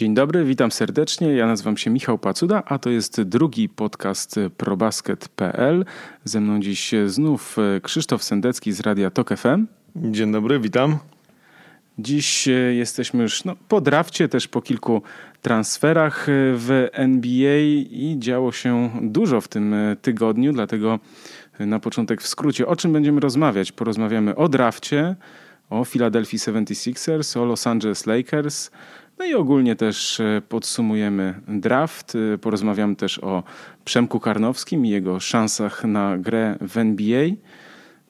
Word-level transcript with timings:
Dzień 0.00 0.14
dobry, 0.14 0.44
witam 0.44 0.70
serdecznie. 0.70 1.34
Ja 1.34 1.46
nazywam 1.46 1.76
się 1.76 1.90
Michał 1.90 2.18
Pacuda, 2.18 2.62
a 2.66 2.78
to 2.78 2.90
jest 2.90 3.22
drugi 3.22 3.68
podcast 3.68 4.40
probasket.pl. 4.56 5.84
Ze 6.24 6.40
mną 6.40 6.60
dziś 6.60 6.94
znów 7.06 7.56
Krzysztof 7.82 8.22
Sendecki 8.22 8.72
z 8.72 8.80
Radia 8.80 9.10
Tok 9.10 9.36
FM. 9.36 9.66
Dzień 9.96 10.32
dobry, 10.32 10.60
witam. 10.60 10.98
Dziś 11.98 12.48
jesteśmy 12.72 13.22
już 13.22 13.44
no, 13.44 13.56
po 13.68 13.80
drafcie, 13.80 14.28
też 14.28 14.48
po 14.48 14.62
kilku 14.62 15.02
transferach 15.42 16.26
w 16.54 16.88
NBA 16.92 17.58
i 17.90 18.16
działo 18.18 18.52
się 18.52 18.90
dużo 19.02 19.40
w 19.40 19.48
tym 19.48 19.74
tygodniu, 20.02 20.52
dlatego 20.52 20.98
na 21.58 21.80
początek 21.80 22.22
w 22.22 22.28
skrócie 22.28 22.66
o 22.66 22.76
czym 22.76 22.92
będziemy 22.92 23.20
rozmawiać. 23.20 23.72
Porozmawiamy 23.72 24.36
o 24.36 24.48
drafcie, 24.48 25.16
o 25.70 25.84
Philadelphia 25.84 26.38
76ers, 26.38 27.38
o 27.40 27.44
Los 27.44 27.66
Angeles 27.66 28.06
Lakers, 28.06 28.70
no 29.20 29.26
i 29.26 29.34
ogólnie 29.34 29.76
też 29.76 30.20
e, 30.20 30.42
podsumujemy 30.48 31.40
draft. 31.48 32.12
E, 32.34 32.38
porozmawiamy 32.38 32.96
też 32.96 33.18
o 33.18 33.42
Przemku 33.84 34.20
Karnowskim 34.20 34.86
i 34.86 34.88
jego 34.88 35.20
szansach 35.20 35.84
na 35.84 36.18
grę 36.18 36.56
w 36.60 36.78
NBA. 36.78 37.26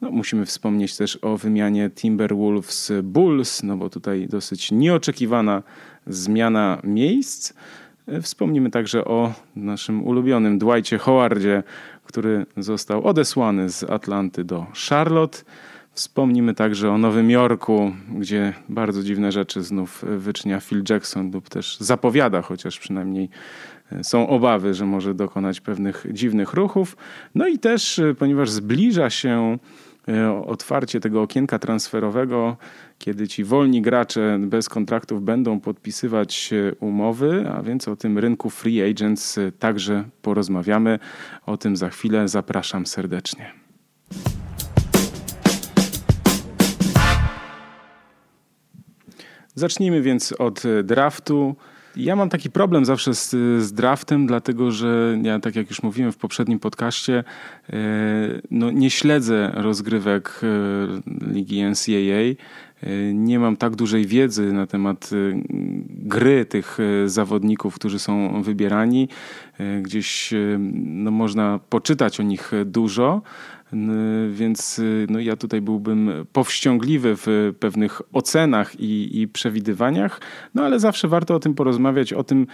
No, 0.01 0.11
musimy 0.11 0.47
wspomnieć 0.47 0.97
też 0.97 1.19
o 1.23 1.37
wymianie 1.37 1.91
Timberwolves 1.91 2.93
Bulls, 3.03 3.63
no 3.63 3.77
bo 3.77 3.91
tutaj 3.91 4.27
dosyć 4.29 4.73
nieoczekiwana 4.73 5.63
zmiana 6.07 6.81
miejsc. 6.85 7.53
E, 8.07 8.23
wspomnimy 8.23 8.71
także 8.71 9.05
o 9.05 9.33
naszym 9.57 10.05
ulubionym 10.05 10.59
Dwightie 10.59 10.99
Howardzie, 10.99 11.63
który 12.05 12.47
został 12.57 13.05
odesłany 13.05 13.71
z 13.71 13.83
Atlanty 13.83 14.45
do 14.45 14.67
Charlotte. 14.89 15.39
Wspomnimy 15.93 16.55
także 16.55 16.91
o 16.91 16.99
Nowym 16.99 17.31
Jorku, 17.31 17.93
gdzie 18.19 18.53
bardzo 18.69 19.03
dziwne 19.03 19.33
rzeczy 19.33 19.63
znów 19.63 20.05
wyczynia 20.17 20.61
Phil 20.61 20.83
Jackson 20.89 21.31
lub 21.31 21.49
też 21.49 21.77
zapowiada, 21.81 22.43
chociaż 22.43 22.79
przynajmniej 22.79 23.29
e, 23.93 24.05
są 24.05 24.29
obawy, 24.29 24.75
że 24.75 24.87
może 24.87 25.15
dokonać 25.15 25.61
pewnych 25.61 26.07
dziwnych 26.13 26.55
ruchów. 26.55 26.97
No 27.35 27.47
i 27.47 27.59
też, 27.59 27.99
e, 27.99 28.15
ponieważ 28.15 28.51
zbliża 28.51 29.11
się 29.11 29.59
e, 30.09 30.45
otwarcie 30.47 31.01
tego 31.01 31.23
okienka 31.23 31.59
transferowego, 31.59 32.57
kiedy 32.99 33.29
ci 33.29 33.45
wolni 33.45 33.83
gracze 33.83 34.39
bez 34.41 34.69
kontraktów 34.69 35.23
będą 35.23 35.61
podpisywać 35.61 36.51
umowy, 36.81 37.51
a 37.55 37.63
więc 37.63 37.89
o 37.89 37.97
tym 37.97 38.19
rynku 38.19 38.51
free 38.51 38.91
agents 38.91 39.39
także 39.59 40.05
porozmawiamy. 40.23 40.99
O 41.47 41.57
tym 41.57 41.77
za 41.77 41.89
chwilę 41.89 42.29
zapraszam 42.29 42.87
serdecznie. 42.87 43.60
Zacznijmy 49.55 50.03
więc 50.03 50.33
od 50.33 50.65
e, 50.65 50.83
draftu. 50.83 51.57
Ja 51.97 52.17
mam 52.17 52.29
taki 52.29 52.51
problem 52.51 52.85
zawsze 52.85 53.15
z, 53.15 53.31
z, 53.65 53.73
draftem, 53.73 54.27
dlatego 54.27 54.71
że 54.71 55.19
ja, 55.23 55.41
tak 55.41 55.57
jak 55.57 55.71
już 55.71 55.83
mówiłem 55.83 56.13
w 56.13 56.17
poprzednim 56.17 56.59
podcaście, 56.59 57.25
e, 57.71 57.75
no 58.51 58.71
nie 58.71 58.91
śledzę 58.91 59.53
rozgrywek 59.55 60.41
e, 60.43 61.33
ligi 61.33 61.63
NCAA. 61.65 62.45
Nie 63.15 63.39
mam 63.39 63.57
tak 63.57 63.77
dużej 63.77 64.07
wiedzy 64.07 64.53
na 64.53 64.67
temat 64.67 65.11
gry 65.89 66.45
tych 66.45 66.79
zawodników, 67.07 67.75
którzy 67.75 67.99
są 67.99 68.43
wybierani. 68.43 69.09
Gdzieś 69.83 70.35
no, 70.59 71.11
można 71.11 71.61
poczytać 71.69 72.21
o 72.21 72.23
nich 72.23 72.53
dużo, 72.65 73.23
więc 74.31 74.81
no 75.09 75.21
ja 75.21 75.37
tutaj 75.37 75.61
byłbym 75.61 76.11
powściągliwy 76.33 77.17
w 77.17 77.53
pewnych 77.61 78.03
ocenach 78.13 78.81
i, 78.81 79.21
i, 79.21 79.29
przewidywaniach, 79.29 80.21
no 80.55 80.63
ale 80.63 80.81
zawsze 80.81 81.09
warto 81.09 81.35
o 81.35 81.41
tym 81.41 81.55
porozmawiać, 81.55 82.13
o 82.13 82.25
tym, 82.25 82.47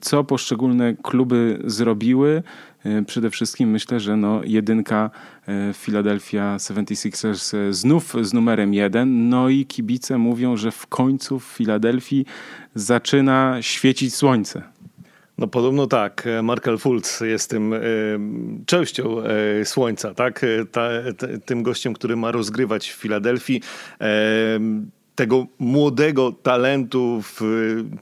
co 0.00 0.24
poszczególne 0.24 0.94
kluby 1.02 1.62
zrobiły. 1.64 2.42
Przede 3.06 3.30
wszystkim 3.30 3.70
myślę, 3.70 4.00
że 4.00 4.16
no 4.16 4.40
jedynka 4.44 5.10
Philadelphia 5.74 6.56
76ers 6.56 7.56
e, 7.56 7.72
znów 7.72 8.14
z 8.22 8.32
numerem 8.32 8.74
jeden. 8.74 9.28
No 9.28 9.48
i 9.48 9.66
kibice 9.66 10.18
mówią, 10.18 10.56
że 10.56 10.70
w 10.70 10.86
końcu 10.86 11.38
w 11.38 11.44
Filadelfii 11.44 12.26
zaczyna 12.74 13.56
świecić 13.60 14.14
słońce. 14.14 14.62
No 15.38 15.46
podobno 15.46 15.86
tak. 15.86 16.28
Markel 16.42 16.78
Fultz 16.78 17.20
jest 17.20 17.50
tym 17.50 17.74
e, 17.74 17.78
częścią 18.66 19.22
e, 19.22 19.64
słońca, 19.64 20.14
tak? 20.14 20.44
E, 20.44 20.64
ta, 20.66 20.88
t, 21.18 21.38
tym 21.38 21.62
gościem, 21.62 21.94
który 21.94 22.16
ma 22.16 22.30
rozgrywać 22.30 22.90
w 22.90 22.94
Filadelfii. 22.94 23.60
E, 24.00 24.60
tego 25.14 25.46
młodego 25.58 26.32
talentu 26.32 27.20
w 27.22 27.40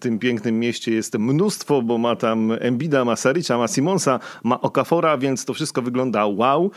tym 0.01 0.19
pięknym 0.19 0.59
mieście 0.59 0.93
jest 0.93 1.19
mnóstwo, 1.19 1.83
bo 1.83 1.99
ma 1.99 2.17
tam 2.17 2.53
Embida, 2.61 3.05
ma 3.05 3.17
Saricza, 3.17 3.59
ma 3.59 3.69
Simonsa, 3.69 4.21
ma 4.45 4.61
Okafora, 4.61 5.19
więc 5.19 5.45
to 5.45 5.55
wszystko 5.55 5.83
wygląda 5.83 6.27
wow. 6.27 6.71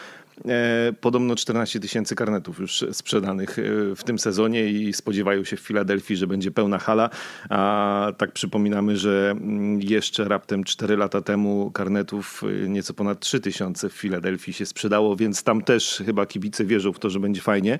E, 0.47 0.93
podobno 1.01 1.35
14 1.35 1.79
tysięcy 1.79 2.15
karnetów 2.15 2.59
już 2.59 2.85
sprzedanych 2.91 3.59
e, 3.59 3.63
w 3.95 4.03
tym 4.03 4.19
sezonie 4.19 4.65
i 4.65 4.93
spodziewają 4.93 5.43
się 5.43 5.57
w 5.57 5.59
Filadelfii, 5.59 6.15
że 6.15 6.27
będzie 6.27 6.51
pełna 6.51 6.77
hala. 6.77 7.09
A 7.49 8.11
tak 8.17 8.31
przypominamy, 8.31 8.97
że 8.97 9.31
mm, 9.31 9.81
jeszcze 9.81 10.27
raptem 10.27 10.63
4 10.63 10.97
lata 10.97 11.21
temu 11.21 11.71
karnetów 11.71 12.43
e, 12.65 12.69
nieco 12.69 12.93
ponad 12.93 13.19
3 13.19 13.39
tysiące 13.39 13.89
w 13.89 13.93
Filadelfii 13.93 14.53
się 14.53 14.65
sprzedało, 14.65 15.15
więc 15.15 15.43
tam 15.43 15.61
też 15.61 16.03
chyba 16.05 16.25
kibice 16.25 16.65
wierzą 16.65 16.93
w 16.93 16.99
to, 16.99 17.09
że 17.09 17.19
będzie 17.19 17.41
fajnie. 17.41 17.79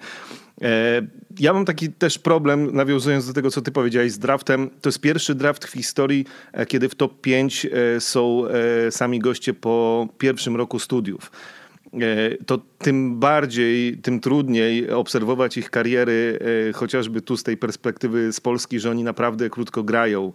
Ja 1.40 1.54
mam 1.54 1.66
taki 1.66 1.90
też 1.90 2.20
problem, 2.20 2.76
nawiązując 2.76 3.28
do 3.28 3.34
tego, 3.34 3.52
co 3.52 3.62
ty 3.62 3.72
powiedziałeś 3.72 4.12
z 4.12 4.20
draftem. 4.20 4.70
To 4.82 4.90
jest 4.90 5.02
pierwszy 5.02 5.36
draft 5.36 5.66
w 5.66 5.72
historii, 5.72 6.26
kiedy 6.68 6.90
w 6.90 6.96
top 6.96 7.22
5 7.22 7.68
są 8.00 8.44
sami 8.90 9.20
goście 9.20 9.54
po 9.54 10.08
pierwszym 10.18 10.56
roku 10.56 10.80
studiów. 10.80 11.32
E, 12.02 12.38
to 12.46 12.60
tym 12.78 13.20
bardziej, 13.20 13.98
tym 13.98 14.20
trudniej 14.20 14.92
obserwować 14.92 15.58
ich 15.58 15.70
kariery, 15.70 16.40
e, 16.70 16.74
chociażby 16.74 17.22
tu 17.22 17.38
z 17.38 17.44
tej 17.44 17.58
perspektywy 17.58 18.34
z 18.34 18.42
Polski, 18.42 18.80
że 18.80 18.92
oni 18.92 19.04
naprawdę 19.04 19.50
krótko 19.50 19.84
grają 19.84 20.32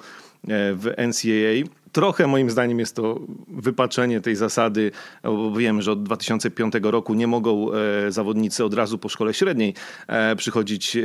w 0.75 0.93
NCAA. 0.99 1.79
Trochę 1.93 2.27
moim 2.27 2.51
zdaniem 2.51 2.79
jest 2.79 2.97
to 2.97 3.21
wypaczenie 3.49 4.21
tej 4.21 4.37
zasady, 4.37 4.91
bo 5.23 5.53
wiem, 5.53 5.83
że 5.83 5.93
od 5.93 6.03
2005 6.03 6.75
roku 6.83 7.15
nie 7.15 7.27
mogą 7.27 7.73
e, 7.73 8.13
zawodnicy 8.13 8.65
od 8.65 8.75
razu 8.75 8.99
po 8.99 9.09
szkole 9.09 9.35
średniej 9.35 9.75
e, 10.07 10.37
przychodzić 10.37 10.97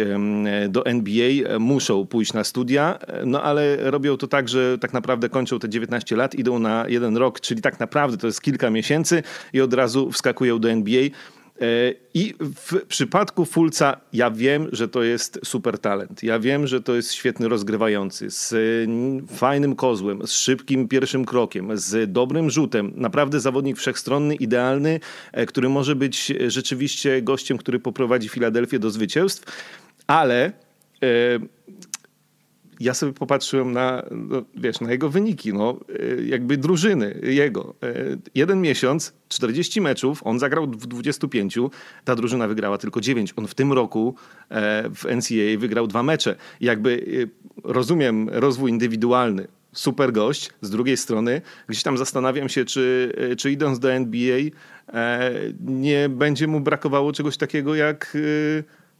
do 0.70 0.86
NBA, 0.86 1.60
muszą 1.60 2.06
pójść 2.06 2.34
na 2.34 2.44
studia, 2.44 3.00
no 3.26 3.44
ale 3.44 3.92
robią 3.92 4.18
to 4.18 4.28
tak, 4.28 4.50
że 4.50 4.78
tak 4.78 4.94
naprawdę 4.94 5.30
kończą 5.30 5.60
te 5.60 5.70
19 5.70 6.16
lat, 6.16 6.36
idą 6.36 6.60
na 6.60 6.86
jeden 6.88 7.18
rok, 7.18 7.40
czyli 7.40 7.62
tak 7.62 7.80
naprawdę 7.80 8.18
to 8.18 8.28
jest 8.28 8.42
kilka 8.42 8.70
miesięcy 8.70 9.24
i 9.54 9.62
od 9.62 9.74
razu 9.74 10.12
wskakują 10.12 10.60
do 10.60 10.70
NBA. 10.70 11.10
E, 11.62 11.66
I 12.14 12.34
w 12.40 12.86
przypadku 12.88 13.46
Fulca 13.46 13.98
ja 14.14 14.32
wiem, 14.32 14.68
że 14.72 14.88
to 14.88 15.04
jest 15.04 15.40
super 15.46 15.80
talent. 15.80 16.24
Ja 16.24 16.40
wiem, 16.40 16.68
że 16.68 16.82
to 16.82 16.96
jest 16.96 17.14
świetny 17.14 17.48
rozgrywający, 17.48 18.30
z 18.30 18.56
fajnym 19.32 19.76
kozłem, 19.76 20.28
z 20.28 20.32
szybkim 20.32 20.88
pierwszym 20.88 21.26
krokiem, 21.26 21.70
z 21.74 22.12
dobrym 22.12 22.50
rzutem. 22.50 22.92
Naprawdę 22.96 23.40
zawodnik 23.40 23.78
wszechstronny, 23.78 24.36
idealny, 24.36 25.00
e, 25.32 25.46
który 25.46 25.70
może 25.70 25.96
być 25.96 26.34
rzeczywiście 26.48 27.22
gościem, 27.22 27.58
który 27.58 27.80
poprowadzi 27.80 28.30
Filadelfię 28.30 28.80
do 28.80 28.90
zwycięstw, 28.90 29.68
ale 30.08 30.46
e, 30.46 30.52
ja 32.80 32.94
sobie 32.94 33.14
popatrzyłem 33.14 33.72
na, 33.72 34.04
no, 34.12 34.42
wiesz, 34.56 34.82
na 34.82 34.92
jego 34.92 35.10
wyniki, 35.10 35.54
no, 35.54 35.80
e, 35.90 36.24
jakby 36.24 36.58
drużyny 36.58 37.20
jego. 37.24 37.76
E, 37.84 37.94
jeden 38.36 38.62
miesiąc, 38.62 39.14
40 39.30 39.82
meczów, 39.82 40.22
on 40.24 40.40
zagrał 40.40 40.68
w 40.68 40.88
25, 40.88 41.58
ta 42.06 42.16
drużyna 42.16 42.48
wygrała 42.48 42.78
tylko 42.78 43.02
9. 43.02 43.34
On 43.36 43.48
w 43.48 43.56
tym 43.56 43.74
roku 43.74 44.16
e, 44.50 44.90
w 44.90 45.06
NCAA 45.06 45.60
wygrał 45.60 45.88
dwa 45.88 46.04
mecze. 46.04 46.36
Jakby 46.62 47.04
rozumiem 47.64 48.30
rozwój 48.30 48.72
indywidualny, 48.72 49.48
super 49.74 50.12
gość. 50.12 50.50
Z 50.62 50.70
drugiej 50.70 50.98
strony 50.98 51.42
gdzieś 51.68 51.84
tam 51.84 51.98
zastanawiam 51.98 52.50
się, 52.50 52.66
czy, 52.66 53.14
czy 53.38 53.52
idąc 53.52 53.80
do 53.80 53.92
NBA 53.94 54.38
nie 55.60 56.10
będzie 56.10 56.48
mu 56.48 56.60
brakowało 56.60 57.12
czegoś 57.12 57.38
takiego 57.38 57.76
jak 57.76 58.18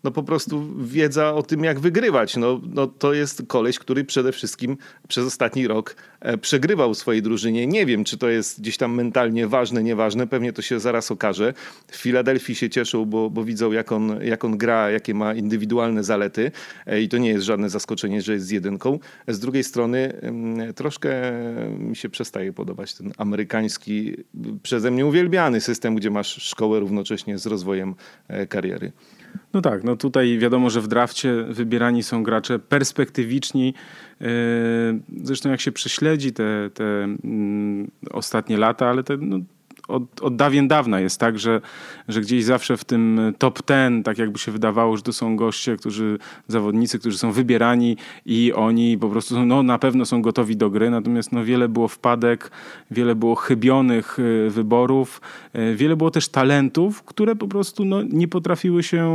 no 0.04 0.12
po 0.12 0.24
prostu 0.24 0.68
wiedza 0.78 1.34
o 1.34 1.44
tym, 1.44 1.64
jak 1.64 1.80
wygrywać. 1.80 2.38
No, 2.38 2.62
no 2.74 2.88
to 2.88 3.14
jest 3.14 3.44
koleś, 3.48 3.80
który 3.80 4.04
przede 4.04 4.32
wszystkim 4.32 4.78
przez 5.08 5.26
ostatni 5.26 5.68
rok 5.68 5.96
e, 6.20 6.38
przegrywał 6.38 6.94
swojej 6.94 7.22
drużynie. 7.22 7.68
Nie 7.68 7.86
wiem, 7.86 8.04
czy 8.04 8.18
to 8.18 8.30
jest 8.30 8.62
gdzieś 8.62 8.78
tam 8.78 8.94
mentalnie 8.96 9.48
ważne, 9.48 9.84
nieważne. 9.84 10.28
Pewnie 10.28 10.54
to 10.54 10.62
się 10.62 10.80
zaraz 10.80 11.12
okaże. 11.12 11.54
W 11.88 11.96
Filadelfii 11.96 12.56
się 12.56 12.70
cieszą, 12.70 13.06
bo, 13.06 13.30
bo 13.30 13.44
widzą, 13.44 13.72
jak 13.72 13.92
on, 13.92 14.20
jak 14.24 14.46
on 14.46 14.58
gra, 14.58 14.92
jakie 14.92 15.14
ma 15.14 15.34
indywidualne 15.34 16.04
zalety. 16.04 16.52
E, 16.86 17.02
I 17.02 17.10
to 17.10 17.18
nie 17.18 17.30
jest 17.30 17.46
żadne 17.46 17.70
zaskoczenie, 17.70 18.22
że 18.22 18.34
jest 18.34 18.46
z 18.46 18.50
jedynką. 18.50 19.00
Z 19.28 19.40
drugiej 19.40 19.64
strony 19.64 20.14
troszkę 20.76 21.34
mi 21.78 21.96
się 21.96 22.10
przestaje 22.10 22.54
podobać 22.54 22.94
ten 22.94 23.14
amerykański, 23.18 24.16
przeze 24.64 24.92
mnie 24.92 25.06
uwielbiany 25.06 25.62
system, 25.62 25.96
gdzie 25.96 26.10
masz 26.10 26.28
szkołę 26.44 26.80
równocześnie 26.80 27.38
z 27.38 27.46
rozwojem 27.46 27.96
e, 28.28 28.48
kariery. 28.48 28.92
No 29.54 29.62
tak, 29.62 29.84
no 29.84 29.96
tutaj 29.96 30.38
wiadomo, 30.38 30.70
że 30.70 30.82
w 30.82 30.88
drafcie 30.88 31.44
wybierani 31.44 32.04
są 32.04 32.24
gracze 32.24 32.60
perspektywiczni. 32.60 33.74
E, 34.22 34.26
zresztą 35.24 35.50
jak 35.50 35.62
się 35.62 35.72
prześledzi 35.72 36.34
te, 36.34 36.70
te 36.74 36.84
mm, 37.04 37.92
ostatnie 38.12 38.58
lata, 38.58 38.90
ale 38.90 39.04
te, 39.04 39.18
no, 39.18 39.40
od, 39.88 40.22
od 40.22 40.36
dawien 40.36 40.68
dawna 40.68 41.00
jest 41.00 41.20
tak, 41.20 41.40
że, 41.40 41.62
że 42.08 42.22
gdzieś 42.22 42.44
zawsze 42.44 42.78
w 42.78 42.86
tym 42.86 43.34
top 43.38 43.62
ten, 43.62 44.04
tak 44.04 44.18
jakby 44.18 44.40
się 44.40 44.52
wydawało, 44.52 44.98
że 44.98 45.04
to 45.04 45.14
są 45.14 45.36
goście, 45.36 45.78
którzy, 45.78 46.18
zawodnicy, 46.48 47.00
którzy 47.00 47.18
są 47.18 47.32
wybierani 47.32 47.98
i 48.26 48.54
oni 48.54 48.98
po 48.98 49.10
prostu 49.10 49.36
są, 49.36 49.46
no, 49.46 49.64
na 49.64 49.80
pewno 49.80 50.06
są 50.06 50.22
gotowi 50.22 50.58
do 50.58 50.70
gry, 50.70 50.90
natomiast 50.90 51.32
no, 51.32 51.44
wiele 51.44 51.70
było 51.70 51.88
wpadek, 51.88 52.52
wiele 52.92 53.16
było 53.16 53.36
chybionych 53.36 54.20
y, 54.20 54.50
wyborów, 54.50 55.22
y, 55.56 55.76
wiele 55.76 55.96
było 55.96 56.12
też 56.12 56.30
talentów, 56.30 57.04
które 57.04 57.36
po 57.36 57.48
prostu 57.48 57.86
no, 57.86 58.02
nie 58.02 58.28
potrafiły 58.28 58.84
się 58.84 59.08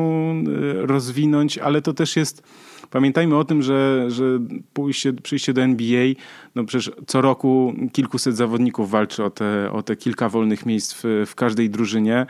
y, 0.48 0.86
rozwinąć, 0.86 1.58
ale 1.58 1.82
to 1.82 1.92
też 1.92 2.16
jest 2.16 2.42
Pamiętajmy 2.90 3.36
o 3.36 3.44
tym, 3.44 3.62
że, 3.62 4.10
że 4.10 4.24
pójście, 4.72 5.12
przyjście 5.12 5.52
do 5.52 5.62
NBA, 5.62 6.06
no 6.54 6.64
przecież 6.64 6.92
co 7.06 7.20
roku 7.20 7.74
kilkuset 7.92 8.36
zawodników 8.36 8.90
walczy 8.90 9.24
o 9.24 9.30
te, 9.30 9.72
o 9.72 9.82
te 9.82 9.96
kilka 9.96 10.28
wolnych 10.28 10.66
miejsc 10.66 10.94
w, 11.02 11.24
w 11.26 11.34
każdej 11.34 11.70
drużynie. 11.70 12.26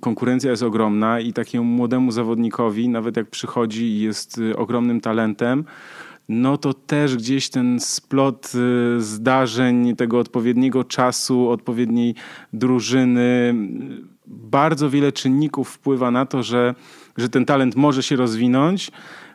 Konkurencja 0.00 0.50
jest 0.50 0.62
ogromna 0.62 1.20
i 1.20 1.32
takiemu 1.32 1.64
młodemu 1.64 2.12
zawodnikowi, 2.12 2.88
nawet 2.88 3.16
jak 3.16 3.30
przychodzi 3.30 3.84
i 3.84 4.00
jest 4.00 4.40
ogromnym 4.56 5.00
talentem, 5.00 5.64
no 6.30 6.58
to 6.58 6.74
też 6.74 7.16
gdzieś 7.16 7.50
ten 7.50 7.80
splot 7.80 8.52
y, 8.54 9.00
zdarzeń, 9.00 9.96
tego 9.96 10.18
odpowiedniego 10.18 10.84
czasu, 10.84 11.48
odpowiedniej 11.48 12.14
drużyny, 12.52 13.54
bardzo 14.26 14.90
wiele 14.90 15.12
czynników 15.12 15.68
wpływa 15.68 16.10
na 16.10 16.26
to, 16.26 16.42
że 16.42 16.74
że 17.20 17.28
ten 17.28 17.44
talent 17.44 17.76
może 17.76 18.02
się 18.02 18.16
rozwinąć, 18.16 18.90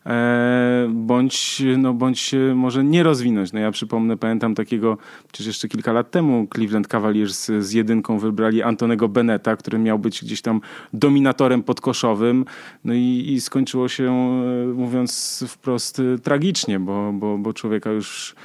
e, 0.06 0.88
bądź, 0.90 1.64
no, 1.78 1.94
bądź 1.94 2.20
się 2.20 2.54
może 2.56 2.84
nie 2.84 3.04
rozwinąć. 3.04 3.54
No 3.54 3.60
ja 3.60 3.72
przypomnę, 3.72 4.18
pamiętam 4.18 4.56
takiego, 4.56 4.98
przecież 5.28 5.48
jeszcze 5.48 5.68
kilka 5.68 5.94
lat 5.94 6.12
temu 6.12 6.48
Cleveland 6.56 6.88
Cavaliers 6.88 7.52
z, 7.60 7.74
jedynką 7.74 8.20
wybrali 8.20 8.64
Antonego 8.64 9.10
Beneta, 9.10 9.56
który 9.56 9.80
miał 9.80 10.00
być 10.00 10.24
gdzieś 10.24 10.42
tam 10.42 10.62
dominatorem 10.94 11.64
podkoszowym. 11.64 12.46
No 12.84 12.94
i, 12.94 13.26
i 13.28 13.42
skończyło 13.42 13.88
się, 13.88 14.12
e, 14.12 14.74
mówiąc 14.74 15.44
wprost, 15.48 16.02
tragicznie, 16.24 16.80
bo, 16.80 17.14
bo, 17.14 17.38
bo 17.38 17.54
człowieka 17.54 17.92
już 17.92 18.36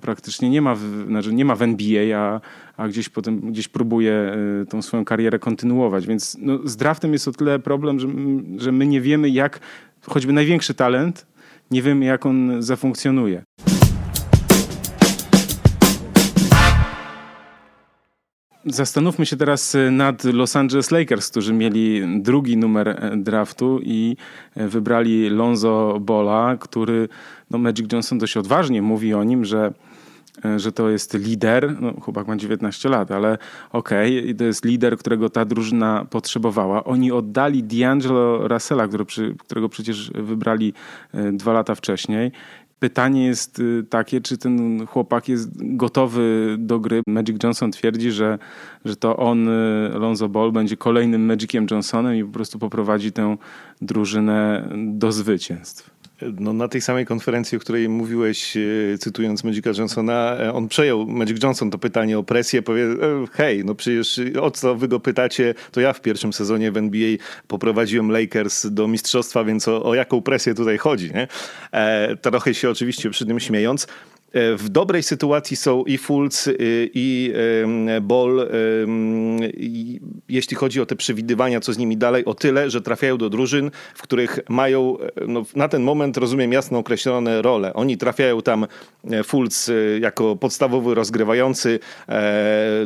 praktycznie 0.00 0.50
nie 0.50 0.62
ma, 0.62 0.74
w, 0.74 0.80
znaczy 1.06 1.34
nie 1.34 1.44
ma 1.44 1.54
w 1.54 1.62
NBA, 1.62 2.18
a, 2.18 2.40
a 2.76 2.88
gdzieś 2.88 3.08
potem 3.08 3.40
gdzieś 3.40 3.68
próbuje 3.68 4.34
y, 4.62 4.66
tą 4.66 4.82
swoją 4.82 5.04
karierę 5.04 5.38
kontynuować. 5.38 6.06
Więc 6.06 6.36
no, 6.40 6.58
z 6.64 6.76
draftem 6.76 7.12
jest 7.12 7.28
o 7.28 7.32
tyle 7.32 7.58
problem, 7.58 8.00
że, 8.00 8.08
że 8.56 8.72
my 8.72 8.86
nie 8.86 9.00
wiemy 9.00 9.28
jak, 9.28 9.60
choćby 10.06 10.32
największy 10.32 10.74
talent, 10.74 11.26
nie 11.70 11.82
wiemy 11.82 12.04
jak 12.04 12.26
on 12.26 12.62
zafunkcjonuje. 12.62 13.42
Zastanówmy 18.66 19.26
się 19.26 19.36
teraz 19.36 19.74
y, 19.74 19.90
nad 19.90 20.24
Los 20.24 20.56
Angeles 20.56 20.90
Lakers, 20.90 21.30
którzy 21.30 21.54
mieli 21.54 22.02
drugi 22.20 22.56
numer 22.56 22.88
e, 22.88 23.16
draftu 23.16 23.80
i 23.82 24.16
e, 24.54 24.68
wybrali 24.68 25.30
Lonzo 25.30 25.98
Bola, 26.00 26.56
który 26.60 27.08
no 27.50 27.58
Magic 27.58 27.92
Johnson 27.92 28.18
dość 28.18 28.36
odważnie 28.36 28.82
mówi 28.82 29.14
o 29.14 29.24
nim, 29.24 29.44
że 29.44 29.72
E, 30.44 30.58
że 30.58 30.72
to 30.72 30.90
jest 30.90 31.14
lider, 31.14 31.80
no 31.80 31.92
chłopak 32.00 32.26
ma 32.26 32.36
19 32.36 32.88
lat, 32.88 33.10
ale 33.10 33.38
okej, 33.72 34.20
okay, 34.20 34.34
to 34.34 34.44
jest 34.44 34.64
lider, 34.64 34.98
którego 34.98 35.30
ta 35.30 35.44
drużyna 35.44 36.06
potrzebowała. 36.10 36.84
Oni 36.84 37.12
oddali 37.12 37.64
D'Angelo 37.64 38.48
Russella, 38.48 38.88
którego 39.38 39.68
przecież 39.68 40.10
wybrali 40.10 40.72
dwa 41.32 41.52
lata 41.52 41.74
wcześniej. 41.74 42.32
Pytanie 42.82 43.26
jest 43.26 43.60
e, 43.60 43.82
takie, 43.82 44.20
czy 44.20 44.38
ten 44.38 44.86
chłopak 44.86 45.28
jest 45.28 45.76
gotowy 45.76 46.56
do 46.58 46.80
gry. 46.80 47.02
Magic 47.06 47.42
Johnson 47.42 47.72
twierdzi, 47.72 48.10
że, 48.10 48.38
że 48.84 48.96
to 48.96 49.16
on, 49.16 49.48
Lonzo 49.92 50.28
Ball, 50.28 50.52
będzie 50.52 50.76
kolejnym 50.76 51.26
Magiciem 51.26 51.66
Johnsonem 51.70 52.16
i 52.16 52.24
po 52.24 52.32
prostu 52.32 52.58
poprowadzi 52.58 53.12
tę 53.12 53.36
drużynę 53.80 54.68
do 54.76 55.12
zwycięstw 55.12 55.91
no, 56.40 56.52
na 56.52 56.68
tej 56.68 56.80
samej 56.80 57.06
konferencji, 57.06 57.56
o 57.56 57.60
której 57.60 57.88
mówiłeś, 57.88 58.56
e, 58.56 58.60
cytując 58.98 59.44
Magica 59.44 59.70
Johnsona, 59.78 60.36
e, 60.40 60.52
on 60.52 60.68
przejął, 60.68 61.06
Magic 61.06 61.42
Johnson, 61.42 61.70
to 61.70 61.78
pytanie 61.78 62.18
o 62.18 62.22
presję, 62.22 62.62
powie, 62.62 62.84
e, 62.84 62.96
hej, 63.32 63.64
no 63.64 63.74
przecież 63.74 64.20
o 64.40 64.50
co 64.50 64.74
wy 64.74 64.88
go 64.88 65.00
pytacie, 65.00 65.54
to 65.72 65.80
ja 65.80 65.92
w 65.92 66.00
pierwszym 66.00 66.32
sezonie 66.32 66.72
w 66.72 66.76
NBA 66.76 67.16
poprowadziłem 67.48 68.10
Lakers 68.10 68.66
do 68.66 68.88
mistrzostwa, 68.88 69.44
więc 69.44 69.68
o, 69.68 69.84
o 69.84 69.94
jaką 69.94 70.22
presję 70.22 70.54
tutaj 70.54 70.78
chodzi, 70.78 71.12
nie? 71.14 71.28
E, 71.72 72.16
trochę 72.16 72.54
się 72.54 72.70
oczywiście 72.70 73.10
przy 73.10 73.26
tym 73.26 73.40
śmiejąc. 73.40 73.86
E, 74.32 74.56
w 74.56 74.68
dobrej 74.68 75.02
sytuacji 75.02 75.56
są 75.56 75.84
i 75.84 75.98
Fultz, 75.98 76.48
e, 76.48 76.52
i 76.94 77.32
Ball, 78.02 78.40
e, 78.40 78.46
jeśli 80.28 80.56
chodzi 80.56 80.80
o 80.80 80.86
te 80.86 80.96
przewidywania, 80.96 81.60
co 81.60 81.72
z 81.72 81.78
nimi 81.78 81.96
dalej, 81.96 82.24
o 82.24 82.34
tyle, 82.34 82.70
że 82.70 82.80
trafiają 82.80 83.18
do 83.18 83.30
drużyn, 83.30 83.70
w 83.94 84.02
których 84.02 84.38
mają 84.48 84.96
no, 85.28 85.42
na 85.56 85.68
ten 85.68 85.82
moment, 85.82 86.16
rozumiem, 86.16 86.52
jasno 86.52 86.78
określone 86.78 87.42
role. 87.42 87.74
Oni 87.74 87.98
trafiają 87.98 88.42
tam 88.42 88.66
Fultz 89.24 89.70
jako 90.00 90.36
podstawowy 90.36 90.94
rozgrywający 90.94 91.78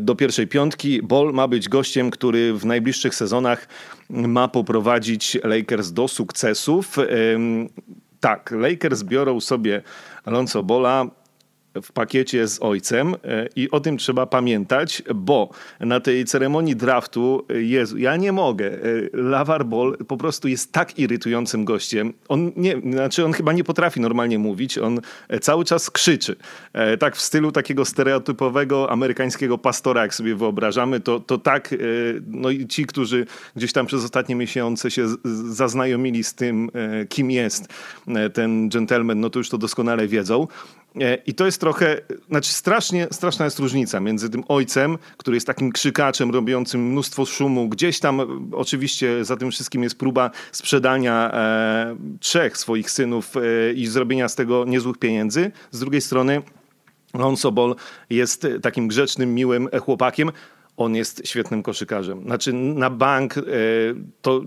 do 0.00 0.14
pierwszej 0.14 0.46
piątki. 0.46 1.02
Ball 1.02 1.32
ma 1.32 1.48
być 1.48 1.68
gościem, 1.68 2.10
który 2.10 2.54
w 2.54 2.66
najbliższych 2.66 3.14
sezonach 3.14 3.68
ma 4.10 4.48
poprowadzić 4.48 5.38
Lakers 5.44 5.92
do 5.92 6.08
sukcesów. 6.08 6.96
Tak, 8.20 8.50
Lakers 8.50 9.02
biorą 9.02 9.40
sobie 9.40 9.82
Alonso 10.24 10.62
Bola 10.62 11.10
w 11.82 11.92
pakiecie 11.92 12.48
z 12.48 12.62
ojcem 12.62 13.14
e, 13.14 13.48
i 13.56 13.70
o 13.70 13.80
tym 13.80 13.96
trzeba 13.98 14.26
pamiętać, 14.26 15.02
bo 15.14 15.50
na 15.80 16.00
tej 16.00 16.24
ceremonii 16.24 16.76
draftu, 16.76 17.46
e, 17.50 17.62
Jezu, 17.62 17.98
ja 17.98 18.16
nie 18.16 18.32
mogę. 18.32 18.66
E, 18.66 18.78
Lavar 19.12 19.66
Ball 19.66 19.96
po 20.08 20.16
prostu 20.16 20.48
jest 20.48 20.72
tak 20.72 20.98
irytującym 20.98 21.64
gościem. 21.64 22.12
On 22.28 22.52
nie, 22.56 22.76
znaczy 22.92 23.24
on 23.24 23.32
chyba 23.32 23.52
nie 23.52 23.64
potrafi 23.64 24.00
normalnie 24.00 24.38
mówić, 24.38 24.78
on 24.78 25.00
cały 25.40 25.64
czas 25.64 25.90
krzyczy. 25.90 26.36
Tak 26.98 27.16
w 27.16 27.20
stylu 27.20 27.52
takiego 27.52 27.84
stereotypowego 27.84 28.90
amerykańskiego 28.90 29.58
pastora, 29.58 30.02
jak 30.02 30.14
sobie 30.14 30.34
wyobrażamy, 30.34 31.00
to, 31.00 31.20
to 31.20 31.38
tak, 31.38 31.74
no 32.26 32.50
i 32.50 32.66
ci, 32.66 32.86
którzy 32.86 33.26
gdzieś 33.56 33.72
tam 33.72 33.86
przez 33.86 34.04
ostatnie 34.04 34.34
miesiące 34.34 34.90
się 34.90 35.06
zaznajomili 35.50 36.24
z 36.24 36.34
tym, 36.34 36.70
kim 37.08 37.30
jest 37.30 37.68
ten 38.34 38.68
gentleman, 38.68 39.20
no 39.20 39.30
to 39.30 39.38
już 39.38 39.48
to 39.48 39.58
doskonale 39.58 40.08
wiedzą. 40.08 40.46
I 41.26 41.34
to 41.34 41.46
jest 41.46 41.60
trochę, 41.60 42.00
znaczy 42.28 42.52
strasznie, 42.52 43.06
straszna 43.10 43.44
jest 43.44 43.58
różnica 43.58 44.00
między 44.00 44.30
tym 44.30 44.44
ojcem, 44.48 44.98
który 45.16 45.36
jest 45.36 45.46
takim 45.46 45.72
krzykaczem, 45.72 46.30
robiącym 46.30 46.88
mnóstwo 46.90 47.26
szumu. 47.26 47.68
Gdzieś 47.68 48.00
tam 48.00 48.48
oczywiście 48.52 49.24
za 49.24 49.36
tym 49.36 49.50
wszystkim 49.50 49.82
jest 49.82 49.98
próba 49.98 50.30
sprzedania 50.52 51.30
e, 51.32 51.96
trzech 52.20 52.58
swoich 52.58 52.90
synów 52.90 53.36
e, 53.36 53.72
i 53.72 53.86
zrobienia 53.86 54.28
z 54.28 54.34
tego 54.34 54.64
niezłych 54.64 54.98
pieniędzy. 54.98 55.50
Z 55.70 55.78
drugiej 55.78 56.00
strony 56.00 56.42
Lonzo 57.14 57.52
Ball 57.52 57.74
jest 58.10 58.46
takim 58.62 58.88
grzecznym, 58.88 59.34
miłym 59.34 59.68
chłopakiem, 59.80 60.32
on 60.76 60.94
jest 60.94 61.22
świetnym 61.28 61.62
koszykarzem. 61.62 62.22
Znaczy 62.22 62.52
na 62.52 62.90
bank 62.90 63.38
e, 63.38 63.42
to 64.22 64.42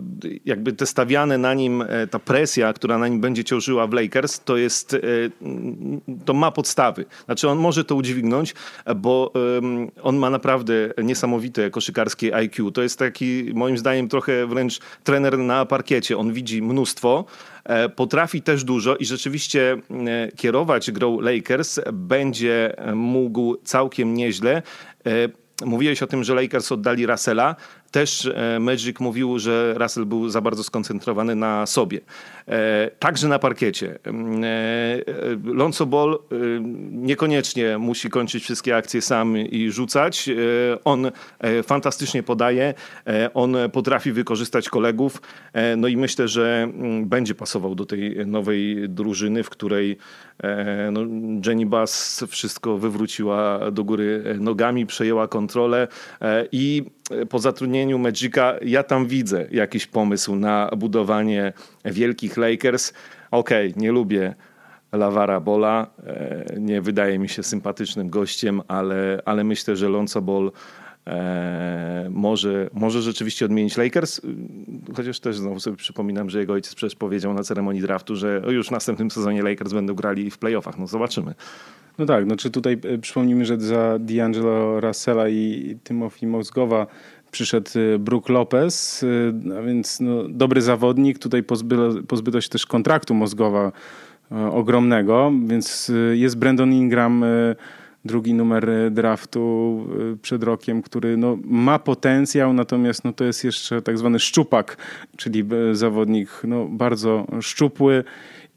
jakby 0.46 0.74
te 0.74 0.86
stawiane 0.86 1.38
na 1.38 1.54
nim, 1.54 1.82
e, 1.82 2.08
ta 2.08 2.20
presja, 2.20 2.74
która 2.74 2.98
na 2.98 3.08
nim 3.08 3.22
będzie 3.22 3.44
ciążyła 3.44 3.88
w 3.88 3.94
Lakers, 3.94 4.40
to 4.40 4.58
jest, 4.58 4.94
e, 4.94 4.98
to 6.26 6.34
ma 6.34 6.52
podstawy. 6.52 7.06
Znaczy 7.26 7.50
on 7.50 7.58
może 7.58 7.86
to 7.86 7.96
udźwignąć, 7.96 8.56
bo 8.96 9.34
on 10.04 10.18
ma 10.18 10.30
naprawdę 10.30 10.74
niesamowite 11.04 11.70
koszykarskie 11.70 12.36
IQ. 12.36 12.72
To 12.72 12.82
jest 12.82 13.00
taki 13.00 13.52
moim 13.54 13.78
zdaniem 13.78 14.10
trochę 14.10 14.48
wręcz 14.48 14.80
trener 15.04 15.38
na 15.38 15.66
parkiecie. 15.66 16.18
On 16.18 16.34
widzi 16.34 16.62
mnóstwo, 16.62 17.26
potrafi 17.96 18.42
też 18.42 18.64
dużo 18.64 18.96
i 18.96 19.06
rzeczywiście 19.06 19.78
kierować 20.36 20.92
grą 20.92 21.20
Lakers 21.20 21.80
będzie 21.94 22.76
mógł 22.96 23.58
całkiem 23.64 24.14
nieźle. 24.14 24.62
Mówiłeś 25.66 26.04
o 26.04 26.08
tym, 26.08 26.24
że 26.24 26.34
Lakers 26.34 26.72
oddali 26.72 27.06
Russella. 27.06 27.56
Też 27.92 28.26
e, 28.26 28.60
Magic 28.60 29.00
mówił, 29.00 29.40
że 29.40 29.74
Russell 29.78 30.06
był 30.06 30.30
za 30.30 30.42
bardzo 30.42 30.64
skoncentrowany 30.64 31.36
na 31.36 31.66
sobie. 31.66 32.00
E, 32.50 32.92
także 33.00 33.28
na 33.28 33.40
parkiecie. 33.40 34.00
Mm, 34.04 34.44
e, 34.44 34.48
Lonzo 35.44 35.86
Ball 35.86 36.20
niekoniecznie 36.92 37.78
musi 37.78 38.10
kończyć 38.10 38.44
wszystkie 38.44 38.76
akcje 38.76 39.02
sam 39.02 39.38
i 39.38 39.72
rzucać. 39.72 40.30
On 40.84 41.12
fantastycznie 41.64 42.24
podaje, 42.24 42.74
on 43.34 43.58
potrafi 43.74 44.12
wykorzystać 44.12 44.70
kolegów. 44.70 45.22
No 45.78 45.88
i 45.88 45.98
myślę, 45.98 46.28
że 46.28 46.64
mm, 46.64 47.06
będzie 47.06 47.36
pasował 47.36 47.76
do 47.76 47.86
tej 47.86 48.28
nowej 48.28 48.90
drużyny, 48.90 49.44
w 49.44 49.50
której 49.50 49.98
no, 50.92 51.02
Jenny 51.46 51.66
Bass 51.66 52.26
wszystko 52.30 52.78
wywróciła 52.78 53.72
do 53.72 53.84
góry 53.84 54.38
nogami, 54.40 54.86
przejęła 54.86 55.28
kontrolę 55.28 55.88
i 56.52 56.86
po 57.30 57.40
zatrudnieniu 57.40 58.00
Magica 58.00 58.56
ja 58.62 58.84
tam 58.84 59.08
widzę 59.08 59.48
jakiś 59.52 59.88
pomysł 59.88 60.36
na 60.36 60.70
budowanie 60.78 61.54
wielkich 61.86 62.38
Lakers. 62.38 62.94
Okej, 63.32 63.70
okay, 63.70 63.82
nie 63.82 63.92
lubię 63.92 64.36
Lavara 64.92 65.40
Bola, 65.40 65.88
e, 66.08 66.46
nie 66.60 66.82
wydaje 66.82 67.20
mi 67.20 67.30
się 67.30 67.44
sympatycznym 67.44 68.10
gościem, 68.10 68.62
ale, 68.68 69.22
ale 69.26 69.44
myślę, 69.44 69.76
że 69.76 69.90
Lonzo 69.90 70.22
Ball 70.22 70.52
e, 71.08 72.08
może, 72.12 72.70
może 72.74 73.02
rzeczywiście 73.02 73.46
odmienić 73.46 73.78
Lakers, 73.78 74.22
chociaż 74.96 75.20
też 75.20 75.38
znowu 75.38 75.60
sobie 75.60 75.78
przypominam, 75.78 76.30
że 76.30 76.40
jego 76.40 76.54
ojciec 76.54 76.76
przecież 76.76 76.96
powiedział 76.96 77.34
na 77.34 77.44
ceremonii 77.44 77.82
draftu, 77.82 78.16
że 78.16 78.42
już 78.48 78.68
w 78.68 78.72
następnym 78.72 79.12
sezonie 79.12 79.44
Lakers 79.44 79.74
będą 79.74 79.94
grali 79.94 80.32
w 80.32 80.38
playoffach. 80.38 80.78
No 80.78 80.88
zobaczymy. 80.88 81.34
No 81.98 82.06
tak, 82.06 82.26
no 82.26 82.36
czy 82.36 82.52
tutaj 82.52 82.78
e, 82.84 82.98
przypomnijmy, 82.98 83.46
że 83.46 83.60
za 83.60 83.98
D'Angelo 83.98 84.80
Russella 84.80 85.30
i 85.30 85.78
Timothy 85.84 86.28
Mozgowa 86.28 86.88
przyszedł 87.32 87.70
e, 87.76 88.00
Brook 88.00 88.30
Lopez, 88.30 89.06
e, 89.50 89.58
a 89.60 89.62
więc 89.62 90.00
no, 90.00 90.24
dobry 90.30 90.62
zawodnik. 90.62 91.20
Tutaj 91.20 91.44
pozbyto, 91.44 91.90
pozbyto 92.08 92.42
się 92.42 92.50
też 92.50 92.66
kontraktu 92.66 93.14
Mozgowa 93.14 93.72
ogromnego, 94.52 95.32
więc 95.48 95.92
jest 96.14 96.38
Brandon 96.38 96.74
Ingram, 96.74 97.26
drugi 98.06 98.34
numer 98.34 98.70
draftu 98.92 99.88
przed 100.22 100.44
rokiem, 100.44 100.82
który 100.82 101.18
no, 101.18 101.38
ma 101.44 101.80
potencjał, 101.80 102.54
natomiast 102.54 103.04
no, 103.04 103.14
to 103.14 103.24
jest 103.24 103.44
jeszcze 103.44 103.82
tak 103.82 103.98
zwany 103.98 104.20
szczupak, 104.20 104.78
czyli 105.18 105.44
zawodnik 105.74 106.30
no, 106.44 106.66
bardzo 106.66 107.28
szczupły 107.42 108.04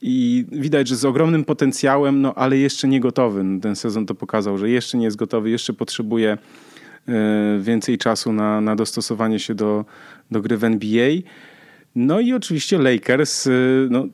i 0.02 0.45
widać, 0.52 0.88
że 0.88 0.97
z 0.97 1.05
ogromnym 1.05 1.45
potencjałem, 1.45 2.21
no 2.21 2.35
ale 2.35 2.59
jeszcze 2.59 2.88
nie 2.88 3.00
gotowy. 3.00 3.45
Ten 3.62 3.76
sezon 3.76 4.07
to 4.07 4.14
pokazał, 4.14 4.59
że 4.59 4.71
jeszcze 4.71 4.99
nie 4.99 5.05
jest 5.05 5.17
gotowy, 5.17 5.50
jeszcze 5.50 5.73
potrzebuje 5.73 6.38
więcej 7.61 7.99
czasu 7.99 8.32
na, 8.32 8.61
na 8.61 8.76
dostosowanie 8.76 9.38
się 9.38 9.54
do, 9.54 9.85
do 10.30 10.40
gry 10.40 10.56
w 10.56 10.64
NBA. 10.64 11.11
No 11.94 12.21
i 12.21 12.32
oczywiście 12.32 12.78
Lakers 12.78 13.47
e, 13.47 13.50
no, 13.90 14.06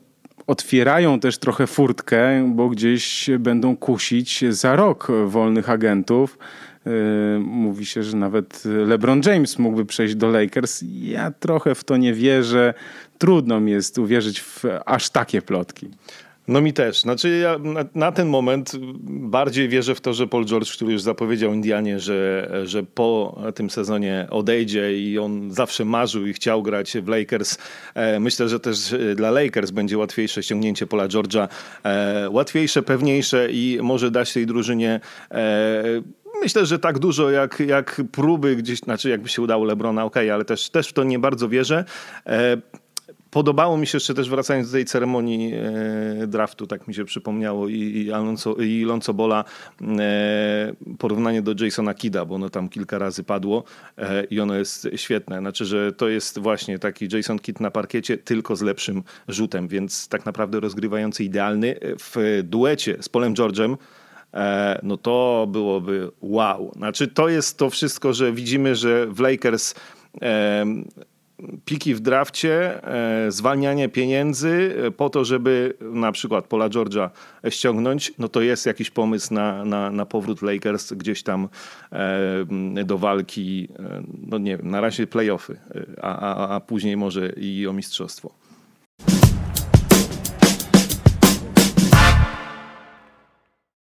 otwierają 0.47 1.19
też 1.19 1.37
trochę 1.37 1.67
furtkę, 1.67 2.51
bo 2.55 2.69
gdzieś 2.69 3.29
będą 3.39 3.77
kusić 3.77 4.43
za 4.49 4.75
rok 4.75 5.07
wolnych 5.25 5.69
agentów. 5.69 6.37
E, 6.85 6.89
mówi 7.39 7.85
się, 7.85 8.03
że 8.03 8.17
nawet 8.17 8.63
LeBron 8.65 9.21
James 9.25 9.59
mógłby 9.59 9.85
przejść 9.85 10.15
do 10.15 10.29
Lakers. 10.29 10.83
Ja 11.01 11.31
trochę 11.31 11.75
w 11.75 11.83
to 11.83 11.97
nie 11.97 12.13
wierzę. 12.13 12.73
Trudno 13.17 13.59
mi 13.59 13.71
jest 13.71 13.97
uwierzyć 13.97 14.41
w 14.41 14.63
aż 14.85 15.09
takie 15.09 15.41
plotki. 15.41 15.89
No 16.49 16.61
mi 16.61 16.73
też. 16.73 17.01
Znaczy 17.01 17.37
ja 17.37 17.59
na, 17.95 18.11
ten 18.11 18.27
moment 18.27 18.71
bardziej 19.09 19.69
wierzę 19.69 19.95
w 19.95 20.01
to, 20.01 20.13
że 20.13 20.27
Paul 20.27 20.45
George, 20.45 20.71
który 20.71 20.91
już 20.91 21.01
zapowiedział 21.01 21.53
Indianie, 21.53 21.99
że, 21.99 22.51
że 22.63 22.83
po 22.83 23.41
tym 23.55 23.69
sezonie 23.69 24.27
odejdzie 24.29 24.99
i 24.99 25.19
on 25.19 25.51
zawsze 25.51 25.85
marzył 25.85 26.27
i 26.27 26.33
chciał 26.33 26.63
grać 26.63 26.97
w 26.97 27.07
Lakers. 27.07 27.57
E, 27.93 28.19
myślę, 28.19 28.49
że 28.49 28.59
też 28.59 28.95
dla 29.15 29.31
Lakers 29.31 29.71
będzie 29.71 29.97
łatwiejsze 29.97 30.43
ściągnięcie 30.43 30.87
Paula 30.87 31.07
George'a. 31.07 31.47
E, 31.83 32.29
łatwiejsze, 32.29 32.83
pewniejsze 32.83 33.51
i 33.51 33.79
może 33.81 34.11
dać 34.11 34.33
tej 34.33 34.45
drużynie 34.45 34.99
e, 35.31 35.83
Myślę, 36.41 36.65
że 36.65 36.79
tak 36.79 36.99
dużo 36.99 37.29
jak, 37.29 37.59
jak 37.59 38.01
próby 38.11 38.55
gdzieś, 38.55 38.79
znaczy 38.79 39.09
jakby 39.09 39.29
się 39.29 39.41
udało 39.41 39.65
Lebrona, 39.65 40.05
ok, 40.05 40.15
ale 40.17 40.45
też, 40.45 40.69
też 40.69 40.87
w 40.87 40.93
to 40.93 41.03
nie 41.03 41.19
bardzo 41.19 41.49
wierzę. 41.49 41.85
Podobało 43.31 43.77
mi 43.77 43.87
się 43.87 43.95
jeszcze 43.95 44.13
też 44.13 44.29
wracając 44.29 44.67
do 44.67 44.73
tej 44.73 44.85
ceremonii 44.85 45.53
e, 45.53 46.27
draftu, 46.27 46.67
tak 46.67 46.87
mi 46.87 46.93
się 46.93 47.05
przypomniało 47.05 47.67
i, 47.67 47.75
i, 47.75 48.11
Alonso, 48.11 48.55
i 48.55 48.83
Lonzo 48.83 49.13
Bola 49.13 49.45
e, 49.81 50.73
porównanie 50.97 51.41
do 51.41 51.65
Jasona 51.65 51.93
Kida, 51.93 52.25
bo 52.25 52.35
ono 52.35 52.49
tam 52.49 52.69
kilka 52.69 52.97
razy 52.97 53.23
padło 53.23 53.63
e, 53.97 54.23
i 54.23 54.39
ono 54.39 54.55
jest 54.55 54.87
świetne. 54.95 55.39
Znaczy, 55.39 55.65
że 55.65 55.91
to 55.91 56.09
jest 56.09 56.39
właśnie 56.39 56.79
taki 56.79 57.07
Jason 57.11 57.39
Kidd 57.39 57.59
na 57.59 57.71
parkiecie, 57.71 58.17
tylko 58.17 58.55
z 58.55 58.61
lepszym 58.61 59.03
rzutem, 59.27 59.67
więc 59.67 60.07
tak 60.07 60.25
naprawdę 60.25 60.59
rozgrywający 60.59 61.23
idealny 61.23 61.75
w 61.81 62.41
duecie 62.43 62.97
z 63.01 63.09
Polem 63.09 63.33
George'em 63.33 63.77
no 64.83 64.97
to 64.97 65.47
byłoby 65.51 66.11
wow. 66.21 66.71
Znaczy 66.75 67.07
to 67.07 67.29
jest 67.29 67.57
to 67.57 67.69
wszystko, 67.69 68.13
że 68.13 68.31
widzimy, 68.31 68.75
że 68.75 69.07
w 69.07 69.19
Lakers 69.19 69.75
piki 71.65 71.95
w 71.95 71.99
drafcie, 71.99 72.83
e, 72.83 73.31
zwalnianie 73.31 73.89
pieniędzy 73.89 74.75
e, 74.87 74.91
po 74.91 75.09
to, 75.09 75.25
żeby 75.25 75.73
na 75.81 76.11
przykład 76.11 76.45
Pola 76.45 76.69
George'a 76.69 77.09
ściągnąć, 77.49 78.13
no 78.19 78.29
to 78.29 78.41
jest 78.41 78.65
jakiś 78.65 78.89
pomysł 78.89 79.33
na, 79.33 79.65
na, 79.65 79.91
na 79.91 80.05
powrót 80.05 80.41
Lakers 80.41 80.93
gdzieś 80.93 81.23
tam 81.23 81.49
e, 81.91 82.83
do 82.85 82.97
walki, 82.97 83.67
no 84.27 84.37
nie 84.37 84.57
wiem, 84.57 84.69
na 84.69 84.81
razie 84.81 85.07
playoffy, 85.07 85.59
a, 86.01 86.19
a, 86.19 86.55
a 86.55 86.59
później 86.59 86.97
może 86.97 87.29
i 87.37 87.67
o 87.67 87.73
mistrzostwo. 87.73 88.33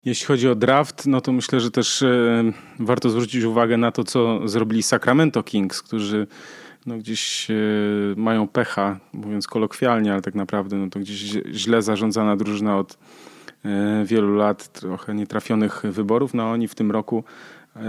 Jeśli 0.05 0.27
chodzi 0.27 0.49
o 0.49 0.55
draft, 0.55 1.07
no 1.07 1.21
to 1.21 1.33
myślę, 1.33 1.61
że 1.61 1.71
też 1.71 2.05
warto 2.79 3.11
zwrócić 3.11 3.45
uwagę 3.45 3.77
na 3.77 3.93
to, 3.93 4.05
co 4.05 4.49
zrobili 4.49 4.83
Sacramento 4.83 5.43
Kings, 5.43 5.83
którzy 5.83 6.27
no 6.87 6.99
gdzieś 6.99 7.51
e, 7.51 7.55
mają 8.17 8.49
pecha, 8.49 9.01
mówiąc 9.13 9.47
kolokwialnie, 9.47 10.13
ale 10.13 10.23
tak 10.23 10.35
naprawdę 10.35 10.77
no 10.77 10.91
to 10.91 11.01
gdzieś 11.01 11.19
źle 11.53 11.83
zarządzana 11.83 12.37
drużyna 12.37 12.79
od 12.79 12.99
e, 13.65 14.05
wielu 14.05 14.35
lat, 14.35 14.69
trochę 14.69 15.15
nietrafionych 15.15 15.83
wyborów. 15.85 16.35
No 16.35 16.51
oni 16.51 16.69
w 16.69 16.75
tym 16.75 16.91
roku 16.91 17.25
e, 17.77 17.81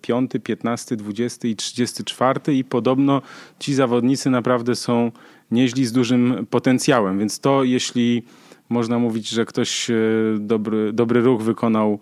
piąty, 0.00 0.40
piętnasty, 0.40 0.96
dwudziesty 0.96 1.48
i 1.48 1.56
trzydziesty 1.56 2.04
czwarty 2.04 2.54
i 2.54 2.64
podobno 2.64 3.22
ci 3.58 3.74
zawodnicy 3.74 4.30
naprawdę 4.30 4.74
są 4.74 5.12
nieźli 5.50 5.86
z 5.86 5.92
dużym 5.92 6.46
potencjałem, 6.50 7.18
więc 7.18 7.40
to 7.40 7.64
jeśli 7.64 8.22
można 8.68 8.98
mówić, 8.98 9.28
że 9.28 9.44
ktoś 9.44 9.90
dobry, 10.38 10.92
dobry 10.92 11.20
ruch 11.20 11.42
wykonał 11.42 11.98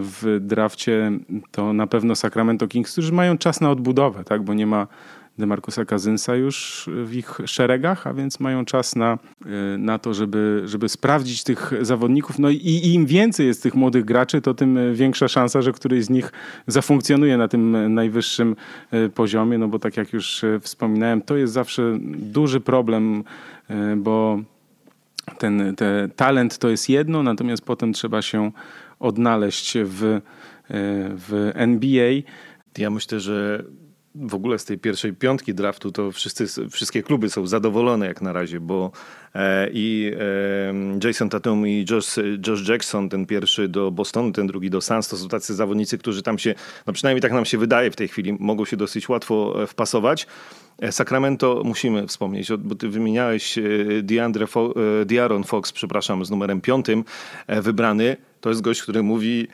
w 0.00 0.38
drafcie, 0.40 1.12
to 1.50 1.72
na 1.72 1.86
pewno 1.86 2.14
Sacramento 2.14 2.68
Kings, 2.68 2.92
którzy 2.92 3.12
mają 3.12 3.38
czas 3.38 3.60
na 3.60 3.70
odbudowę, 3.70 4.24
tak? 4.24 4.42
bo 4.42 4.54
nie 4.54 4.66
ma 4.66 4.86
Demarcusa 5.38 5.84
Kazynsa 5.84 6.36
już 6.36 6.88
w 7.04 7.14
ich 7.14 7.38
szeregach, 7.46 8.06
a 8.06 8.14
więc 8.14 8.40
mają 8.40 8.64
czas 8.64 8.96
na, 8.96 9.18
e, 9.46 9.78
na 9.78 9.98
to, 9.98 10.14
żeby, 10.14 10.62
żeby 10.64 10.88
sprawdzić 10.88 11.44
tych 11.44 11.72
zawodników. 11.80 12.38
No 12.38 12.50
i 12.50 12.92
im 12.94 13.06
więcej 13.06 13.46
jest 13.46 13.62
tych 13.62 13.74
młodych 13.74 14.04
graczy, 14.04 14.40
to 14.40 14.54
tym 14.54 14.94
większa 14.94 15.28
szansa, 15.28 15.62
że 15.62 15.72
któryś 15.72 16.04
z 16.04 16.10
nich 16.10 16.32
zafunkcjonuje 16.66 17.36
na 17.36 17.48
tym 17.48 17.94
najwyższym 17.94 18.56
e, 18.90 19.08
poziomie, 19.08 19.58
no 19.58 19.68
bo 19.68 19.78
tak 19.78 19.96
jak 19.96 20.12
już 20.12 20.44
e, 20.44 20.60
wspominałem, 20.60 21.22
to 21.22 21.36
jest 21.36 21.52
zawsze 21.52 21.98
duży 22.18 22.60
problem, 22.60 23.24
bo 23.96 24.40
ten, 25.38 25.74
ten 25.76 26.10
talent 26.10 26.58
to 26.58 26.68
jest 26.68 26.88
jedno, 26.88 27.22
natomiast 27.22 27.64
potem 27.64 27.92
trzeba 27.92 28.22
się 28.22 28.50
odnaleźć 29.00 29.78
w, 29.84 30.20
w 31.16 31.50
NBA. 31.54 32.12
Ja 32.78 32.90
myślę, 32.90 33.20
że 33.20 33.64
w 34.14 34.34
ogóle 34.34 34.58
z 34.58 34.64
tej 34.64 34.78
pierwszej 34.78 35.12
piątki 35.12 35.54
draftu 35.54 35.92
to 35.92 36.12
wszyscy, 36.12 36.68
wszystkie 36.70 37.02
kluby 37.02 37.30
są 37.30 37.46
zadowolone 37.46 38.06
jak 38.06 38.22
na 38.22 38.32
razie, 38.32 38.60
bo 38.60 38.92
e, 39.34 39.68
i 39.72 40.12
e, 41.02 41.06
Jason 41.06 41.28
Tatum 41.28 41.66
i 41.66 41.84
Josh, 41.90 42.16
Josh 42.46 42.68
Jackson, 42.68 43.08
ten 43.08 43.26
pierwszy 43.26 43.68
do 43.68 43.90
Bostonu, 43.90 44.32
ten 44.32 44.46
drugi 44.46 44.70
do 44.70 44.80
Suns, 44.80 45.08
to 45.08 45.16
są 45.16 45.28
tacy 45.28 45.54
zawodnicy, 45.54 45.98
którzy 45.98 46.22
tam 46.22 46.38
się, 46.38 46.54
no 46.86 46.92
przynajmniej 46.92 47.22
tak 47.22 47.32
nam 47.32 47.44
się 47.44 47.58
wydaje 47.58 47.90
w 47.90 47.96
tej 47.96 48.08
chwili, 48.08 48.36
mogą 48.40 48.64
się 48.64 48.76
dosyć 48.76 49.08
łatwo 49.08 49.62
e, 49.62 49.66
wpasować. 49.66 50.26
Sacramento 50.90 51.62
musimy 51.64 52.06
wspomnieć, 52.06 52.48
bo 52.58 52.74
ty 52.74 52.88
wymieniałeś 52.88 53.58
DeAndre 54.02 54.46
Fo 54.46 54.74
De'Aaron 55.06 55.44
Fox, 55.44 55.72
przepraszam, 55.72 56.24
z 56.24 56.30
numerem 56.30 56.60
piątym 56.60 57.04
wybrany. 57.48 58.16
To 58.40 58.48
jest 58.48 58.60
gość, 58.60 58.82
który 58.82 59.02
mówi 59.02 59.48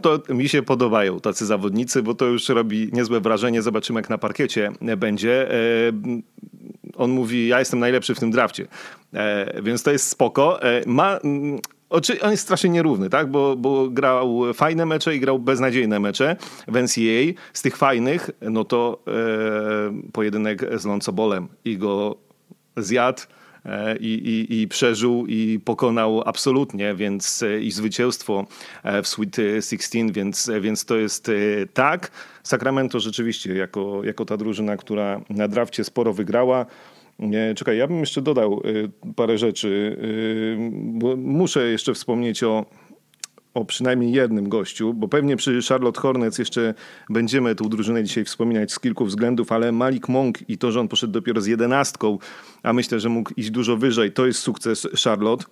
to 0.00 0.22
mi 0.28 0.48
się 0.48 0.62
podobają 0.62 1.20
tacy 1.20 1.46
zawodnicy, 1.46 2.02
bo 2.02 2.14
to 2.14 2.24
już 2.24 2.48
robi 2.48 2.90
niezłe 2.92 3.20
wrażenie. 3.20 3.62
Zobaczymy, 3.62 4.00
jak 4.00 4.10
na 4.10 4.18
parkiecie 4.18 4.72
będzie. 4.96 5.50
E, 5.50 5.56
on 6.96 7.10
mówi, 7.10 7.48
ja 7.48 7.58
jestem 7.58 7.80
najlepszy 7.80 8.14
w 8.14 8.20
tym 8.20 8.30
drafcie, 8.30 8.66
e, 9.14 9.62
więc 9.62 9.82
to 9.82 9.90
jest 9.90 10.08
spoko. 10.08 10.60
Ma, 10.86 11.18
mm, 11.18 11.58
on 12.22 12.30
jest 12.30 12.42
strasznie 12.42 12.70
nierówny, 12.70 13.10
tak? 13.10 13.30
Bo, 13.30 13.56
bo 13.56 13.88
grał 13.90 14.42
fajne 14.54 14.86
mecze 14.86 15.16
i 15.16 15.20
grał 15.20 15.38
beznadziejne 15.38 16.00
mecze 16.00 16.36
w 16.68 16.76
NCAA. 16.76 17.40
Z 17.52 17.62
tych 17.62 17.76
fajnych, 17.76 18.30
no 18.40 18.64
to 18.64 19.02
e, 19.08 20.10
pojedynek 20.12 20.78
z 20.80 20.84
Loncobolem 20.84 21.48
i 21.64 21.78
go 21.78 22.16
zjadł 22.76 23.22
E, 23.22 23.35
i, 24.00 24.06
i, 24.06 24.60
i 24.60 24.68
przeżył 24.68 25.26
i 25.26 25.60
pokonał 25.64 26.22
absolutnie, 26.26 26.94
więc 26.94 27.42
e, 27.42 27.60
i 27.60 27.70
zwycięstwo 27.70 28.46
e, 28.82 29.02
w 29.02 29.08
Sweet 29.08 29.36
16, 29.36 30.12
więc, 30.12 30.50
więc 30.60 30.84
to 30.84 30.96
jest 30.96 31.30
tak. 31.74 32.10
Sacramento 32.42 33.00
rzeczywiście 33.00 33.54
jako, 33.54 34.04
jako 34.04 34.24
ta 34.24 34.36
drużyna, 34.36 34.76
która 34.76 35.20
na 35.30 35.48
drafcie 35.48 35.84
sporo 35.84 36.12
wygrała. 36.12 36.66
Czekaj, 37.56 37.78
ja 37.78 37.86
bym 37.86 38.00
jeszcze 38.00 38.22
dodał 38.22 38.62
parę 39.16 39.38
rzeczy, 39.38 39.96
muszę 41.16 41.66
jeszcze 41.68 41.94
wspomnieć 41.94 42.42
o 42.42 42.66
o 43.56 43.64
przynajmniej 43.64 44.12
jednym 44.12 44.48
gościu, 44.48 44.94
bo 44.94 45.08
pewnie 45.08 45.36
przy 45.36 45.60
Charlotte 45.68 46.00
Hornets 46.00 46.38
jeszcze 46.38 46.74
będziemy 47.10 47.54
tą 47.54 47.68
drużynę 47.68 48.04
dzisiaj 48.04 48.24
wspominać 48.24 48.72
z 48.72 48.80
kilku 48.80 49.04
względów, 49.04 49.52
ale 49.52 49.72
Malik 49.72 50.08
Monk 50.08 50.50
i 50.50 50.58
to, 50.58 50.72
że 50.72 50.80
on 50.80 50.88
poszedł 50.88 51.12
dopiero 51.12 51.40
z 51.40 51.46
jedenastką, 51.46 52.18
a 52.62 52.72
myślę, 52.72 53.00
że 53.00 53.08
mógł 53.08 53.32
iść 53.36 53.50
dużo 53.50 53.76
wyżej, 53.76 54.12
to 54.12 54.26
jest 54.26 54.40
sukces 54.40 54.88
Charlotte. 55.04 55.44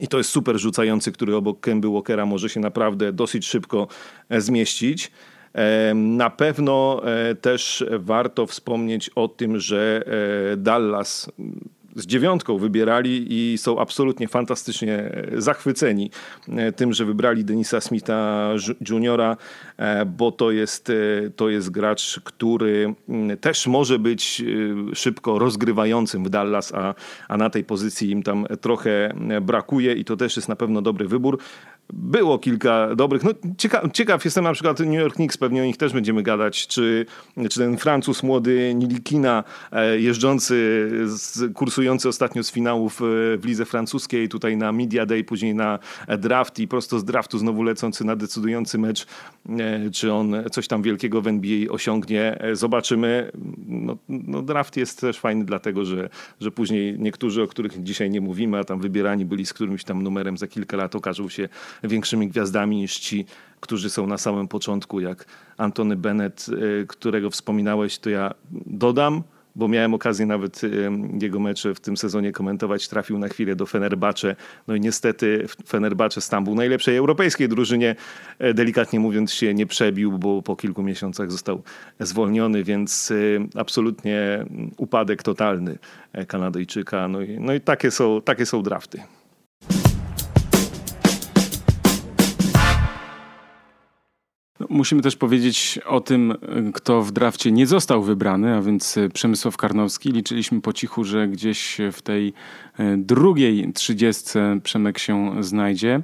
I 0.00 0.08
to 0.08 0.18
jest 0.18 0.30
super 0.30 0.58
rzucający, 0.58 1.12
który 1.12 1.36
obok 1.36 1.60
Kemby 1.60 1.88
Walkera 1.88 2.26
może 2.26 2.48
się 2.48 2.60
naprawdę 2.60 3.12
dosyć 3.12 3.46
szybko 3.46 3.88
e, 4.28 4.40
zmieścić. 4.40 5.12
Na 5.94 6.30
pewno 6.30 7.02
e, 7.04 7.34
też 7.34 7.84
warto 7.98 8.46
wspomnieć 8.46 9.10
o 9.14 9.28
tym, 9.28 9.60
że 9.60 10.04
e, 10.52 10.56
Dallas 10.56 11.32
z 11.96 12.06
dziewiątką 12.06 12.58
wybierali 12.58 13.26
i 13.28 13.58
są 13.58 13.78
absolutnie 13.78 14.28
fantastycznie 14.28 14.98
e, 14.98 15.40
zachwyceni 15.40 16.10
tym, 16.76 16.92
że 16.92 17.04
wybrali 17.04 17.44
Denisa 17.44 17.80
Smitha 17.80 18.50
Juniora, 18.88 19.36
bo 20.06 20.32
to 20.32 20.50
jest, 20.50 20.92
to 21.36 21.48
jest 21.48 21.70
gracz, 21.70 22.20
który 22.24 22.94
mm, 23.08 23.38
też 23.38 23.66
może 23.66 23.98
być 23.98 24.42
szybko 24.94 25.38
rozgrywającym 25.38 26.24
w 26.24 26.30
Dallas, 26.30 26.74
a, 26.74 26.94
a 27.28 27.36
na 27.36 27.50
tej 27.50 27.64
pozycji 27.64 28.10
im 28.10 28.22
tam 28.22 28.46
trochę 28.60 29.14
brakuje 29.42 29.94
i 29.94 30.04
to 30.04 30.16
też 30.16 30.36
jest 30.36 30.48
na 30.48 30.56
pewno 30.56 30.82
dobry 30.82 31.08
wybór. 31.08 31.38
Było 31.92 32.38
kilka 32.38 32.94
dobrych. 32.94 33.24
No, 33.24 33.30
ciekaw, 33.58 33.92
ciekaw 33.92 34.24
jestem 34.24 34.44
na 34.44 34.52
przykład 34.52 34.80
New 34.80 35.00
York 35.00 35.14
Knicks, 35.14 35.36
pewnie 35.36 35.62
o 35.62 35.64
nich 35.64 35.76
też 35.76 35.92
będziemy 35.92 36.22
gadać, 36.22 36.66
czy, 36.66 37.06
czy 37.50 37.60
ten 37.60 37.76
Francuz 37.76 38.22
młody 38.22 38.74
Nilikina, 38.74 39.44
e, 39.72 40.00
jeżdżący, 40.00 40.54
z, 41.04 41.52
kursujący 41.54 42.08
ostatnio 42.08 42.42
z 42.42 42.50
finałów 42.50 43.02
e, 43.02 43.04
w 43.36 43.44
lidze 43.44 43.64
francuskiej, 43.64 44.28
tutaj 44.28 44.56
na 44.56 44.72
Media 44.72 45.06
Day, 45.06 45.24
później 45.24 45.54
na 45.54 45.78
draft 46.18 46.58
i 46.58 46.68
prosto 46.68 46.98
z 46.98 47.04
draftu 47.04 47.38
znowu 47.38 47.62
lecący 47.62 48.04
na 48.04 48.16
decydujący 48.16 48.78
mecz, 48.78 49.06
e, 49.48 49.90
czy 49.90 50.12
on 50.12 50.34
coś 50.52 50.68
tam 50.68 50.82
wielkiego 50.82 51.22
w 51.22 51.26
NBA 51.26 51.72
osiągnie. 51.72 52.38
Zobaczymy. 52.52 53.32
No, 53.66 53.96
no 54.08 54.42
draft 54.42 54.76
jest 54.76 55.00
też 55.00 55.18
fajny 55.18 55.44
dlatego, 55.44 55.84
że, 55.84 56.08
że 56.40 56.50
później 56.50 56.98
niektórzy, 56.98 57.42
o 57.42 57.46
których 57.46 57.82
dzisiaj 57.82 58.10
nie 58.10 58.20
mówimy, 58.20 58.58
a 58.58 58.64
tam 58.64 58.80
wybierani 58.80 59.24
byli 59.24 59.46
z 59.46 59.52
którymś 59.52 59.84
tam 59.84 60.02
numerem 60.02 60.36
za 60.36 60.46
kilka 60.46 60.76
lat, 60.76 60.94
okażą 60.94 61.28
się 61.28 61.48
większymi 61.84 62.28
gwiazdami 62.28 62.76
niż 62.76 62.98
ci, 62.98 63.26
którzy 63.60 63.90
są 63.90 64.06
na 64.06 64.18
samym 64.18 64.48
początku, 64.48 65.00
jak 65.00 65.24
Antony 65.56 65.96
Bennett, 65.96 66.46
y, 66.48 66.86
którego 66.88 67.30
wspominałeś, 67.30 67.98
to 67.98 68.10
ja 68.10 68.34
dodam, 68.66 69.22
bo 69.56 69.68
miałem 69.68 69.94
okazję 69.94 70.26
nawet 70.26 70.64
y, 70.64 70.90
jego 71.20 71.40
mecze 71.40 71.74
w 71.74 71.80
tym 71.80 71.96
sezonie 71.96 72.32
komentować, 72.32 72.88
trafił 72.88 73.18
na 73.18 73.28
chwilę 73.28 73.56
do 73.56 73.66
Fenerbahce. 73.66 74.36
No 74.68 74.74
i 74.74 74.80
niestety 74.80 75.46
Fenerbahce 75.68 76.20
Stambuł, 76.20 76.54
najlepszej 76.54 76.96
europejskiej 76.96 77.48
drużynie, 77.48 77.96
e, 78.38 78.54
delikatnie 78.54 79.00
mówiąc 79.00 79.32
się 79.32 79.54
nie 79.54 79.66
przebił, 79.66 80.18
bo 80.18 80.42
po 80.42 80.56
kilku 80.56 80.82
miesiącach 80.82 81.30
został 81.30 81.62
zwolniony, 82.00 82.64
więc 82.64 83.10
y, 83.10 83.40
absolutnie 83.54 84.44
upadek 84.76 85.22
totalny 85.22 85.78
e, 86.12 86.26
Kanadyjczyka. 86.26 87.08
No 87.08 87.20
i, 87.20 87.40
no 87.40 87.54
i 87.54 87.60
takie, 87.60 87.90
są, 87.90 88.22
takie 88.22 88.46
są 88.46 88.62
drafty. 88.62 89.02
Musimy 94.72 95.02
też 95.02 95.16
powiedzieć 95.16 95.78
o 95.86 96.00
tym, 96.00 96.34
kto 96.74 97.02
w 97.02 97.12
drafcie 97.12 97.52
nie 97.52 97.66
został 97.66 98.02
wybrany, 98.02 98.56
a 98.56 98.62
więc 98.62 98.98
Przemysław 99.14 99.56
Karnowski. 99.56 100.12
Liczyliśmy 100.12 100.60
po 100.60 100.72
cichu, 100.72 101.04
że 101.04 101.28
gdzieś 101.28 101.78
w 101.92 102.02
tej 102.02 102.32
e, 102.78 102.96
drugiej 102.96 103.72
trzydziestce 103.72 104.58
Przemek 104.62 104.98
się 104.98 105.32
znajdzie. 105.40 106.00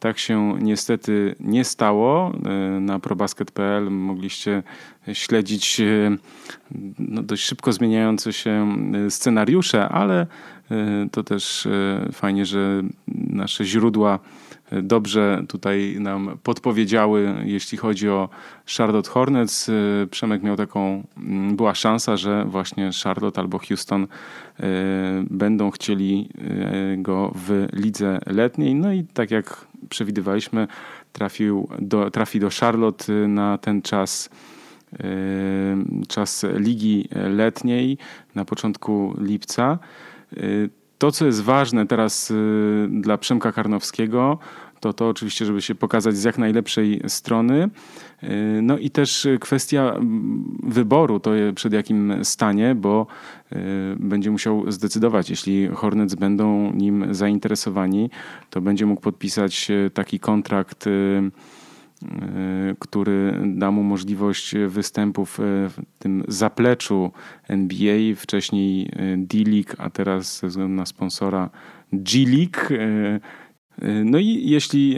Tak 0.00 0.18
się 0.18 0.58
niestety 0.60 1.34
nie 1.40 1.64
stało. 1.64 2.32
E, 2.44 2.80
na 2.80 2.98
probasket.pl 2.98 3.90
mogliście 3.90 4.62
śledzić 5.12 5.80
e, 5.80 6.16
no, 6.98 7.22
dość 7.22 7.42
szybko 7.44 7.72
zmieniające 7.72 8.32
się 8.32 8.76
scenariusze, 9.08 9.88
ale 9.88 10.26
to 11.12 11.22
też 11.22 11.68
fajnie, 12.12 12.46
że 12.46 12.82
nasze 13.08 13.64
źródła 13.64 14.18
dobrze 14.72 15.44
tutaj 15.48 15.96
nam 16.00 16.38
podpowiedziały, 16.42 17.34
jeśli 17.44 17.78
chodzi 17.78 18.08
o 18.08 18.28
Charlotte 18.76 19.10
Hornets. 19.10 19.68
Y, 19.68 20.08
Przemek 20.10 20.42
miał 20.42 20.56
taką, 20.56 21.06
mm, 21.16 21.56
była 21.56 21.74
szansa, 21.74 22.16
że 22.16 22.44
właśnie 22.44 22.90
Charlotte 23.04 23.40
albo 23.40 23.58
Houston 23.58 24.02
y, 24.02 24.06
będą 25.30 25.70
chcieli 25.70 26.28
y, 26.94 27.02
go 27.02 27.32
w 27.34 27.66
lidze 27.72 28.18
letniej. 28.26 28.74
No 28.74 28.92
i 28.92 29.04
tak 29.04 29.30
jak 29.30 29.66
przewidywaliśmy, 29.88 30.68
trafił 31.12 31.68
do, 31.78 32.10
trafi 32.10 32.40
do 32.40 32.48
Charlotte 32.60 33.12
na 33.12 33.58
ten 33.58 33.82
czas 33.82 34.30
czas 36.08 36.46
ligi 36.54 37.08
letniej 37.12 37.98
na 38.34 38.44
początku 38.44 39.14
lipca. 39.18 39.78
To, 40.98 41.12
co 41.12 41.26
jest 41.26 41.42
ważne 41.42 41.86
teraz 41.86 42.30
y, 42.30 42.88
dla 42.90 43.18
Przemka 43.18 43.52
Karnowskiego, 43.52 44.38
to 44.80 44.92
to 44.92 45.08
oczywiście, 45.08 45.44
żeby 45.44 45.62
się 45.62 45.74
pokazać 45.74 46.16
z 46.16 46.24
jak 46.24 46.38
najlepszej 46.38 47.00
strony. 47.06 47.70
Y, 48.22 48.28
no 48.62 48.78
i 48.78 48.90
też 48.90 49.28
kwestia 49.40 49.94
wyboru, 50.62 51.20
to 51.20 51.30
przed 51.54 51.72
jakim 51.72 52.24
stanie, 52.24 52.74
bo 52.74 53.06
y, 53.52 53.56
będzie 53.98 54.30
musiał 54.30 54.72
zdecydować, 54.72 55.30
jeśli 55.30 55.68
Hornets 55.68 56.14
będą 56.14 56.72
nim 56.72 57.14
zainteresowani, 57.14 58.10
to 58.50 58.60
będzie 58.60 58.86
mógł 58.86 59.00
podpisać 59.00 59.68
taki 59.94 60.20
kontrakt 60.20 60.84
który 62.78 63.40
da 63.44 63.70
mu 63.70 63.82
możliwość 63.82 64.54
występów 64.68 65.40
e, 65.40 65.42
w 65.68 65.80
tym 65.98 66.24
zapleczu 66.28 67.10
NBA, 67.48 68.14
wcześniej 68.16 68.88
e, 68.92 69.16
D-League, 69.16 69.74
a 69.78 69.90
teraz 69.90 70.38
ze 70.38 70.46
względu 70.46 70.74
na 70.74 70.86
sponsora 70.86 71.50
G-League. 71.92 72.68
No 74.04 74.18
i 74.18 74.50
jeśli 74.50 74.96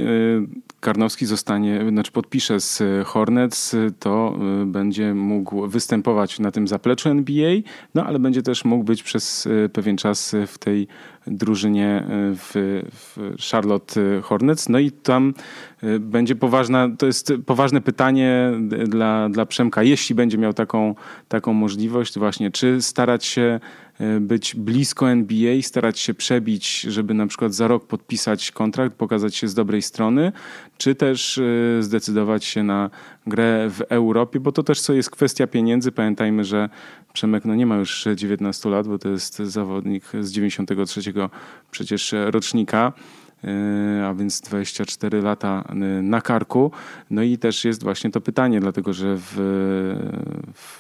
Karnowski 0.81 1.27
zostanie, 1.27 1.85
znaczy 1.89 2.13
podpisze 2.13 2.61
z 2.61 2.83
Hornets, 3.07 3.77
to 3.99 4.39
będzie 4.67 5.15
mógł 5.15 5.67
występować 5.67 6.39
na 6.39 6.51
tym 6.51 6.69
zapleczu 6.69 7.09
NBA, 7.09 7.55
no 7.95 8.05
ale 8.05 8.19
będzie 8.19 8.43
też 8.43 8.65
mógł 8.65 8.85
być 8.85 9.03
przez 9.03 9.49
pewien 9.73 9.97
czas 9.97 10.37
w 10.47 10.59
tej 10.59 10.89
drużynie 11.27 12.05
w, 12.09 12.83
w 12.93 13.37
Charlotte 13.51 14.01
Hornets. 14.23 14.69
No 14.69 14.79
i 14.79 14.91
tam 14.91 15.35
Y, 15.85 16.01
będzie 16.01 16.37
poważna, 16.37 16.89
to 16.99 17.07
jest 17.07 17.33
poważne 17.47 17.81
pytanie 17.81 18.51
dla, 18.87 19.29
dla 19.29 19.47
Przemka, 19.47 19.83
jeśli 19.83 20.15
będzie 20.15 20.39
miał 20.39 20.53
taką, 20.53 20.95
taką 21.29 21.53
możliwość 21.53 22.19
właśnie, 22.19 22.51
czy 22.51 22.83
starać 22.83 23.25
się 23.25 23.61
y, 23.61 23.88
być 24.21 24.55
blisko 24.55 25.11
NBA, 25.11 25.63
starać 25.63 25.99
się 25.99 26.15
przebić, 26.15 26.81
żeby 26.81 27.15
na 27.15 27.27
przykład 27.27 27.55
za 27.55 27.69
rok 27.69 27.87
podpisać 27.87 28.51
kontrakt, 28.51 28.97
pokazać 28.97 29.37
się 29.37 29.49
z 29.49 29.55
dobrej 29.55 29.83
strony, 29.83 30.33
czy 30.79 30.95
też 30.95 31.39
y, 31.39 31.79
zdecydować 31.81 32.45
się 32.45 32.63
na 32.63 32.91
grę 33.27 33.71
w 33.71 33.81
Europie, 33.81 34.41
bo 34.41 34.53
to 34.53 34.63
też 34.63 34.81
co 34.81 34.93
jest 34.93 35.11
kwestia 35.11 35.47
pieniędzy. 35.47 35.93
Pamiętajmy, 35.93 36.45
że 36.45 36.69
Przemek 37.13 37.45
no 37.45 37.55
nie 37.55 37.67
ma 37.67 37.77
już 37.77 38.09
19 38.15 38.69
lat, 38.69 38.89
bo 38.89 38.99
to 38.99 39.09
jest 39.09 39.37
zawodnik 39.37 40.05
z 40.21 40.33
93 40.33 41.01
przecież 41.71 42.15
rocznika. 42.31 42.93
E, 43.45 44.07
a 44.07 44.15
więc 44.15 44.41
24 44.41 45.23
lata 45.23 45.65
e, 45.69 45.75
na 46.03 46.21
karku. 46.21 46.71
No 47.11 47.23
i 47.23 47.39
też 47.39 47.65
jest 47.65 47.83
właśnie 47.83 48.11
to 48.11 48.21
pytanie, 48.21 48.61
dlatego 48.61 48.93
że 48.93 49.17
w, 49.17 49.35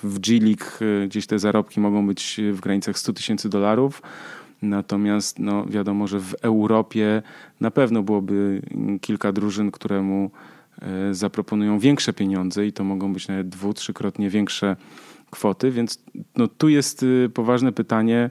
w 0.03 0.19
G 0.19 0.41
League 0.41 0.65
e, 1.05 1.09
gdzieś 1.09 1.27
te 1.27 1.39
zarobki 1.39 1.81
mogą 1.81 2.07
być 2.07 2.41
w 2.53 2.61
granicach 2.61 2.99
100 2.99 3.13
tysięcy 3.13 3.49
dolarów. 3.49 4.03
Natomiast 4.63 5.39
no, 5.39 5.65
wiadomo, 5.67 6.07
że 6.07 6.21
w 6.21 6.35
Europie 6.35 7.23
na 7.61 7.71
pewno 7.71 8.03
byłoby 8.03 8.63
kilka 9.01 9.33
drużyn, 9.33 9.71
któremu 9.71 10.31
zaproponują 11.13 11.79
większe 11.79 12.13
pieniądze 12.13 12.67
i 12.67 12.73
to 12.73 12.85
mogą 12.85 13.13
być 13.13 13.29
nawet 13.29 13.49
dwu, 13.49 13.75
trzykrotnie 13.75 14.31
większe 14.31 14.77
kwoty, 15.31 15.71
więc 15.71 16.03
no, 16.37 16.49
tu 16.49 16.69
jest 16.69 17.05
poważne 17.35 17.73
pytanie, 17.73 18.31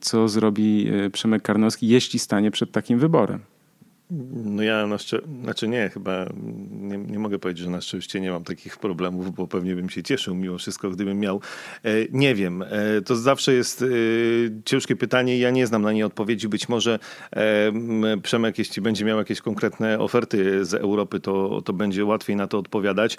co 0.00 0.28
zrobi 0.28 0.90
Przemek 1.12 1.42
Karnowski, 1.42 1.88
jeśli 1.88 2.18
stanie 2.18 2.50
przed 2.50 2.72
takim 2.72 2.98
wyborem. 2.98 3.40
No 4.10 4.62
ja 4.62 4.86
na 4.86 4.98
szczęście, 4.98 5.28
znaczy 5.42 5.68
nie, 5.68 5.88
chyba 5.88 6.26
nie, 6.70 6.98
nie, 6.98 7.18
mogę 7.18 7.38
powiedzieć, 7.38 7.64
że 7.64 7.70
na 7.70 7.80
szczęście 7.80 8.20
nie 8.20 8.30
mam 8.30 8.44
takich 8.44 8.76
problemów, 8.76 9.34
bo 9.34 9.46
pewnie 9.46 9.74
bym 9.74 9.90
się 9.90 10.02
cieszył 10.02 10.34
mimo 10.34 10.58
wszystko, 10.58 10.90
gdybym 10.90 11.18
miał. 11.18 11.40
E, 11.84 11.90
nie 12.10 12.34
wiem, 12.34 12.62
e, 12.62 12.66
to 13.04 13.16
zawsze 13.16 13.54
jest 13.54 13.82
e, 13.82 13.86
ciężkie 14.64 14.96
pytanie 14.96 15.38
ja 15.38 15.50
nie 15.50 15.66
znam 15.66 15.82
na 15.82 15.92
nie 15.92 16.06
odpowiedzi. 16.06 16.48
Być 16.48 16.68
może 16.68 16.98
Przemek, 18.22 18.58
jeśli 18.58 18.82
będzie 18.82 19.04
miał 19.04 19.18
jakieś 19.18 19.40
konkretne 19.40 19.98
oferty 19.98 20.64
z 20.64 20.74
Europy, 20.74 21.20
to, 21.20 21.62
to 21.64 21.72
będzie 21.72 22.04
łatwiej 22.04 22.36
na 22.36 22.46
to 22.46 22.58
odpowiadać. 22.58 23.16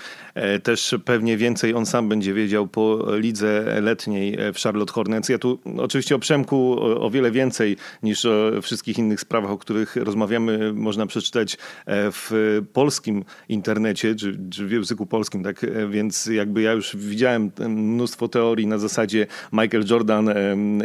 Też 0.64 0.96
pewnie 1.06 1.38
więcej 1.38 1.74
on 1.74 1.86
sam 1.86 2.10
będzie 2.10 2.34
wiedział 2.34 2.68
po 2.68 3.16
lidze 3.16 3.82
letniej 3.82 4.38
w 4.54 4.60
Charlotte 4.60 4.94
Hornets. 4.94 5.30
Ja 5.30 5.38
tu 5.38 5.60
oczywiście 5.78 6.16
o 6.16 6.20
Przemku 6.20 6.76
o, 6.80 7.02
o 7.02 7.10
wiele 7.10 7.32
więcej 7.32 7.78
niż 8.04 8.26
o 8.26 8.62
wszystkich 8.62 8.98
innych 8.98 9.20
sprawach, 9.20 9.52
o 9.52 9.58
których 9.58 9.96
rozmawiamy 9.96 10.74
można 10.78 11.06
przeczytać 11.06 11.58
w 11.88 12.62
polskim 12.74 13.24
internecie, 13.50 14.16
czy, 14.16 14.40
czy 14.52 14.66
w 14.66 14.72
języku 14.72 15.06
polskim, 15.06 15.44
tak 15.44 15.66
więc 15.90 16.26
jakby 16.26 16.62
ja 16.62 16.72
już 16.72 16.96
widziałem 16.96 17.52
mnóstwo 17.70 18.28
teorii 18.28 18.68
na 18.68 18.78
zasadzie 18.78 19.28
Michael 19.52 19.84
Jordan 19.90 20.30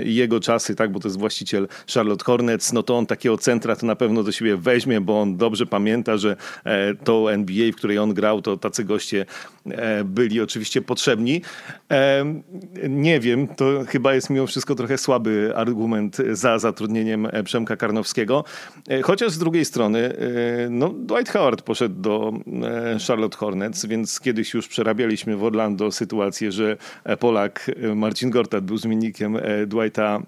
i 0.05 0.15
jego 0.15 0.41
czasy, 0.41 0.75
tak, 0.75 0.93
bo 0.93 1.01
to 1.01 1.09
jest 1.09 1.19
właściciel 1.19 1.69
Charlotte 1.95 2.25
Hornets, 2.25 2.73
no 2.73 2.83
to 2.83 2.99
on 2.99 3.07
takiego 3.07 3.39
centra 3.39 3.77
to 3.77 3.87
na 3.87 3.97
pewno 3.97 4.23
do 4.23 4.33
siebie 4.33 4.57
weźmie, 4.57 5.01
bo 5.01 5.21
on 5.21 5.37
dobrze 5.37 5.67
pamięta, 5.67 6.17
że 6.17 6.37
to 7.05 7.33
NBA, 7.33 7.73
w 7.73 7.77
której 7.77 7.99
on 7.99 8.15
grał, 8.15 8.43
to 8.43 8.57
tacy 8.57 8.85
goście 8.85 9.27
byli 10.05 10.41
oczywiście 10.41 10.83
potrzebni. 10.83 11.43
Nie 12.89 13.21
wiem, 13.21 13.49
to 13.49 13.85
chyba 13.89 14.15
jest 14.15 14.31
mimo 14.31 14.47
wszystko 14.47 14.75
trochę 14.75 14.99
słaby 14.99 15.53
argument 15.57 16.17
za 16.33 16.59
zatrudnieniem 16.59 17.29
Przemka 17.45 17.77
Karnowskiego. 17.77 18.45
E, 18.89 19.03
chociaż 19.03 19.33
z 19.33 19.39
drugiej 19.39 19.65
strony, 19.65 19.82
e, 19.87 20.69
no, 20.71 20.89
Dwight 20.89 21.33
Howard 21.33 21.63
poszedł 21.63 21.95
do 22.01 22.33
e, 22.63 22.99
Charlotte 23.09 23.37
Hornets, 23.37 23.87
więc 23.87 24.21
kiedyś 24.21 24.55
już 24.55 24.69
przerabialiśmy 24.69 25.37
w 25.37 25.45
Orlando 25.45 25.93
sytuację, 25.93 26.53
że 26.53 26.77
Polak 27.21 27.71
Marcin 27.95 28.31
Gortat 28.31 28.65
był 28.65 28.77
zmiennikiem 28.77 29.39
Dwighta 29.67 30.23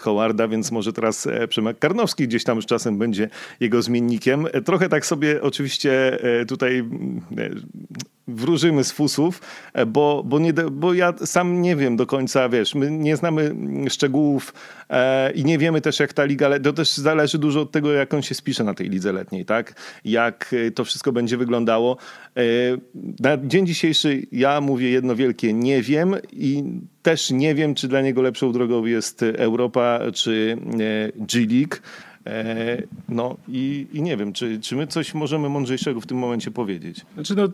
Howarda, 0.00 0.48
więc 0.48 0.72
może 0.72 0.92
teraz 0.92 1.28
Przemek 1.48 1.78
Karnowski 1.78 2.28
gdzieś 2.28 2.44
tam 2.44 2.62
z 2.62 2.66
czasem 2.66 2.98
będzie 2.98 3.28
jego 3.60 3.82
zmiennikiem. 3.82 4.46
Trochę 4.64 4.88
tak 4.88 5.06
sobie 5.06 5.42
oczywiście 5.42 6.18
tutaj 6.48 6.84
wróżymy 8.32 8.84
z 8.84 8.92
fusów, 8.92 9.40
e, 9.72 9.86
bo, 9.86 10.22
bo, 10.26 10.38
nie, 10.38 10.52
bo 10.52 10.94
ja 10.94 11.14
sam 11.24 11.62
nie 11.62 11.76
wiem 11.76 11.96
do 11.96 12.06
końca, 12.06 12.48
wiesz, 12.48 12.74
my 12.74 12.90
nie 12.90 13.16
znamy 13.16 13.54
szczegółów 13.88 14.54
e, 14.90 15.32
i 15.32 15.44
nie 15.44 15.58
wiemy 15.58 15.80
też 15.80 16.00
jak 16.00 16.12
ta 16.12 16.24
liga, 16.24 16.60
to 16.60 16.72
też 16.72 16.92
zależy 16.92 17.38
dużo 17.38 17.60
od 17.60 17.70
tego, 17.70 17.92
jak 17.92 18.14
on 18.14 18.22
się 18.22 18.34
spisze 18.34 18.64
na 18.64 18.74
tej 18.74 18.88
lidze 18.88 19.12
letniej, 19.12 19.44
tak? 19.44 19.74
Jak 20.04 20.54
e, 20.66 20.70
to 20.70 20.84
wszystko 20.84 21.12
będzie 21.12 21.36
wyglądało. 21.36 21.96
E, 22.36 22.42
na 23.20 23.36
dzień 23.46 23.66
dzisiejszy 23.66 24.22
ja 24.32 24.60
mówię 24.60 24.90
jedno 24.90 25.16
wielkie 25.16 25.52
nie 25.52 25.82
wiem 25.82 26.16
i 26.32 26.64
też 27.02 27.30
nie 27.30 27.54
wiem, 27.54 27.74
czy 27.74 27.88
dla 27.88 28.00
niego 28.00 28.22
lepszą 28.22 28.52
drogą 28.52 28.84
jest 28.84 29.22
Europa 29.22 30.00
czy 30.14 30.56
e, 31.18 31.24
G-League. 31.26 31.76
E, 32.26 32.82
no 33.08 33.36
i, 33.48 33.86
i 33.92 34.02
nie 34.02 34.16
wiem, 34.16 34.32
czy, 34.32 34.60
czy 34.60 34.76
my 34.76 34.86
coś 34.86 35.14
możemy 35.14 35.48
mądrzejszego 35.48 36.00
w 36.00 36.06
tym 36.06 36.18
momencie 36.18 36.50
powiedzieć? 36.50 37.00
Znaczy 37.14 37.34
no, 37.34 37.44
e, 37.44 37.48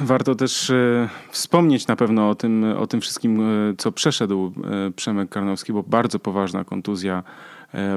warto 0.00 0.34
też 0.34 0.70
e, 0.70 1.08
wspomnieć 1.30 1.86
na 1.86 1.96
pewno 1.96 2.30
o 2.30 2.34
tym, 2.34 2.64
o 2.64 2.86
tym 2.86 3.00
wszystkim, 3.00 3.42
co 3.78 3.92
przeszedł 3.92 4.52
Przemek 4.96 5.28
Karnowski, 5.28 5.72
bo 5.72 5.82
bardzo 5.82 6.18
poważna 6.18 6.64
kontuzja 6.64 7.22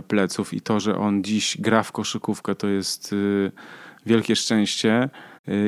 pleców 0.07 0.53
i 0.53 0.61
to, 0.61 0.79
że 0.79 0.97
on 0.97 1.23
dziś 1.23 1.57
gra 1.59 1.83
w 1.83 1.91
koszykówkę, 1.91 2.55
to 2.55 2.67
jest 2.67 3.15
wielkie 4.05 4.35
szczęście 4.35 5.09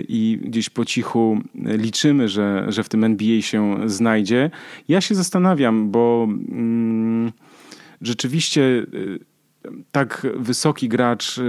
i 0.08 0.40
gdzieś 0.44 0.70
po 0.70 0.86
cichu 0.86 1.42
liczymy, 1.56 2.30
że, 2.30 2.66
że 2.70 2.84
w 2.84 2.90
tym 2.90 3.04
NBA 3.04 3.42
się 3.42 3.78
znajdzie. 3.86 4.52
Ja 4.88 5.02
się 5.02 5.16
zastanawiam, 5.16 5.92
bo 5.92 6.28
mm, 6.30 7.32
rzeczywiście 8.02 8.86
tak 9.92 10.28
wysoki 10.36 10.90
gracz 10.90 11.38
y, 11.38 11.42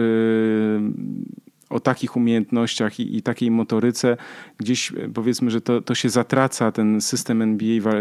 o 1.73 1.81
takich 1.81 2.17
umiejętnościach 2.17 3.01
i, 3.01 3.17
i, 3.17 3.23
takiej 3.23 3.51
motoryce, 3.51 4.17
gdzieś 4.59 4.93
powiedzmy, 5.15 5.51
że 5.51 5.61
to, 5.61 5.81
to 5.81 5.95
się 5.95 6.09
zatraca, 6.09 6.73
ten 6.73 7.01
system 7.01 7.43
NBA, 7.43 7.93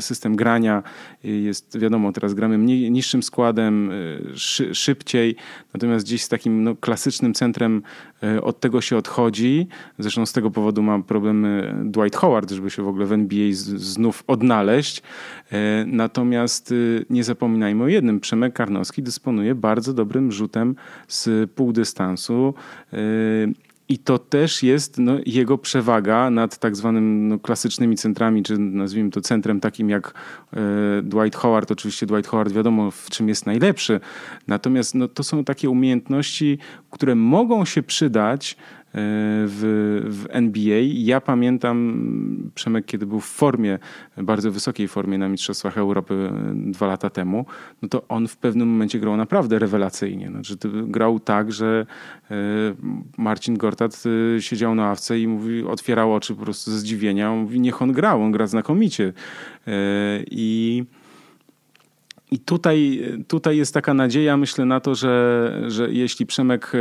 system 0.00 0.36
grania 0.36 0.82
jest, 1.24 1.78
wiadomo, 1.78 2.12
teraz 2.12 2.34
gramy 2.34 2.58
mniej, 2.58 2.90
niższym 2.90 3.22
składem, 3.22 3.90
szy, 4.34 4.74
szybciej, 4.74 5.36
natomiast 5.74 6.06
gdzieś 6.06 6.22
z 6.22 6.28
takim 6.28 6.64
no, 6.64 6.76
klasycznym 6.76 7.34
centrem 7.34 7.82
e, 8.22 8.42
od 8.42 8.60
tego 8.60 8.80
się 8.80 8.96
odchodzi. 8.96 9.66
Zresztą 9.98 10.26
z 10.26 10.32
tego 10.32 10.50
powodu 10.50 10.82
ma 10.82 11.02
problemy 11.02 11.74
Dwight 11.84 12.16
Howard, 12.16 12.50
żeby 12.50 12.70
się 12.70 12.82
w 12.82 12.88
ogóle 12.88 13.06
w 13.06 13.12
NBA 13.12 13.52
z, 13.52 13.64
znów 13.66 14.24
odnaleźć. 14.26 15.02
E, 15.52 15.84
natomiast 15.86 16.74
nie 17.10 17.24
zapominajmy 17.24 17.84
o 17.84 17.88
jednym, 17.88 18.20
Przemek 18.20 18.54
Karnowski 18.54 19.02
dysponuje 19.02 19.54
bardzo 19.54 19.92
dobrym 19.92 20.32
rzutem 20.32 20.76
z 21.08 21.50
półdystansu. 21.50 22.54
E, 22.92 22.96
i 23.88 23.98
to 23.98 24.18
też 24.18 24.62
jest 24.62 24.98
no, 24.98 25.18
jego 25.26 25.58
przewaga 25.58 26.30
nad 26.30 26.58
tak 26.58 26.76
zwanymi 26.76 27.28
no, 27.28 27.38
klasycznymi 27.38 27.96
centrami, 27.96 28.42
czy 28.42 28.58
nazwijmy 28.58 29.10
to 29.10 29.20
centrem 29.20 29.60
takim 29.60 29.90
jak 29.90 30.14
e, 30.52 30.58
Dwight 31.02 31.36
Howard. 31.36 31.70
Oczywiście 31.70 32.06
Dwight 32.06 32.30
Howard 32.30 32.52
wiadomo 32.52 32.90
w 32.90 33.10
czym 33.10 33.28
jest 33.28 33.46
najlepszy. 33.46 34.00
Natomiast 34.48 34.94
no, 34.94 35.08
to 35.08 35.22
są 35.22 35.44
takie 35.44 35.70
umiejętności, 35.70 36.58
które 36.90 37.14
mogą 37.14 37.64
się 37.64 37.82
przydać 37.82 38.56
w, 38.94 40.02
w 40.10 40.26
NBA. 40.28 40.78
Ja 40.82 41.20
pamiętam 41.20 42.50
Przemek, 42.54 42.86
kiedy 42.86 43.06
był 43.06 43.20
w 43.20 43.26
formie, 43.26 43.78
bardzo 44.16 44.50
wysokiej 44.50 44.88
formie 44.88 45.18
na 45.18 45.28
Mistrzostwach 45.28 45.78
Europy 45.78 46.30
dwa 46.54 46.86
lata 46.86 47.10
temu, 47.10 47.46
no 47.82 47.88
to 47.88 48.08
on 48.08 48.28
w 48.28 48.36
pewnym 48.36 48.68
momencie 48.68 48.98
grał 48.98 49.16
naprawdę 49.16 49.58
rewelacyjnie. 49.58 50.28
Znaczy, 50.28 50.56
grał 50.72 51.20
tak, 51.20 51.52
że 51.52 51.86
e, 52.30 52.34
Marcin 53.18 53.56
Gortat 53.56 54.02
e, 54.36 54.42
siedział 54.42 54.74
na 54.74 54.82
ławce 54.82 55.20
i 55.20 55.28
mówi, 55.28 55.64
otwierał 55.64 56.14
oczy 56.14 56.34
po 56.34 56.42
prostu 56.42 56.70
ze 56.70 56.78
zdziwienia. 56.78 57.32
On 57.32 57.38
mówi, 57.38 57.60
niech 57.60 57.82
on 57.82 57.92
grał, 57.92 58.22
on 58.22 58.32
gra 58.32 58.46
znakomicie. 58.46 59.12
E, 59.66 59.72
I 60.30 60.84
i 62.30 62.38
tutaj, 62.38 63.02
tutaj 63.28 63.56
jest 63.56 63.74
taka 63.74 63.94
nadzieja, 63.94 64.36
myślę, 64.36 64.64
na 64.64 64.80
to, 64.80 64.94
że, 64.94 65.62
że 65.66 65.92
jeśli 65.92 66.26
Przemek 66.26 66.72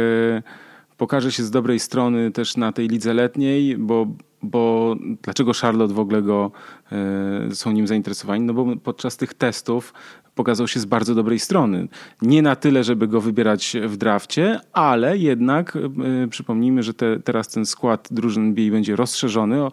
pokaże 0.98 1.32
się 1.32 1.44
z 1.44 1.52
dobrej 1.52 1.80
strony 1.80 2.32
też 2.32 2.58
na 2.58 2.72
tej 2.72 2.88
lidze 2.88 3.14
letniej, 3.14 3.78
bo, 3.78 4.08
bo 4.42 4.96
dlaczego 5.22 5.54
Charlotte 5.54 5.94
w 5.94 6.00
ogóle 6.00 6.22
go 6.22 6.52
e, 6.92 7.56
są 7.56 7.72
nim 7.72 7.88
zainteresowani? 7.88 8.44
No 8.44 8.54
bo 8.54 8.76
podczas 8.76 9.18
tych 9.18 9.34
testów 9.34 9.94
pokazał 10.36 10.68
się 10.68 10.80
z 10.80 10.86
bardzo 10.86 11.16
dobrej 11.16 11.40
strony. 11.40 11.88
Nie 12.22 12.42
na 12.42 12.56
tyle, 12.56 12.84
żeby 12.84 13.08
go 13.08 13.22
wybierać 13.22 13.78
w 13.88 13.98
drafcie, 13.98 14.60
ale 14.74 15.18
jednak 15.18 15.76
e, 15.76 16.28
przypomnijmy, 16.28 16.84
że 16.84 16.94
te, 16.94 17.20
teraz 17.20 17.48
ten 17.48 17.66
skład 17.66 18.08
drużyn 18.12 18.44
NBA 18.44 18.72
będzie 18.72 18.96
rozszerzony. 18.96 19.64
O, 19.64 19.68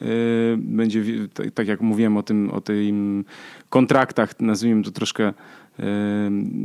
e, 0.00 0.06
będzie, 0.56 1.04
tak 1.54 1.68
jak 1.68 1.80
mówiłem 1.80 2.16
o 2.16 2.22
tym, 2.22 2.50
o 2.50 2.60
tym 2.60 3.24
kontraktach, 3.68 4.40
nazwijmy 4.40 4.82
to 4.82 4.90
troszkę 4.90 5.32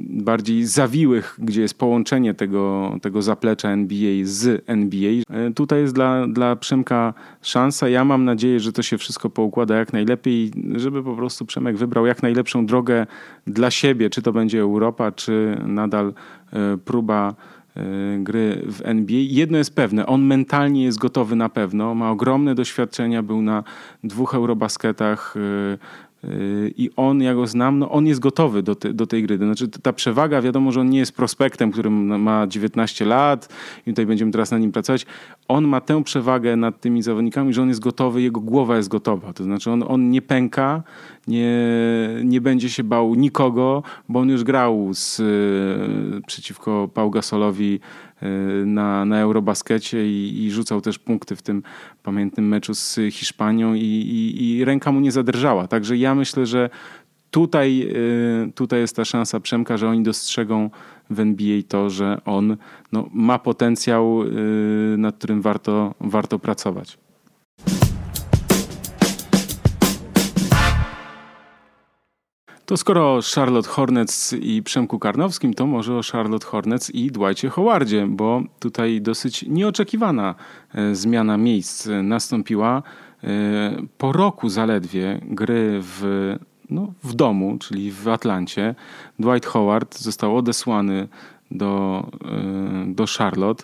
bardziej 0.10 0.66
zawiłych, 0.66 1.36
gdzie 1.40 1.62
jest 1.62 1.78
połączenie 1.80 2.34
tego, 2.34 2.96
tego 3.02 3.22
zaplecza 3.22 3.70
NBA 3.70 4.12
z 4.24 4.64
NBA. 4.68 5.12
E, 5.30 5.52
tutaj 5.54 5.82
jest 5.82 5.94
dla, 5.94 6.28
dla 6.28 6.56
Przemka 6.56 7.14
szansa. 7.42 7.90
Ja 7.90 8.06
mam 8.06 8.26
nadzieję, 8.26 8.60
że 8.60 8.72
to 8.72 8.82
się 8.82 8.98
wszystko 8.98 9.30
poukłada 9.30 9.76
jak 9.78 9.94
najlepiej, 9.94 10.52
żeby 10.76 11.04
po 11.04 11.16
prostu 11.16 11.46
Przemek 11.46 11.78
wybrał 11.78 12.06
jak 12.06 12.24
najlepszą 12.24 12.66
drogę 12.66 13.06
dla 13.48 13.72
siebie, 13.72 14.10
czy 14.10 14.22
to 14.22 14.34
będzie 14.34 14.60
Europa, 14.62 15.12
czy 15.12 15.58
nadal 15.66 16.14
e, 16.54 16.78
próba 16.78 17.36
e, 17.76 17.84
gry 18.20 18.62
w 18.66 18.82
NBA. 18.84 19.20
Jedno 19.20 19.58
jest 19.58 19.76
pewne, 19.76 20.06
on 20.06 20.26
mentalnie 20.26 20.84
jest 20.84 20.98
gotowy 20.98 21.36
na 21.36 21.50
pewno, 21.50 21.96
ma 21.96 22.12
ogromne 22.12 22.56
doświadczenia, 22.56 23.24
był 23.24 23.42
na 23.42 23.64
dwóch 24.04 24.36
Eurobasketach, 24.36 25.36
i 26.78 26.90
on, 26.96 27.22
ja 27.22 27.34
go 27.34 27.48
znam, 27.48 27.80
no 27.80 27.92
on 27.92 28.08
jest 28.08 28.20
gotowy 28.20 28.64
do, 28.64 28.76
te, 28.76 28.94
do 28.94 29.08
tej 29.08 29.24
gry. 29.24 29.38
Znaczy 29.38 29.68
ta 29.68 29.94
przewaga, 29.94 30.42
wiadomo, 30.42 30.72
że 30.72 30.82
on 30.82 30.90
nie 30.90 31.00
jest 31.00 31.12
prospektem, 31.12 31.72
którym 31.72 32.22
ma 32.22 32.48
19 32.48 33.06
lat 33.06 33.50
i 33.88 33.90
tutaj 33.90 34.06
będziemy 34.06 34.32
teraz 34.32 34.52
na 34.52 34.58
nim 34.58 34.72
pracować. 34.72 35.06
On 35.48 35.68
ma 35.68 35.82
tę 35.82 36.04
przewagę 36.04 36.56
nad 36.56 36.82
tymi 36.82 37.02
zawodnikami, 37.02 37.54
że 37.54 37.62
on 37.62 37.68
jest 37.68 37.80
gotowy, 37.80 38.22
jego 38.22 38.42
głowa 38.42 38.78
jest 38.78 38.90
gotowa. 38.90 39.34
To 39.34 39.44
znaczy 39.44 39.72
on, 39.72 39.84
on 39.88 40.10
nie 40.10 40.22
pęka, 40.22 40.84
nie, 41.28 41.58
nie 42.24 42.42
będzie 42.42 42.70
się 42.70 42.84
bał 42.84 43.16
nikogo, 43.16 43.84
bo 44.10 44.20
on 44.20 44.30
już 44.30 44.44
grał 44.44 44.90
z, 44.94 45.22
przeciwko 46.28 46.90
Pau 46.94 47.10
Gasolowi 47.10 47.80
Y, 48.24 48.66
na, 48.66 49.06
na 49.06 49.20
Eurobaskecie 49.20 50.08
i, 50.08 50.44
i, 50.44 50.52
rzucał 50.52 50.82
też 50.82 51.00
punkty 51.00 51.36
w 51.36 51.42
tym 51.42 51.64
pamiętnym 52.04 52.48
meczu 52.48 52.74
z 52.76 53.00
Hiszpanią 53.12 53.74
i, 53.74 53.82
i, 53.82 54.48
i 54.48 54.66
ręka 54.66 54.92
mu 54.92 55.00
nie 55.00 55.12
zadrżała. 55.12 55.68
Także 55.68 55.98
ja 55.98 56.16
myślę, 56.16 56.46
że 56.46 56.70
tutaj, 57.32 57.88
y, 58.48 58.52
tutaj 58.56 58.80
jest 58.80 58.96
ta 58.96 59.06
szansa 59.06 59.40
Przemka, 59.40 59.78
że 59.78 59.90
oni 59.90 60.04
dostrzegą 60.04 60.70
w 61.10 61.20
NBA 61.20 61.62
to, 61.68 61.90
że 61.90 62.22
on 62.26 62.58
no, 62.92 63.10
ma 63.14 63.40
potencjał, 63.40 64.24
y, 64.24 64.96
nad 64.98 65.18
którym 65.18 65.42
warto, 65.42 65.96
warto 66.00 66.40
pracować. 66.40 66.98
To 72.68 72.78
skoro 72.78 73.16
o 73.16 73.20
Charlotte 73.36 73.70
Hornets 73.70 74.34
i 74.34 74.64
Przemku 74.64 75.00
Karnowskim, 75.00 75.54
to 75.54 75.68
może 75.68 75.96
o 75.96 76.02
Charlotte 76.12 76.48
Hornets 76.48 76.90
i 76.90 77.12
Dwightie 77.12 77.50
Howardzie, 77.50 78.08
bo 78.10 78.44
tutaj 78.60 79.02
dosyć 79.02 79.46
nieoczekiwana 79.48 80.36
e, 80.74 80.96
zmiana 80.96 81.38
miejsc 81.38 81.90
nastąpiła 82.04 82.84
e, 83.24 83.28
po 83.98 84.12
roku 84.12 84.50
zaledwie 84.50 85.20
gry 85.24 85.80
w, 85.82 86.36
no, 86.70 86.94
w 87.04 87.14
domu, 87.14 87.58
czyli 87.60 87.92
w 87.92 88.08
Atlancie. 88.08 88.76
Dwight 89.20 89.46
Howard 89.46 90.00
został 90.00 90.38
odesłany 90.38 91.08
do, 91.52 92.04
do 92.88 93.06
Charlotte 93.18 93.64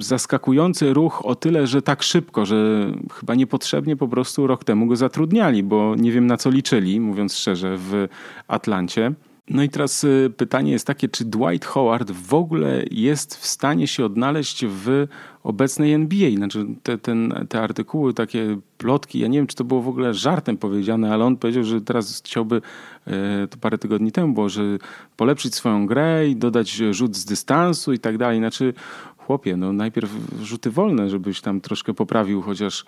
zaskakujący 0.00 0.94
ruch 0.94 1.26
o 1.26 1.34
tyle, 1.34 1.66
że 1.66 1.82
tak 1.82 2.02
szybko, 2.02 2.46
że 2.46 2.90
chyba 3.12 3.34
niepotrzebnie 3.34 3.96
po 3.96 4.08
prostu 4.08 4.46
rok 4.46 4.64
temu 4.64 4.86
go 4.86 4.96
zatrudniali, 4.96 5.62
bo 5.62 5.94
nie 5.96 6.12
wiem 6.12 6.26
na 6.26 6.36
co 6.36 6.50
liczyli, 6.50 7.00
mówiąc 7.00 7.36
szczerze, 7.36 7.76
w 7.78 8.08
Atlancie. 8.48 9.12
No 9.48 9.62
i 9.62 9.68
teraz 9.68 10.04
y, 10.04 10.32
pytanie 10.36 10.72
jest 10.72 10.86
takie, 10.86 11.08
czy 11.08 11.24
Dwight 11.24 11.64
Howard 11.64 12.10
w 12.10 12.34
ogóle 12.34 12.84
jest 12.90 13.36
w 13.36 13.46
stanie 13.46 13.86
się 13.86 14.04
odnaleźć 14.04 14.64
w 14.66 15.06
obecnej 15.42 15.92
NBA? 15.92 16.30
Znaczy 16.36 16.66
te, 16.82 16.98
ten, 16.98 17.46
te 17.48 17.60
artykuły, 17.60 18.14
takie 18.14 18.58
plotki, 18.78 19.18
ja 19.18 19.28
nie 19.28 19.38
wiem, 19.38 19.46
czy 19.46 19.56
to 19.56 19.64
było 19.64 19.82
w 19.82 19.88
ogóle 19.88 20.14
żartem 20.14 20.56
powiedziane, 20.56 21.12
ale 21.12 21.24
on 21.24 21.36
powiedział, 21.36 21.64
że 21.64 21.80
teraz 21.80 22.22
chciałby, 22.24 22.56
y, 22.56 23.10
to 23.48 23.56
parę 23.60 23.78
tygodni 23.78 24.12
temu 24.12 24.34
było, 24.34 24.48
że 24.48 24.62
polepszyć 25.16 25.54
swoją 25.54 25.86
grę 25.86 26.28
i 26.28 26.36
dodać 26.36 26.70
rzut 26.70 27.16
z 27.16 27.24
dystansu 27.24 27.92
i 27.92 27.98
tak 27.98 28.18
dalej. 28.18 28.38
Znaczy 28.38 28.74
chłopie, 29.26 29.56
no 29.56 29.72
najpierw 29.72 30.10
rzuty 30.42 30.70
wolne, 30.70 31.10
żebyś 31.10 31.40
tam 31.40 31.60
troszkę 31.60 31.94
poprawił 31.94 32.42
chociaż, 32.42 32.84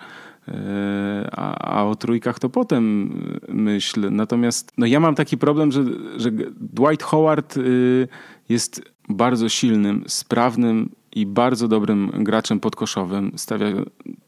e, 0.47 1.29
a, 1.31 1.77
a, 1.77 1.85
o 1.85 1.95
trójkach 1.95 2.39
to 2.39 2.49
potem 2.49 3.13
myśl. 3.47 4.11
Natomiast 4.11 4.73
no 4.77 4.85
ja 4.85 4.99
mam 4.99 5.15
taki 5.15 5.37
problem, 5.37 5.71
że, 5.71 5.83
że 6.17 6.31
Dwight 6.59 7.03
Howard 7.03 7.57
y, 7.57 8.07
jest 8.49 8.81
bardzo 9.09 9.49
silnym, 9.49 10.03
sprawnym 10.07 10.89
i 11.15 11.25
bardzo 11.25 11.67
dobrym 11.67 12.11
graczem 12.23 12.59
podkoszowym. 12.59 13.31
Stawia 13.35 13.67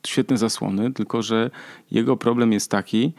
świetne 0.07 0.37
zasłony, 0.37 0.93
tylko 0.93 1.21
że 1.21 1.51
jego 1.91 2.17
problem 2.17 2.53
jest 2.53 2.71
taki, 2.71 3.13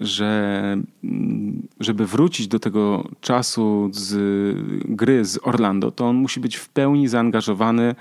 że 0.00 0.76
mm, 1.04 1.68
żeby 1.80 2.06
wrócić 2.06 2.48
do 2.48 2.58
tego 2.58 3.08
czasu 3.20 3.88
z 3.92 4.16
gry 4.84 5.24
z 5.24 5.38
Orlando, 5.42 5.90
to 5.90 6.06
on 6.06 6.16
musi 6.16 6.40
być 6.40 6.56
w 6.56 6.68
pełni 6.68 7.08
zaangażowany, 7.08 7.94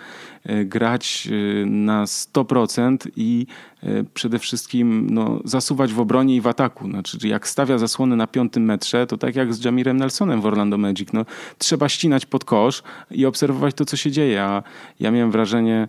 e, 0.43 0.65
grać 0.65 1.29
e, 1.31 1.65
na 1.65 2.05
100% 2.05 2.97
i 3.15 3.47
e, 3.83 4.03
przede 4.13 4.39
wszystkim 4.39 5.07
no, 5.09 5.39
zasuwać 5.45 5.93
w 5.93 5.99
obronie 5.99 6.35
i 6.35 6.41
w 6.41 6.47
ataku. 6.47 6.89
Znaczy, 6.89 7.27
jak 7.27 7.47
stawia 7.47 7.77
zasłony 7.77 8.15
na 8.15 8.27
piątym 8.27 8.63
metrze, 8.63 9.07
to 9.07 9.17
tak 9.17 9.35
jak 9.35 9.53
z 9.53 9.65
Jamirem 9.65 9.97
Nelsonem 9.97 10.41
w 10.41 10.45
Orlando 10.45 10.77
Magic. 10.77 11.13
No, 11.13 11.25
trzeba 11.57 11.89
ścinać 11.89 12.25
pod 12.25 12.45
kosz 12.45 12.83
i 13.11 13.25
obserwować 13.25 13.75
to, 13.75 13.85
co 13.85 13.97
się 13.97 14.11
dzieje. 14.11 14.43
A 14.43 14.63
ja 14.99 15.11
miałem 15.11 15.31
wrażenie, 15.31 15.87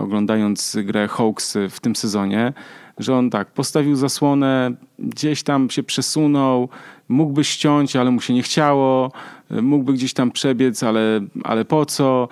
oglądając 0.00 0.76
grę 0.84 1.08
Hawks 1.08 1.56
w 1.70 1.80
tym 1.80 1.96
sezonie, 1.96 2.52
że 2.98 3.14
on 3.14 3.30
tak 3.30 3.50
postawił 3.50 3.96
zasłonę, 3.96 4.70
gdzieś 4.98 5.42
tam 5.42 5.70
się 5.70 5.82
przesunął, 5.82 6.68
mógłby 7.08 7.44
ściąć, 7.44 7.96
ale 7.96 8.10
mu 8.10 8.20
się 8.20 8.34
nie 8.34 8.42
chciało, 8.42 9.12
mógłby 9.50 9.92
gdzieś 9.92 10.12
tam 10.12 10.30
przebiec, 10.30 10.82
ale, 10.82 11.20
ale 11.44 11.64
po 11.64 11.86
co? 11.86 12.28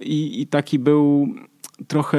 I, 0.00 0.42
i 0.42 0.46
taki 0.46 0.78
był 0.78 1.28
trochę 1.86 2.18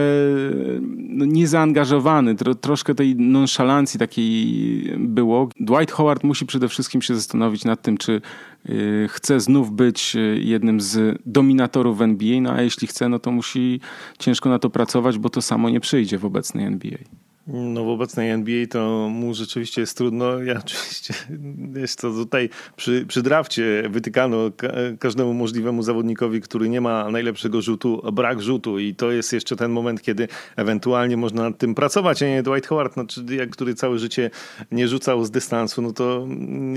no, 0.98 1.26
niezaangażowany, 1.26 2.36
tro, 2.36 2.56
troszkę 2.56 2.96
tej 2.96 3.16
nonszalancji 3.16 4.00
takiej 4.00 4.84
było. 4.98 5.50
Dwight 5.60 5.92
Howard 5.92 6.24
musi 6.24 6.46
przede 6.46 6.68
wszystkim 6.68 7.02
się 7.02 7.16
zastanowić 7.16 7.66
nad 7.66 7.82
tym, 7.82 7.98
czy 7.98 8.22
y, 8.70 9.08
chce 9.10 9.40
znów 9.40 9.72
być 9.72 10.16
y, 10.16 10.40
jednym 10.44 10.82
z 10.82 11.22
dominatorów 11.26 11.98
w 11.98 12.02
NBA, 12.02 12.42
no 12.42 12.52
a 12.52 12.62
jeśli 12.62 12.88
chce, 12.88 13.10
no 13.10 13.20
to 13.20 13.32
musi 13.32 13.80
ciężko 14.20 14.50
na 14.50 14.60
to 14.60 14.70
pracować, 14.70 15.18
bo 15.18 15.30
to 15.30 15.42
samo 15.42 15.70
nie 15.70 15.80
przyjdzie 15.80 16.18
w 16.18 16.26
obecnej 16.26 16.66
NBA. 16.66 16.98
No 17.54 17.84
w 17.84 17.90
obecnej 17.90 18.30
NBA 18.30 18.66
to 18.68 19.10
mu 19.10 19.34
rzeczywiście 19.34 19.82
jest 19.82 19.98
trudno. 19.98 20.44
Ja 20.44 20.60
oczywiście, 20.66 21.14
jest 21.76 22.02
to 22.02 22.12
tutaj 22.12 22.50
przy, 22.76 23.06
przy 23.08 23.22
drafcie 23.22 23.84
wytykano 23.90 24.52
ka 24.58 24.68
każdemu 25.00 25.34
możliwemu 25.34 25.84
zawodnikowi, 25.84 26.42
który 26.42 26.70
nie 26.70 26.82
ma 26.82 27.12
najlepszego 27.12 27.62
rzutu, 27.62 28.02
brak 28.14 28.42
rzutu 28.42 28.80
i 28.80 28.96
to 28.96 29.12
jest 29.12 29.34
jeszcze 29.34 29.56
ten 29.56 29.72
moment, 29.72 30.02
kiedy 30.02 30.28
ewentualnie 30.56 31.18
można 31.18 31.44
nad 31.44 31.58
tym 31.58 31.76
pracować, 31.76 32.24
a 32.24 32.28
nie 32.28 32.44
Dwight 32.44 32.68
Howard, 32.68 32.94
znaczy, 32.94 33.26
który 33.52 33.76
całe 33.76 34.00
życie 34.00 34.30
nie 34.72 34.88
rzucał 34.88 35.26
z 35.26 35.32
dystansu, 35.32 35.82
no 35.82 35.92
to 35.92 36.26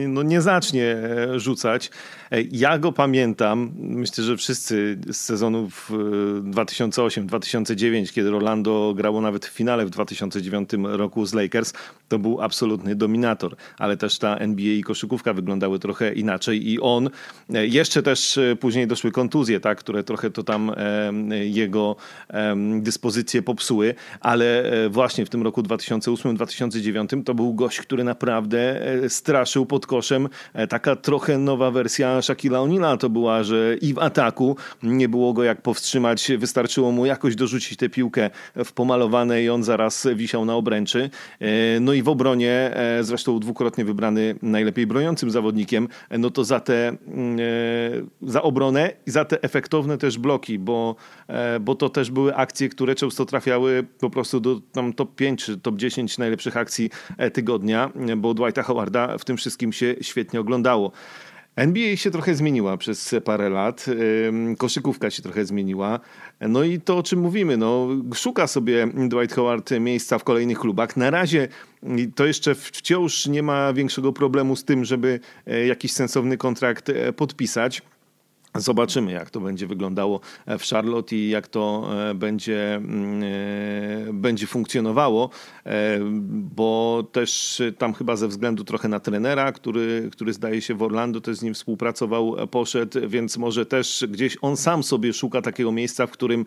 no 0.09 0.23
nie 0.23 0.41
zacznie 0.41 0.97
rzucać. 1.37 1.91
Ja 2.51 2.79
go 2.79 2.93
pamiętam, 2.93 3.73
myślę, 3.79 4.25
że 4.25 4.37
wszyscy 4.37 4.99
z 5.11 5.17
sezonów 5.17 5.91
2008-2009, 6.43 8.13
kiedy 8.13 8.31
Rolando 8.31 8.95
grało 8.97 9.21
nawet 9.21 9.47
w 9.47 9.51
finale 9.51 9.87
w 9.87 9.91
2009 9.91 10.62
roku 10.83 11.27
z 11.27 11.35
Lakers, 11.35 11.73
to 12.13 12.19
był 12.19 12.41
absolutny 12.41 12.95
dominator, 12.95 13.57
ale 13.79 13.97
też 13.97 14.19
ta 14.19 14.37
NBA 14.37 14.73
i 14.73 14.83
koszykówka 14.83 15.33
wyglądały 15.33 15.79
trochę 15.79 16.13
inaczej 16.13 16.69
i 16.69 16.81
on, 16.81 17.11
e, 17.55 17.67
jeszcze 17.67 18.03
też 18.03 18.39
e, 18.39 18.57
później 18.57 18.87
doszły 18.87 19.13
kontuzje, 19.13 19.61
tak, 19.61 19.79
które 19.79 20.05
trochę 20.05 20.31
to 20.31 20.43
tam 20.43 20.73
e, 20.77 21.47
jego 21.47 21.97
dyspozycje 22.81 23.43
popsuły, 23.43 23.95
ale 24.21 24.65
właśnie 24.91 25.27
w 25.27 25.31
tym 25.31 25.43
roku 25.43 25.63
2008-2009 25.63 27.25
to 27.25 27.35
był 27.35 27.55
gość, 27.55 27.81
który 27.81 28.05
naprawdę 28.05 28.81
straszył 29.09 29.67
pod 29.67 29.87
koszem. 29.87 30.29
Taka 30.69 30.97
trochę 30.97 31.39
nowa 31.39 31.71
wersja 31.71 32.23
Shaquilla 32.23 32.59
O'Neal'a 32.59 32.99
to 32.99 33.11
była, 33.11 33.43
że 33.43 33.77
i 33.81 33.95
w 33.95 33.99
ataku 33.99 34.57
nie 34.83 35.09
było 35.09 35.33
go 35.33 35.45
jak 35.45 35.63
powstrzymać, 35.63 36.33
wystarczyło 36.39 36.93
mu 36.93 37.07
jakoś 37.07 37.37
dorzucić 37.37 37.79
tę 37.79 37.89
piłkę 37.89 38.31
w 38.65 38.73
pomalowane 38.73 39.43
i 39.43 39.51
on 39.51 39.65
zaraz 39.65 40.07
wisiał 40.15 40.45
na 40.45 40.57
obręczy. 40.57 41.11
No 41.81 41.93
i 41.93 42.02
w 42.03 42.09
obronie, 42.09 42.77
e, 42.77 43.05
zresztą 43.05 43.41
dwukrotnie 43.41 43.85
wybrany 43.85 44.35
najlepiej 44.43 44.87
broniącym 44.87 45.31
zawodnikiem, 45.31 45.89
e, 46.11 46.19
no 46.19 46.31
to 46.31 46.45
za 46.45 46.61
te, 46.61 46.89
mm, 46.89 47.39
za 48.23 48.43
obronę 48.43 48.93
i 49.07 49.11
za 49.11 49.25
te 49.25 49.43
efektowne 49.43 49.99
też 49.99 50.19
bloki, 50.19 50.59
bo, 50.59 50.97
bo 51.61 51.75
to 51.75 51.89
też 51.89 52.11
były 52.11 52.37
akcje, 52.37 52.69
które 52.69 52.95
często 52.95 53.27
trafiały 53.27 53.85
po 54.01 54.11
prostu 54.11 54.41
do 54.41 54.61
tam 54.73 54.93
top 54.93 55.15
5 55.15 55.45
czy 55.45 55.59
top 55.59 55.77
10 55.77 56.19
najlepszych 56.19 56.57
akcji 56.57 56.91
tygodnia, 57.33 57.91
bo 58.17 58.35
Dwighta 58.35 58.63
Howarda 58.63 59.19
w 59.19 59.25
tym 59.25 59.37
wszystkim 59.37 59.73
się 59.73 59.95
świetnie 60.01 60.41
oglądało. 60.41 60.93
NBA 61.57 61.97
się 61.97 62.11
trochę 62.11 62.35
zmieniła 62.35 62.77
przez 62.77 63.15
parę 63.25 63.51
lat, 63.51 63.87
koszykówka 64.59 65.11
się 65.11 65.23
trochę 65.23 65.45
zmieniła. 65.45 66.01
No 66.41 66.63
i 66.63 66.81
to, 66.81 66.99
o 66.99 67.03
czym 67.03 67.21
mówimy, 67.21 67.57
no, 67.57 67.89
szuka 68.15 68.47
sobie 68.47 68.87
Dwight 69.09 69.37
Howard 69.37 69.71
miejsca 69.81 70.19
w 70.19 70.25
kolejnych 70.25 70.59
klubach. 70.59 70.97
Na 70.97 71.11
razie 71.11 71.49
to 72.15 72.27
jeszcze 72.27 72.55
wciąż 72.55 73.27
nie 73.27 73.43
ma 73.43 73.73
większego 73.73 74.13
problemu 74.13 74.57
z 74.57 74.65
tym, 74.65 74.85
żeby 74.85 75.21
e, 75.47 75.67
jakiś 75.67 75.93
sensowny 75.93 76.37
kontrakt 76.37 76.89
e, 76.89 77.13
podpisać. 77.13 77.83
Zobaczymy, 78.55 79.13
jak 79.13 79.31
to 79.31 79.41
będzie 79.41 79.67
wyglądało 79.67 80.21
w 80.47 80.63
Charlotte 80.63 81.17
i 81.17 81.29
jak 81.29 81.49
to 81.49 81.89
e, 82.11 82.15
będzie, 82.15 82.75
mm, 82.75 83.23
e, 83.23 84.13
będzie 84.13 84.47
funkcjonowało, 84.47 85.31
e, 85.67 85.99
bo 86.31 87.05
też 87.13 87.63
tam 87.79 87.95
chyba 87.95 88.17
ze 88.17 88.29
względu 88.29 88.65
trochę 88.65 88.89
na 88.89 89.01
trenera, 89.01 89.53
który, 89.53 90.09
który 90.13 90.33
zdaje 90.33 90.61
się 90.61 90.75
w 90.75 90.83
Orlando 90.83 91.21
też 91.21 91.37
z 91.37 91.43
nim 91.43 91.55
współpracował, 91.55 92.49
poszedł, 92.49 92.99
więc 93.09 93.39
może 93.39 93.67
też 93.67 94.05
gdzieś 94.09 94.37
on 94.41 94.57
sam 94.57 94.83
sobie 94.83 95.13
szuka 95.13 95.43
takiego 95.43 95.73
miejsca, 95.73 96.07
w 96.07 96.11
którym 96.11 96.45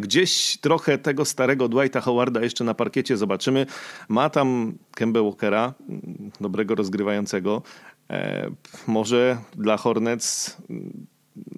gdzieś 0.00 0.58
trochę 0.60 0.98
tego 0.98 1.24
starego 1.24 1.68
Dwighta 1.68 2.00
Howarda 2.00 2.40
jeszcze 2.40 2.64
na 2.64 2.74
parkiecie 2.74 3.16
zobaczymy. 3.16 3.66
Ma 4.08 4.30
tam 4.30 4.74
Kemba 4.94 5.22
Walkera, 5.22 5.74
dobrego 6.40 6.74
rozgrywającego. 6.74 7.62
Może 8.86 9.38
dla 9.56 9.76
Hornets 9.76 10.56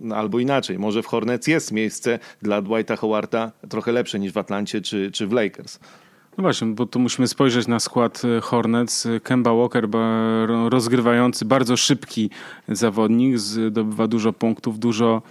no, 0.01 0.17
albo 0.17 0.39
inaczej, 0.39 0.79
może 0.79 1.03
w 1.03 1.07
Hornets 1.07 1.47
jest 1.47 1.73
miejsce 1.73 2.19
dla 2.43 2.63
Dwighta 2.63 2.97
Howarda 2.97 3.53
trochę 3.69 3.93
lepsze 3.93 4.19
niż 4.19 4.33
w 4.33 4.39
Atlancie 4.39 4.81
czy, 4.81 5.11
czy 5.11 5.27
w 5.27 5.33
Lakers. 5.33 5.79
No 6.39 6.43
właśnie, 6.43 6.69
bo 6.69 6.87
tu 6.87 6.99
musimy 6.99 7.29
spojrzeć 7.29 7.67
na 7.67 7.81
skład 7.81 8.23
e, 8.25 8.41
Hornets. 8.41 9.09
Kemba 9.23 9.55
Walker, 9.55 9.89
rozgrywający, 10.69 11.45
bardzo 11.45 11.77
szybki 11.77 12.31
zawodnik, 12.69 13.39
zdobywa 13.39 14.07
dużo 14.07 14.33
punktów, 14.33 14.79
dużo 14.79 15.23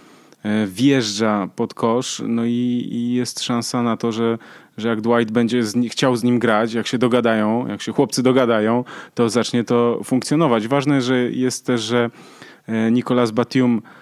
e, 0.43 0.67
wjeżdża 0.67 1.49
pod 1.55 1.73
kosz, 1.73 2.21
no 2.27 2.45
i, 2.45 2.87
i 2.91 3.13
jest 3.13 3.43
szansa 3.43 3.83
na 3.83 3.97
to, 3.97 4.11
że, 4.11 4.37
że 4.77 4.87
jak 4.87 5.01
Dwight 5.01 5.31
będzie 5.31 5.63
z, 5.63 5.75
chciał 5.89 6.15
z 6.15 6.23
nim 6.23 6.39
grać, 6.39 6.73
jak 6.73 6.87
się 6.87 6.97
dogadają, 6.97 7.67
jak 7.67 7.81
się 7.81 7.91
chłopcy 7.91 8.23
dogadają, 8.23 8.83
to 9.15 9.29
zacznie 9.29 9.63
to 9.63 9.99
funkcjonować. 10.03 10.67
Ważne 10.67 11.01
że 11.01 11.17
jest 11.17 11.65
też, 11.65 11.81
że 11.81 12.09
e, 12.67 12.91
Nicolas 12.91 13.31
Batum 13.31 13.81
E, 13.81 14.00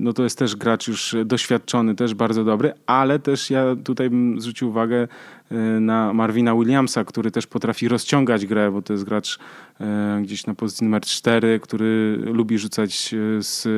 no 0.00 0.12
to 0.12 0.22
jest 0.22 0.38
też 0.38 0.56
gracz 0.56 0.88
już 0.88 1.16
doświadczony, 1.24 1.94
też 1.94 2.14
bardzo 2.14 2.44
dobry, 2.44 2.72
ale 2.86 3.18
też 3.18 3.50
ja 3.50 3.64
tutaj 3.84 4.10
bym 4.10 4.40
zwrócił 4.40 4.68
uwagę 4.68 5.08
e, 5.50 5.56
na 5.80 6.12
Marvina 6.12 6.54
Williamsa, 6.54 7.04
który 7.04 7.30
też 7.30 7.46
potrafi 7.46 7.88
rozciągać 7.88 8.46
grę, 8.46 8.70
bo 8.70 8.82
to 8.82 8.92
jest 8.92 9.04
gracz 9.04 9.38
e, 9.80 10.20
gdzieś 10.22 10.46
na 10.46 10.54
pozycji 10.54 10.84
numer 10.84 11.02
4, 11.02 11.60
który 11.60 12.18
lubi 12.22 12.58
rzucać 12.58 13.14
z 13.38 13.68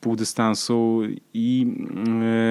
pół 0.00 0.16
dystansu 0.16 1.00
i 1.34 1.66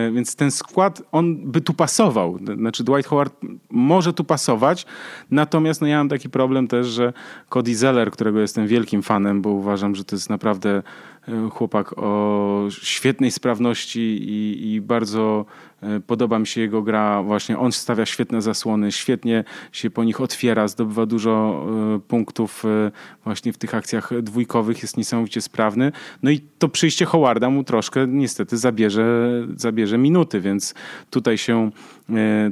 yy, 0.05 0.11
więc 0.11 0.35
ten 0.35 0.51
skład 0.51 1.01
on 1.11 1.51
by 1.51 1.61
tu 1.61 1.73
pasował. 1.73 2.39
Znaczy 2.57 2.83
Dwight 2.83 3.07
Howard 3.07 3.35
może 3.69 4.13
tu 4.13 4.23
pasować, 4.23 4.85
natomiast 5.31 5.81
no 5.81 5.87
ja 5.87 5.97
mam 5.97 6.09
taki 6.09 6.29
problem 6.29 6.67
też, 6.67 6.87
że 6.87 7.13
Cody 7.49 7.75
Zeller, 7.75 8.11
którego 8.11 8.39
jestem 8.39 8.67
wielkim 8.67 9.01
fanem, 9.01 9.41
bo 9.41 9.49
uważam, 9.49 9.95
że 9.95 10.03
to 10.03 10.15
jest 10.15 10.29
naprawdę 10.29 10.83
E, 11.29 11.49
chłopak 11.49 11.93
o 11.97 12.67
świetnej 12.69 13.31
sprawności 13.31 13.99
i, 13.99 14.73
i, 14.73 14.81
bardzo 14.81 15.45
e, 15.45 15.68
podoba 16.07 16.39
mi 16.39 16.47
się 16.47 16.61
jego 16.61 16.81
gra. 16.81 17.23
Właśnie 17.23 17.59
on 17.59 17.71
stawia 17.71 18.05
świetne 18.05 18.41
zasłony, 18.41 18.91
świetnie 18.91 19.43
się 19.71 19.89
po 19.89 20.03
nich 20.03 20.21
otwiera, 20.21 20.67
zdobywa 20.67 21.05
dużo 21.05 21.65
e, 21.95 21.99
punktów 21.99 22.63
właśnie 23.23 23.53
w 23.53 23.57
tych 23.57 23.75
akcjach 23.75 24.21
dwójkowych, 24.21 24.81
jest 24.81 24.97
niesamowicie 24.97 25.41
sprawny. 25.41 25.91
No 26.23 26.31
i 26.31 26.39
to 26.59 26.69
przyjście 26.69 27.05
Howarda 27.05 27.49
mu 27.49 27.63
troszkę 27.63 28.07
niestety 28.07 28.57
zabierze, 28.57 29.29
zabierze 29.55 29.97
minuty, 29.97 30.41
więc 30.41 30.73
tutaj 31.09 31.37
się 31.37 31.71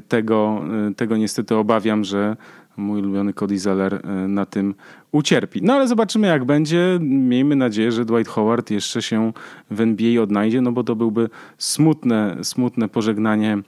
tego, 0.08 0.62
tego 0.98 1.18
niestety 1.18 1.56
obawiam, 1.56 2.04
że 2.04 2.36
mój 2.78 3.00
ulubiony 3.00 3.34
Cody 3.34 3.60
Zeller 3.60 3.94
e, 3.94 4.28
na 4.28 4.46
tym 4.46 4.76
ucierpi. 5.12 5.62
No 5.64 5.74
ale 5.74 5.88
zobaczymy 5.88 6.28
jak 6.28 6.46
będzie. 6.46 6.98
Miejmy 7.02 7.56
nadzieję, 7.56 7.92
że 7.92 8.06
Dwight 8.06 8.32
Howard 8.32 8.72
jeszcze 8.72 9.02
się 9.02 9.34
w 9.72 9.82
NBA 9.82 10.22
odnajdzie, 10.22 10.62
no 10.62 10.72
bo 10.72 10.84
to 10.84 10.96
byłby 10.96 11.30
smutne, 11.58 12.38
smutne 12.44 12.90
pożegnanie 12.90 13.54
e, 13.54 13.62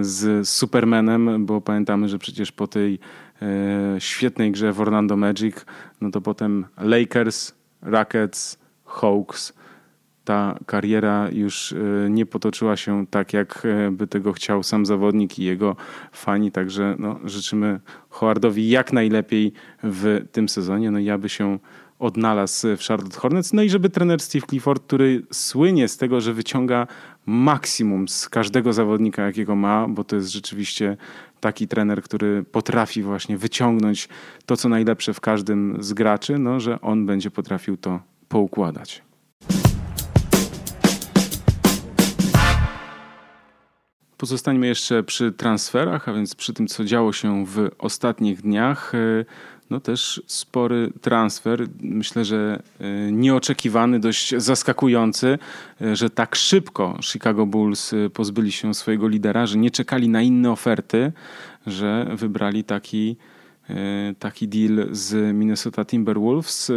z 0.00 0.48
Supermanem, 0.48 1.46
bo 1.46 1.60
pamiętamy, 1.60 2.08
że 2.08 2.18
przecież 2.18 2.52
po 2.52 2.66
tej 2.66 2.98
e, 3.42 3.96
świetnej 3.98 4.52
grze 4.52 4.72
w 4.72 4.80
Orlando 4.80 5.16
Magic, 5.16 5.64
no 6.00 6.10
to 6.10 6.20
potem 6.20 6.66
Lakers, 6.78 7.54
Rockets, 7.82 8.58
Hawks, 8.86 9.59
ta 10.30 10.58
kariera 10.66 11.28
już 11.32 11.72
e, 11.72 11.76
nie 12.10 12.26
potoczyła 12.26 12.76
się 12.76 13.06
tak, 13.06 13.32
jak 13.32 13.66
e, 13.66 13.90
by 13.90 14.06
tego 14.06 14.32
chciał 14.32 14.62
sam 14.62 14.86
zawodnik 14.86 15.38
i 15.38 15.44
jego 15.44 15.76
fani. 16.12 16.52
Także 16.52 16.96
no, 16.98 17.20
życzymy 17.24 17.80
Howardowi 18.08 18.68
jak 18.68 18.92
najlepiej 18.92 19.52
w 19.82 20.26
tym 20.32 20.48
sezonie. 20.48 20.90
No 20.90 20.98
ja 20.98 21.18
by 21.18 21.28
się 21.28 21.58
odnalazł 21.98 22.76
w 22.76 22.80
Charlotte 22.80 23.18
Hornets. 23.18 23.52
No 23.52 23.62
i 23.62 23.70
żeby 23.70 23.90
trener 23.90 24.20
Steve 24.20 24.46
Clifford, 24.46 24.82
który 24.82 25.22
słynie 25.32 25.88
z 25.88 25.96
tego, 25.96 26.20
że 26.20 26.34
wyciąga 26.34 26.86
maksimum 27.26 28.08
z 28.08 28.28
każdego 28.28 28.72
zawodnika, 28.72 29.22
jakiego 29.22 29.56
ma, 29.56 29.88
bo 29.88 30.04
to 30.04 30.16
jest 30.16 30.28
rzeczywiście 30.28 30.96
taki 31.40 31.68
trener, 31.68 32.02
który 32.02 32.44
potrafi 32.44 33.02
właśnie 33.02 33.38
wyciągnąć 33.38 34.08
to, 34.46 34.56
co 34.56 34.68
najlepsze 34.68 35.14
w 35.14 35.20
każdym 35.20 35.76
z 35.80 35.92
graczy, 35.92 36.38
no, 36.38 36.60
że 36.60 36.80
on 36.80 37.06
będzie 37.06 37.30
potrafił 37.30 37.76
to 37.76 38.00
poukładać. 38.28 39.02
Pozostańmy 44.20 44.66
jeszcze 44.66 45.02
przy 45.02 45.32
transferach, 45.32 46.08
a 46.08 46.12
więc 46.12 46.34
przy 46.34 46.52
tym, 46.52 46.66
co 46.66 46.84
działo 46.84 47.12
się 47.12 47.46
w 47.46 47.68
ostatnich 47.78 48.42
dniach. 48.42 48.92
E, 48.94 49.24
no 49.70 49.80
też 49.80 50.22
spory 50.26 50.92
transfer, 51.00 51.66
myślę, 51.80 52.24
że 52.24 52.62
e, 52.80 53.12
nieoczekiwany, 53.12 54.00
dość 54.00 54.34
zaskakujący, 54.36 55.38
e, 55.82 55.96
że 55.96 56.10
tak 56.10 56.36
szybko 56.36 56.98
Chicago 57.02 57.46
Bulls 57.46 57.94
pozbyli 58.14 58.52
się 58.52 58.74
swojego 58.74 59.08
lidera, 59.08 59.46
że 59.46 59.58
nie 59.58 59.70
czekali 59.70 60.08
na 60.08 60.22
inne 60.22 60.50
oferty, 60.50 61.12
że 61.66 62.06
wybrali 62.14 62.64
taki, 62.64 63.16
taki 64.18 64.48
deal 64.48 64.88
z 64.90 65.34
Minnesota 65.34 65.84
Timberwolves. 65.84 66.72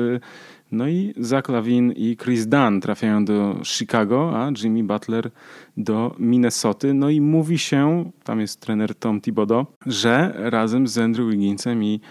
No 0.73 0.87
i 0.87 1.13
Zach 1.17 1.49
Lavin 1.49 1.91
i 1.91 2.17
Chris 2.17 2.47
Dunn 2.47 2.81
trafiają 2.81 3.25
do 3.25 3.59
Chicago, 3.63 4.37
a 4.37 4.51
Jimmy 4.63 4.83
Butler 4.83 5.31
do 5.77 6.15
Minnesoty. 6.19 6.93
No 6.93 7.09
i 7.09 7.21
mówi 7.21 7.59
się, 7.59 8.11
tam 8.23 8.39
jest 8.39 8.61
trener 8.61 8.95
Tom 8.95 9.21
Thibodeau, 9.21 9.65
że 9.85 10.33
razem 10.35 10.87
z 10.87 10.97
Andrew 10.97 11.29
Wigginsem 11.29 11.83
i 11.83 12.01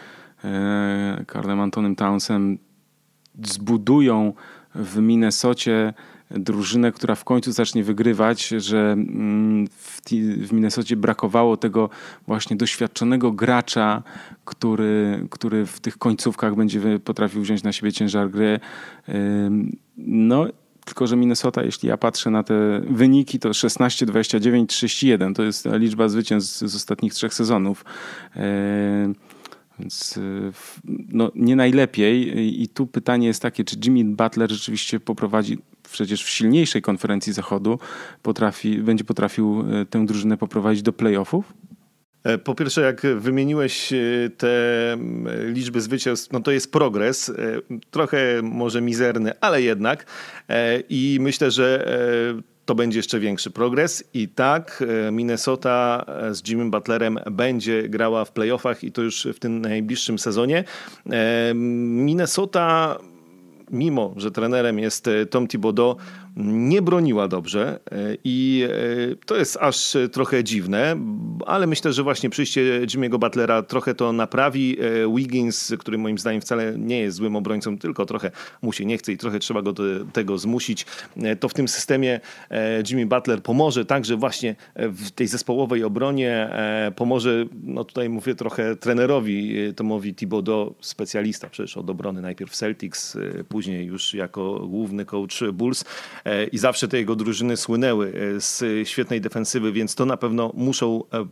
e, 0.44 1.24
Carlem 1.32 1.60
Antonym 1.60 1.96
Townsem 1.96 2.58
zbudują 3.44 4.32
w 4.74 4.98
Minnesocie 4.98 5.94
drużynę, 6.36 6.92
która 6.92 7.14
w 7.14 7.24
końcu 7.24 7.52
zacznie 7.52 7.84
wygrywać, 7.84 8.48
że 8.48 8.92
mm, 8.92 9.66
w, 9.68 10.00
w 10.48 10.52
Minnesocie 10.52 10.96
brakowało 10.96 11.56
tego 11.56 11.90
właśnie 12.26 12.56
doświadczonego 12.56 13.32
gracza, 13.32 14.02
który, 14.44 15.26
który 15.30 15.66
w 15.66 15.80
tych 15.80 15.98
końcówkach 15.98 16.56
będzie 16.56 16.98
potrafił 16.98 17.42
wziąć 17.42 17.62
na 17.62 17.72
siebie 17.72 17.92
ciężar 17.92 18.30
gry. 18.30 18.60
No, 19.96 20.46
tylko, 20.84 21.06
że 21.06 21.16
Minnesota, 21.16 21.62
jeśli 21.62 21.88
ja 21.88 21.96
patrzę 21.96 22.30
na 22.30 22.42
te 22.42 22.80
wyniki, 22.90 23.38
to 23.38 23.54
16, 23.54 24.06
29, 24.06 24.70
31 24.70 25.34
to 25.34 25.42
jest 25.42 25.68
liczba 25.72 26.08
zwycięstw 26.08 26.58
z 26.58 26.76
ostatnich 26.76 27.14
trzech 27.14 27.34
sezonów. 27.34 27.84
Więc 29.78 30.18
no, 31.08 31.30
nie 31.34 31.56
najlepiej. 31.56 32.62
I 32.62 32.68
tu 32.68 32.86
pytanie 32.86 33.26
jest 33.26 33.42
takie, 33.42 33.64
czy 33.64 33.76
Jimmy 33.84 34.04
Butler 34.04 34.50
rzeczywiście 34.50 35.00
poprowadzi 35.00 35.58
przecież 35.92 36.24
w 36.24 36.28
silniejszej 36.30 36.82
konferencji 36.82 37.32
Zachodu 37.32 37.78
potrafi, 38.22 38.78
będzie 38.78 39.04
potrafił 39.04 39.64
e, 39.80 39.86
tę 39.86 40.06
drużynę 40.06 40.36
poprowadzić 40.36 40.82
do 40.82 40.92
playoffów? 40.92 41.52
E, 42.24 42.38
po 42.38 42.54
pierwsze, 42.54 42.80
jak 42.80 43.02
wymieniłeś 43.16 43.92
e, 43.92 43.96
te 44.36 44.48
liczby 45.46 45.80
zwycięstw, 45.80 46.32
no 46.32 46.40
to 46.40 46.50
jest 46.50 46.72
progres, 46.72 47.32
trochę 47.90 48.40
może 48.42 48.80
mizerny, 48.80 49.32
ale 49.40 49.62
jednak. 49.62 50.06
I 50.88 51.18
myślę, 51.20 51.50
że 51.50 51.98
to 52.64 52.74
będzie 52.74 52.98
jeszcze 52.98 53.20
większy 53.20 53.50
progres. 53.50 54.04
I 54.14 54.28
tak 54.28 54.84
Minnesota 55.12 56.04
z 56.30 56.48
Jimmy 56.48 56.70
Butlerem 56.70 57.18
będzie 57.30 57.88
grała 57.88 58.24
w 58.24 58.32
playoffach 58.32 58.84
i 58.84 58.92
to 58.92 59.02
już 59.02 59.28
w 59.34 59.38
tym 59.38 59.60
najbliższym 59.60 60.18
sezonie. 60.18 60.64
Minnesota 61.54 62.98
mimo 63.72 64.14
że 64.16 64.30
trenerem 64.30 64.78
jest 64.78 65.08
e, 65.08 65.26
Tom 65.26 65.46
Thibodeau, 65.46 65.96
nie 66.36 66.82
broniła 66.82 67.28
dobrze 67.28 67.80
e, 67.90 67.96
i 68.24 68.66
e, 69.12 69.16
to 69.26 69.36
jest 69.36 69.58
aż 69.60 69.96
trochę 70.12 70.44
dziwne, 70.44 70.96
ale 71.46 71.66
myślę, 71.66 71.92
że 71.92 72.02
właśnie 72.02 72.30
przyjście 72.30 72.86
Jimmy'ego 72.86 73.18
Butlera 73.18 73.62
trochę 73.62 73.94
to 73.94 74.12
naprawi. 74.12 74.76
Wiggins, 75.16 75.74
który 75.78 75.98
moim 75.98 76.18
zdaniem 76.18 76.40
wcale 76.40 76.74
nie 76.78 77.00
jest 77.00 77.16
złym 77.16 77.36
obrońcą, 77.36 77.78
tylko 77.78 78.06
trochę 78.06 78.30
mu 78.62 78.72
się 78.72 78.84
nie 78.84 78.98
chce 78.98 79.12
i 79.12 79.16
trochę 79.16 79.38
trzeba 79.38 79.62
go 79.62 79.72
do 79.72 79.82
tego 80.12 80.38
zmusić, 80.38 80.86
to 81.40 81.48
w 81.48 81.54
tym 81.54 81.68
systemie 81.68 82.20
Jimmy 82.90 83.06
Butler 83.06 83.42
pomoże 83.42 83.84
także 83.84 84.16
właśnie 84.16 84.56
w 84.76 85.10
tej 85.10 85.26
zespołowej 85.26 85.84
obronie, 85.84 86.50
pomoże, 86.96 87.44
no 87.62 87.84
tutaj 87.84 88.08
mówię 88.08 88.34
trochę 88.34 88.76
trenerowi 88.76 89.56
Tomowi 89.76 90.14
Thibodeau, 90.14 90.74
specjalista 90.80 91.48
przecież 91.48 91.76
od 91.76 91.90
obrony 91.90 92.22
najpierw 92.22 92.52
Celtics, 92.52 93.18
później 93.48 93.86
już 93.86 94.14
jako 94.14 94.66
główny 94.66 95.04
coach 95.04 95.40
Bulls 95.52 95.84
e, 96.21 96.21
i 96.52 96.58
zawsze 96.58 96.88
te 96.88 96.98
jego 96.98 97.16
drużyny 97.16 97.56
słynęły 97.56 98.12
e, 98.36 98.40
z 98.40 98.88
świetnej 98.88 99.20
defensywy, 99.20 99.72
więc 99.72 99.94
to 99.94 100.06
na 100.06 100.16
pewno 100.16 100.52
muszą 100.54 101.04
e, 101.04 101.26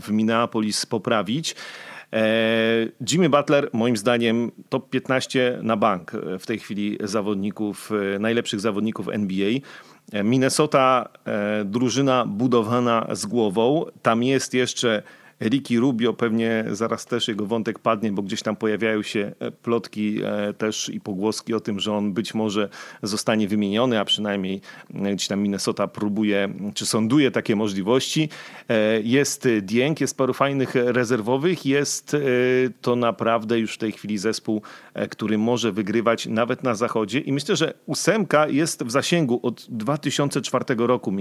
w 0.00 0.10
Minneapolis 0.10 0.86
poprawić. 0.86 1.54
Jimmy 3.10 3.28
Butler, 3.28 3.70
moim 3.72 3.96
zdaniem, 3.96 4.52
top 4.68 4.90
15 4.90 5.58
na 5.62 5.76
bank 5.76 6.12
w 6.38 6.46
tej 6.46 6.58
chwili 6.58 6.98
zawodników, 7.00 7.90
najlepszych 8.20 8.60
zawodników 8.60 9.08
NBA. 9.08 9.50
Minnesota, 10.24 11.08
drużyna 11.64 12.26
budowana 12.26 13.06
z 13.12 13.26
głową. 13.26 13.84
Tam 14.02 14.22
jest 14.22 14.54
jeszcze 14.54 15.02
Ricky 15.40 15.80
Rubio, 15.80 16.12
pewnie 16.12 16.64
zaraz 16.70 17.06
też 17.06 17.28
jego 17.28 17.46
wątek 17.46 17.78
padnie, 17.78 18.12
bo 18.12 18.22
gdzieś 18.22 18.42
tam 18.42 18.56
pojawiają 18.56 19.02
się 19.02 19.32
e, 19.38 19.50
plotki 19.50 20.20
e, 20.24 20.52
też 20.52 20.88
i 20.88 21.00
pogłoski 21.00 21.54
o 21.54 21.60
tym, 21.60 21.80
że 21.80 21.92
on 21.92 22.12
być 22.12 22.34
może 22.34 22.68
zostanie 23.02 23.48
wymieniony, 23.48 24.00
a 24.00 24.04
przynajmniej 24.04 24.60
e, 24.94 25.14
gdzieś 25.14 25.28
tam 25.28 25.40
Minnesota 25.40 25.88
próbuje 25.88 26.48
czy 26.74 26.86
sąduje 26.86 27.30
takie 27.30 27.56
możliwości. 27.56 28.28
Jest 29.02 29.48
Dieng, 29.62 30.00
jest 30.00 30.16
paru 30.16 30.34
fajnych 30.34 30.74
rezerwowych, 30.74 31.66
jest 31.66 32.16
to 32.80 32.96
naprawdę 32.96 33.58
już 33.58 33.74
w 33.74 33.78
tej 33.78 33.92
chwili 33.92 34.18
zespół, 34.18 34.62
który 35.10 35.38
może 35.38 35.72
wygrywać 35.72 36.26
nawet 36.26 36.62
na 36.62 36.74
zachodzie 36.74 37.18
i 37.18 37.32
myślę, 37.32 37.56
że 37.56 37.74
ósemka 37.86 38.48
jest 38.48 38.84
w 38.84 38.90
zasięgu 38.90 39.40
od 39.42 39.66
2004 39.68 40.64
roku 40.78 41.12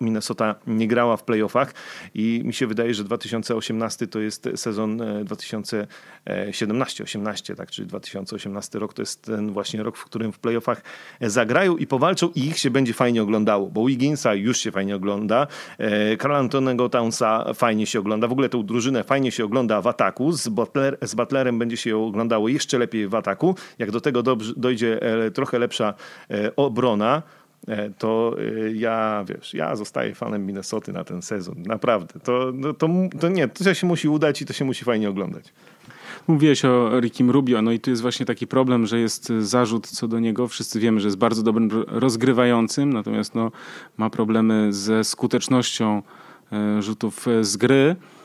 Minnesota 0.00 0.54
nie 0.66 0.88
grała 0.88 1.16
w 1.16 1.24
playoffach 1.24 1.74
i 2.14 2.42
mi 2.44 2.54
się 2.54 2.66
wydaje, 2.66 2.94
że 2.94 3.04
2000 3.04 3.45
2018 3.46 4.06
to 4.06 4.20
jest 4.20 4.48
sezon 4.54 4.98
2017-18, 5.24 7.52
e, 7.52 7.56
tak, 7.56 7.70
czyli 7.70 7.88
2018 7.88 8.78
rok 8.78 8.94
to 8.94 9.02
jest 9.02 9.22
ten 9.22 9.52
właśnie 9.52 9.82
rok, 9.82 9.96
w 9.96 10.04
którym 10.04 10.32
w 10.32 10.38
playoffach 10.38 10.82
zagrają 11.20 11.76
i 11.76 11.86
powalczą 11.86 12.30
i 12.34 12.46
ich 12.46 12.58
się 12.58 12.70
będzie 12.70 12.94
fajnie 12.94 13.22
oglądało, 13.22 13.70
bo 13.70 13.86
Wigginsa 13.86 14.34
już 14.34 14.58
się 14.58 14.70
fajnie 14.70 14.96
ogląda, 14.96 15.46
Karl 16.18 16.34
e, 16.34 16.36
Antonego 16.36 16.88
Townsa 16.88 17.54
fajnie 17.54 17.86
się 17.86 18.00
ogląda, 18.00 18.28
w 18.28 18.32
ogóle 18.32 18.48
tą 18.48 18.66
drużynę 18.66 19.04
fajnie 19.04 19.32
się 19.32 19.44
ogląda 19.44 19.80
w 19.80 19.86
ataku, 19.86 20.32
z, 20.32 20.48
Butler, 20.48 20.98
z 21.02 21.14
Butlerem 21.14 21.58
będzie 21.58 21.76
się 21.76 21.98
oglądało 21.98 22.48
jeszcze 22.48 22.78
lepiej 22.78 23.08
w 23.08 23.14
ataku, 23.14 23.56
jak 23.78 23.90
do 23.90 24.00
tego 24.00 24.22
dojdzie 24.56 25.02
e, 25.02 25.30
trochę 25.30 25.58
lepsza 25.58 25.94
obrona, 26.56 27.22
to 27.98 28.36
ja, 28.74 29.24
wiesz, 29.28 29.54
ja 29.54 29.76
zostaję 29.76 30.14
fanem 30.14 30.46
Minnesoty 30.46 30.92
na 30.92 31.04
ten 31.04 31.22
sezon. 31.22 31.54
Naprawdę. 31.66 32.20
To, 32.20 32.52
no, 32.54 32.74
to, 32.74 32.88
to 33.20 33.28
nie, 33.28 33.48
to 33.48 33.74
się 33.74 33.86
musi 33.86 34.08
udać 34.08 34.42
i 34.42 34.46
to 34.46 34.52
się 34.52 34.64
musi 34.64 34.84
fajnie 34.84 35.10
oglądać. 35.10 35.52
Mówiłeś 36.28 36.64
o 36.64 37.00
Rickim 37.00 37.30
Rubio, 37.30 37.62
no 37.62 37.72
i 37.72 37.80
tu 37.80 37.90
jest 37.90 38.02
właśnie 38.02 38.26
taki 38.26 38.46
problem, 38.46 38.86
że 38.86 38.98
jest 39.00 39.32
zarzut 39.40 39.86
co 39.86 40.08
do 40.08 40.20
niego. 40.20 40.48
Wszyscy 40.48 40.80
wiemy, 40.80 41.00
że 41.00 41.08
jest 41.08 41.18
bardzo 41.18 41.42
dobrym 41.42 41.70
rozgrywającym, 41.86 42.92
natomiast 42.92 43.34
no, 43.34 43.52
ma 43.96 44.10
problemy 44.10 44.72
ze 44.72 45.04
skutecznością 45.04 46.02
e, 46.52 46.82
rzutów 46.82 47.26
z 47.40 47.56
gry, 47.56 47.74
e, 47.74 48.15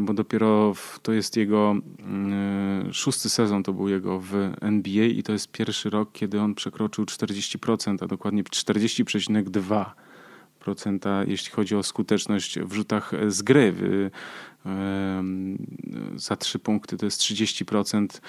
bo 0.00 0.14
dopiero 0.14 0.74
to 1.02 1.12
jest 1.12 1.36
jego 1.36 1.74
e, 1.74 1.80
szósty 2.92 3.28
sezon, 3.28 3.62
to 3.62 3.72
był 3.72 3.88
jego 3.88 4.20
w 4.20 4.34
NBA 4.60 5.04
i 5.04 5.22
to 5.22 5.32
jest 5.32 5.52
pierwszy 5.52 5.90
rok, 5.90 6.12
kiedy 6.12 6.40
on 6.40 6.54
przekroczył 6.54 7.04
40%, 7.04 8.04
a 8.04 8.06
dokładnie 8.06 8.44
40,2% 8.44 11.24
jeśli 11.26 11.52
chodzi 11.52 11.76
o 11.76 11.82
skuteczność 11.82 12.60
w 12.60 12.72
rzutach 12.72 13.12
z 13.28 13.42
gry. 13.42 13.74
Za 16.16 16.36
trzy 16.36 16.58
punkty 16.58 16.96
to 16.96 17.04
jest 17.04 17.20
30%, 17.20 18.20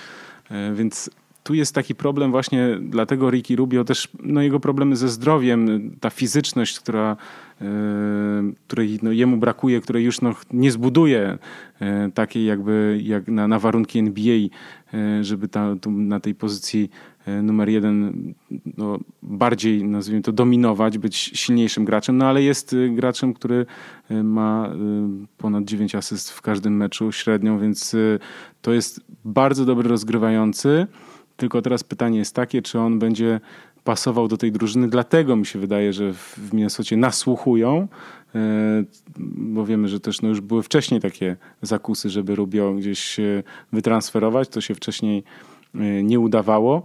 e, 0.50 0.74
więc 0.74 1.10
tu 1.44 1.54
jest 1.54 1.76
taki 1.76 1.96
problem 1.96 2.32
właśnie, 2.32 2.78
dlatego 2.82 3.30
Ricky 3.30 3.56
Rubio 3.56 3.84
też, 3.84 4.08
no 4.24 4.42
jego 4.42 4.60
problemy 4.60 4.96
ze 4.96 5.10
zdrowiem, 5.10 5.92
ta 6.00 6.10
fizyczność, 6.10 6.80
która, 6.80 7.18
e, 7.62 7.66
której 8.68 9.00
no, 9.04 9.12
jemu 9.12 9.38
brakuje, 9.38 9.82
której 9.82 10.04
już 10.04 10.22
no, 10.22 10.36
nie 10.54 10.72
zbuduje 10.72 11.38
e, 11.80 12.12
takiej 12.14 12.46
jakby 12.46 13.00
jak 13.04 13.28
na, 13.28 13.48
na 13.48 13.60
warunki 13.60 14.00
NBA, 14.00 14.38
żeby 15.22 15.48
ta, 15.48 15.76
na 15.86 16.20
tej 16.20 16.36
pozycji 16.36 16.90
E, 17.26 17.42
numer 17.42 17.70
jeden 17.70 18.14
no, 18.78 19.00
bardziej, 19.24 19.84
nazwijmy 19.84 20.22
to, 20.22 20.32
dominować, 20.32 20.98
być 20.98 21.16
silniejszym 21.16 21.86
graczem, 21.86 22.18
no 22.18 22.26
ale 22.26 22.44
jest 22.44 22.76
graczem, 22.90 23.34
który 23.34 23.66
ma 24.10 24.70
ponad 25.38 25.64
9 25.64 25.96
asyst 25.96 26.32
w 26.32 26.42
każdym 26.42 26.78
meczu 26.78 27.12
średnią, 27.12 27.60
więc 27.60 27.96
to 28.62 28.74
jest 28.74 29.02
bardzo 29.26 29.66
dobry 29.66 29.90
rozgrywający. 29.90 30.88
Tylko 31.42 31.62
teraz 31.62 31.84
pytanie 31.84 32.18
jest 32.18 32.36
takie, 32.36 32.62
czy 32.62 32.80
on 32.80 33.00
będzie 33.00 33.40
pasował 33.84 34.28
do 34.28 34.38
tej 34.38 34.52
drużyny. 34.52 34.88
Dlatego 34.88 35.36
mi 35.36 35.46
się 35.46 35.60
wydaje, 35.60 35.94
że 35.94 36.14
w 36.14 36.54
Minnesocie 36.54 36.98
nasłuchują, 36.98 37.88
bo 39.38 39.66
wiemy, 39.66 39.88
że 39.88 40.00
też 40.00 40.22
no 40.22 40.30
już 40.30 40.42
były 40.42 40.64
wcześniej 40.64 41.02
takie 41.02 41.36
zakusy, 41.62 42.10
żeby 42.10 42.36
Rubio 42.36 42.74
gdzieś 42.74 43.18
wytransferować. 43.72 44.50
To 44.50 44.62
się 44.62 44.76
wcześniej 44.76 45.24
Y, 45.76 46.04
nie 46.04 46.20
udawało. 46.20 46.84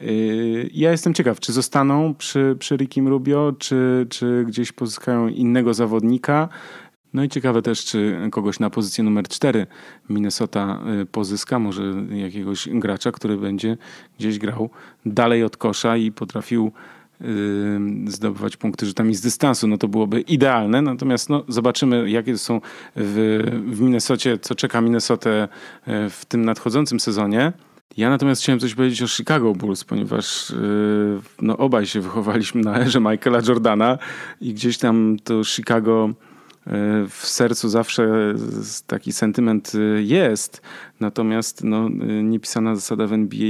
Y, 0.00 0.70
ja 0.74 0.90
jestem 0.90 1.14
ciekaw, 1.14 1.40
czy 1.40 1.52
zostaną 1.52 2.14
przy, 2.14 2.56
przy 2.58 2.76
Rickim 2.76 3.08
Rubio, 3.08 3.52
czy, 3.58 4.06
czy 4.10 4.44
gdzieś 4.46 4.72
pozyskają 4.72 5.28
innego 5.28 5.74
zawodnika. 5.74 6.48
No 7.14 7.24
i 7.24 7.28
ciekawe 7.28 7.62
też, 7.62 7.84
czy 7.84 8.16
kogoś 8.32 8.60
na 8.60 8.70
pozycję 8.70 9.04
numer 9.04 9.28
4 9.28 9.66
Minnesota 10.08 10.80
y, 11.02 11.06
pozyska, 11.06 11.58
może 11.58 11.82
jakiegoś 12.10 12.68
gracza, 12.72 13.12
który 13.12 13.36
będzie 13.36 13.76
gdzieś 14.18 14.38
grał 14.38 14.70
dalej 15.06 15.44
od 15.44 15.56
kosza 15.56 15.96
i 15.96 16.12
potrafił 16.12 16.72
zdobywać 18.06 18.56
punkty 18.56 18.86
rzutami 18.86 19.14
z 19.14 19.20
dystansu, 19.20 19.68
no 19.68 19.78
to 19.78 19.88
byłoby 19.88 20.20
idealne. 20.20 20.82
Natomiast 20.82 21.30
no, 21.30 21.44
zobaczymy, 21.48 22.10
jakie 22.10 22.38
są 22.38 22.60
w, 22.96 23.42
w 23.66 23.80
Minnesocie, 23.80 24.38
co 24.38 24.54
czeka 24.54 24.80
Minnesotę 24.80 25.48
w 25.86 26.22
tym 26.28 26.44
nadchodzącym 26.44 27.00
sezonie. 27.00 27.52
Ja 27.96 28.10
natomiast 28.10 28.42
chciałem 28.42 28.60
coś 28.60 28.74
powiedzieć 28.74 29.02
o 29.02 29.08
Chicago 29.08 29.52
Bulls, 29.52 29.84
ponieważ 29.84 30.52
no, 31.42 31.56
obaj 31.56 31.86
się 31.86 32.00
wychowaliśmy 32.00 32.60
na 32.60 32.80
erze 32.80 33.00
Michaela 33.00 33.40
Jordana 33.48 33.98
i 34.40 34.54
gdzieś 34.54 34.78
tam 34.78 35.16
to 35.24 35.44
Chicago 35.44 36.10
w 37.08 37.26
sercu 37.26 37.68
zawsze 37.68 38.34
taki 38.86 39.12
sentyment 39.12 39.74
yy, 39.74 40.02
jest. 40.02 40.62
Natomiast 41.00 41.64
no, 41.64 41.88
niepisana 42.22 42.74
zasada 42.74 43.06
w 43.06 43.12
NBA 43.12 43.48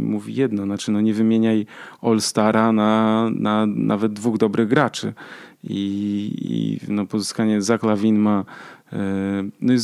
mówi 0.00 0.34
jedno, 0.34 0.64
znaczy 0.64 0.92
no, 0.92 1.00
nie 1.00 1.14
wymieniaj 1.14 1.66
All-Stara 2.02 2.72
na, 2.72 3.30
na 3.34 3.66
nawet 3.66 4.12
dwóch 4.12 4.38
dobrych 4.38 4.68
graczy. 4.68 5.12
I, 5.64 6.78
i 6.88 6.92
no, 6.92 7.06
pozyskanie 7.06 7.62
Zach 7.62 7.82
Lavin 7.82 8.18
ma, 8.18 8.44
no 9.60 9.74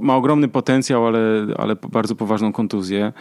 ma 0.00 0.16
ogromny 0.16 0.48
potencjał, 0.48 1.06
ale, 1.06 1.46
ale 1.56 1.76
bardzo 1.76 2.14
poważną 2.14 2.52
kontuzję. 2.52 3.12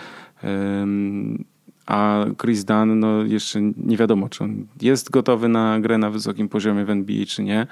A 1.86 2.26
Chris 2.42 2.66
Dunn, 2.66 3.00
no 3.00 3.24
jeszcze 3.24 3.62
nie 3.62 3.98
wiadomo, 3.98 4.30
czy 4.30 4.44
on 4.44 4.66
jest 4.82 5.10
gotowy 5.10 5.48
na 5.48 5.80
grę 5.80 5.98
na 5.98 6.10
wysokim 6.10 6.50
poziomie 6.50 6.86
w 6.86 6.90
NBA, 6.90 7.26
czy 7.26 7.44
nie. 7.44 7.68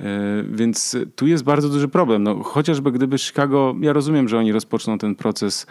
E, 0.00 0.42
więc 0.50 0.96
tu 1.16 1.26
jest 1.26 1.44
bardzo 1.44 1.68
duży 1.68 1.88
problem. 1.88 2.22
No, 2.22 2.42
chociażby 2.42 2.92
gdyby 2.92 3.18
Chicago, 3.18 3.74
ja 3.80 3.92
rozumiem, 3.92 4.28
że 4.28 4.38
oni 4.38 4.52
rozpoczną 4.52 4.98
ten 4.98 5.14
proces 5.14 5.66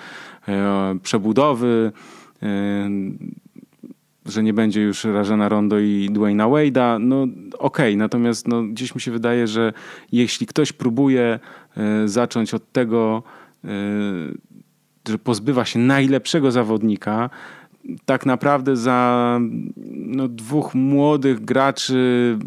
e, 0.48 0.98
przebudowy, 1.04 1.92
e, 2.44 2.90
że 4.26 4.44
nie 4.44 4.54
będzie 4.54 4.82
już 4.82 5.04
Rajana 5.04 5.50
Rondo 5.50 5.80
i 5.80 6.10
Dwayna 6.12 6.46
Wade'a, 6.46 7.02
no 7.02 7.24
okej, 7.24 7.50
okay. 7.60 7.96
natomiast 7.96 8.48
no, 8.48 8.64
gdzieś 8.64 8.96
mi 8.96 9.02
się 9.02 9.12
wydaje, 9.12 9.48
że 9.48 9.74
jeśli 10.12 10.48
ktoś 10.48 10.74
próbuje 10.74 11.40
zacząć 12.06 12.54
od 12.54 12.72
tego, 12.72 13.24
że 15.08 15.18
pozbywa 15.24 15.66
się 15.66 15.80
najlepszego 15.80 16.52
zawodnika, 16.52 17.30
tak 18.06 18.26
naprawdę 18.26 18.76
za 18.76 19.40
no, 19.92 20.28
dwóch 20.28 20.76
młodych 20.76 21.46
graczy 21.46 22.38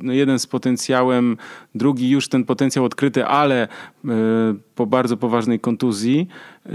no 0.00 0.12
jeden 0.12 0.38
z 0.38 0.46
potencjałem, 0.46 1.36
drugi 1.78 2.10
już 2.10 2.28
ten 2.28 2.44
potencjał 2.44 2.84
odkryty, 2.84 3.24
ale 3.24 3.62
e, 3.62 3.68
po 4.74 4.86
bardzo 4.86 5.16
poważnej 5.16 5.60
kontuzji, 5.60 6.28
e, 6.66 6.70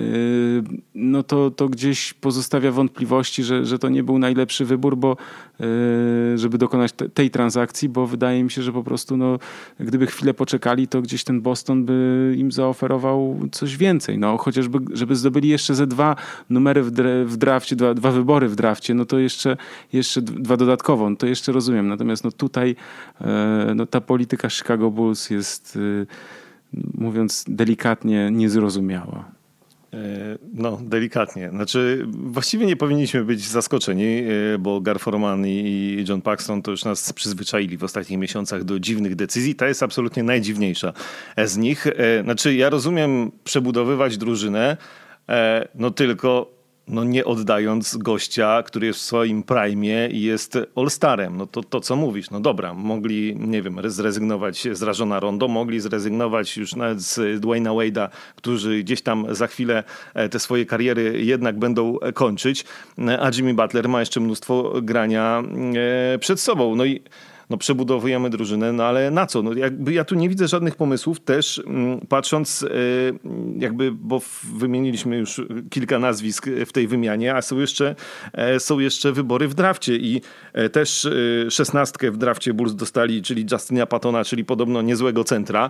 no 0.96 1.24
to, 1.24 1.52
to 1.52 1.70
gdzieś 1.70 2.14
pozostawia 2.14 2.72
wątpliwości, 2.72 3.44
że, 3.44 3.66
że 3.66 3.80
to 3.80 3.90
nie 3.90 4.04
był 4.04 4.20
najlepszy 4.20 4.66
wybór, 4.66 4.98
bo 4.98 5.18
e, 5.60 6.38
żeby 6.38 6.58
dokonać 6.58 6.92
te, 6.92 7.10
tej 7.10 7.30
transakcji, 7.30 7.90
bo 7.90 8.08
wydaje 8.08 8.44
mi 8.44 8.52
się, 8.52 8.62
że 8.62 8.72
po 8.72 8.84
prostu 8.84 9.18
no, 9.18 9.40
gdyby 9.80 10.08
chwilę 10.08 10.34
poczekali, 10.34 10.88
to 10.88 11.02
gdzieś 11.02 11.24
ten 11.24 11.42
Boston 11.42 11.86
by 11.86 12.36
im 12.38 12.52
zaoferował 12.52 13.40
coś 13.52 13.78
więcej. 13.78 14.18
No, 14.18 14.38
chociażby, 14.38 14.80
żeby 14.94 15.16
zdobyli 15.16 15.50
jeszcze 15.50 15.76
ze 15.76 15.88
dwa 15.88 16.16
numery 16.50 16.84
w, 16.84 16.92
w 17.26 17.38
drafcie, 17.38 17.76
dwa, 17.76 17.94
dwa 17.94 18.12
wybory 18.12 18.50
w 18.50 18.56
drafcie, 18.56 18.94
no 18.94 19.06
to 19.06 19.20
jeszcze, 19.20 19.58
jeszcze 19.94 20.22
dwa 20.22 20.58
dodatkowo, 20.58 21.10
no 21.10 21.16
to 21.16 21.28
jeszcze 21.28 21.52
rozumiem. 21.52 21.88
Natomiast 21.88 22.24
no 22.24 22.32
tutaj 22.32 22.76
no, 23.76 23.86
ta 23.86 24.02
polityka 24.02 24.50
Chicago 24.50 24.92
Bulls 24.94 25.30
jest, 25.30 25.76
y, 25.76 26.08
mówiąc 26.94 27.46
delikatnie, 27.48 28.30
niezrozumiała. 28.32 29.32
E, 29.94 29.98
no, 30.54 30.80
delikatnie. 30.82 31.50
Znaczy, 31.50 32.06
właściwie 32.08 32.66
nie 32.66 32.76
powinniśmy 32.76 33.24
być 33.24 33.48
zaskoczeni, 33.48 34.06
e, 34.06 34.58
bo 34.60 34.82
Garforman 34.82 35.48
i 35.48 36.06
John 36.10 36.22
Paxton 36.22 36.62
to 36.62 36.72
już 36.72 36.86
nas 36.86 37.14
przyzwyczaili 37.14 37.78
w 37.78 37.84
ostatnich 37.84 38.20
miesiącach 38.20 38.64
do 38.64 38.80
dziwnych 38.80 39.16
decyzji. 39.16 39.56
Ta 39.56 39.68
jest 39.68 39.84
absolutnie 39.84 40.24
najdziwniejsza 40.24 40.94
z 41.46 41.58
nich. 41.58 41.88
E, 41.88 42.24
znaczy, 42.24 42.56
ja 42.56 42.70
rozumiem 42.70 43.32
przebudowywać 43.44 44.18
drużynę, 44.18 44.78
no 45.76 45.92
tylko 45.92 46.52
no 46.88 47.04
nie 47.04 47.26
oddając 47.26 47.98
gościa, 47.98 48.64
który 48.64 48.88
jest 48.88 49.00
w 49.00 49.04
swoim 49.04 49.44
prime 49.44 50.10
i 50.10 50.22
jest 50.22 50.58
all-starem. 50.76 51.38
No 51.38 51.48
to, 51.48 51.64
to 51.64 51.80
co 51.80 51.96
mówisz, 51.96 52.30
no 52.30 52.40
dobra, 52.40 52.74
mogli, 52.74 53.36
nie 53.40 53.62
wiem, 53.62 53.80
zrezygnować 53.86 54.68
z 54.72 54.84
Rażona 54.84 55.20
Rondo, 55.20 55.48
mogli 55.48 55.80
zrezygnować 55.80 56.58
już 56.58 56.76
nawet 56.76 57.02
z 57.02 57.40
Dwayna 57.40 57.70
Wade'a, 57.70 58.10
którzy 58.36 58.84
gdzieś 58.84 59.02
tam 59.02 59.36
za 59.36 59.48
chwilę 59.48 59.84
e, 60.14 60.30
te 60.30 60.40
swoje 60.40 60.66
kariery 60.66 61.24
jednak 61.24 61.60
będą 61.60 61.98
kończyć, 62.14 62.66
a 63.20 63.32
Jimmy 63.36 63.54
Butler 63.54 63.90
ma 63.90 64.00
jeszcze 64.00 64.20
mnóstwo 64.20 64.74
grania 64.82 65.44
e, 66.14 66.20
przed 66.20 66.40
sobą. 66.40 66.76
No 66.76 66.86
i 66.86 67.02
no 67.50 67.58
przebudowujemy 67.58 68.30
drużynę, 68.30 68.74
no 68.74 68.84
ale 68.84 69.12
na 69.12 69.26
co? 69.26 69.42
No 69.42 69.54
jakby 69.54 69.94
ja 69.94 70.04
tu 70.04 70.16
nie 70.16 70.30
widzę 70.30 70.48
żadnych 70.48 70.76
pomysłów 70.76 71.20
też 71.20 71.62
mm, 71.68 72.00
patrząc 72.00 72.64
y, 72.64 72.68
jakby, 73.60 73.92
bo 73.92 74.22
wymieniliśmy 74.54 75.18
już 75.18 75.42
kilka 75.70 76.00
nazwisk 76.00 76.46
w 76.66 76.72
tej 76.72 76.88
wymianie, 76.88 77.36
a 77.36 77.42
są 77.42 77.60
jeszcze, 77.60 77.96
e, 78.34 78.60
są 78.60 78.80
jeszcze 78.80 79.12
wybory 79.12 79.48
w 79.48 79.54
drafcie 79.54 79.96
i 79.96 80.22
e, 80.54 80.70
też 80.70 81.08
szesnastkę 81.50 82.12
w 82.12 82.18
drafcie 82.18 82.54
Bulls 82.54 82.76
dostali, 82.76 83.22
czyli 83.22 83.46
Justinia 83.52 83.86
Patona, 83.86 84.24
czyli 84.24 84.46
podobno 84.46 84.82
niezłego 84.82 85.24
centra. 85.24 85.70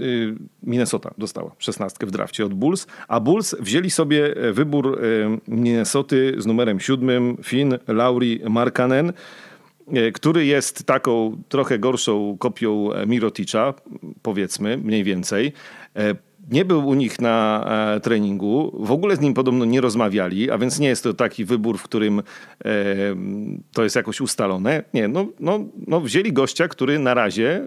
Y, 0.00 0.34
Minnesota 0.62 1.14
dostała 1.18 1.54
szesnastkę 1.58 2.06
w 2.06 2.10
drafcie 2.10 2.46
od 2.46 2.54
Bulls, 2.54 2.86
a 3.08 3.20
Bulls 3.20 3.56
wzięli 3.60 3.90
sobie 3.90 4.34
wybór 4.52 5.00
Minnesoty 5.48 6.34
z 6.38 6.46
numerem 6.46 6.80
siódmym 6.80 7.36
Finn, 7.42 7.78
Lauri, 7.88 8.40
Markanen 8.48 9.08
e, 9.08 9.12
który 10.14 10.46
jest 10.46 10.84
taką 10.84 11.42
trochę 11.48 11.78
gorszą 11.78 12.36
kopią 12.38 12.90
Miroticza, 13.06 13.74
powiedzmy, 14.22 14.76
mniej 14.76 15.04
więcej. 15.04 15.52
E, 15.96 16.14
nie 16.50 16.64
był 16.64 16.88
u 16.88 16.94
nich 16.94 17.20
na 17.20 17.64
e, 17.96 18.00
treningu, 18.00 18.76
w 18.84 18.90
ogóle 18.90 19.16
z 19.16 19.20
nim 19.20 19.34
podobno 19.34 19.64
nie 19.64 19.80
rozmawiali, 19.80 20.50
a 20.50 20.58
więc 20.58 20.78
nie 20.78 20.88
jest 20.88 21.02
to 21.02 21.14
taki 21.14 21.44
wybór, 21.44 21.78
w 21.78 21.82
którym 21.82 22.18
e, 22.18 22.22
to 23.72 23.84
jest 23.84 23.96
jakoś 23.96 24.20
ustalone. 24.20 24.84
Nie, 24.94 25.08
no, 25.08 25.26
no, 25.40 25.60
no 25.86 26.00
wzięli 26.00 26.32
gościa, 26.32 26.68
który 26.68 26.98
na 26.98 27.14
razie 27.14 27.66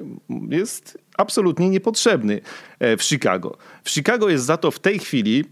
jest 0.50 0.98
absolutnie 1.18 1.70
niepotrzebny 1.70 2.42
e, 2.80 2.98
w 2.98 3.04
Chicago. 3.04 3.58
W 3.84 3.90
Chicago 3.90 4.30
jest 4.30 4.46
za 4.46 4.58
to 4.58 4.72
w 4.72 4.80
tej 4.80 5.00
chwili, 5.00 5.46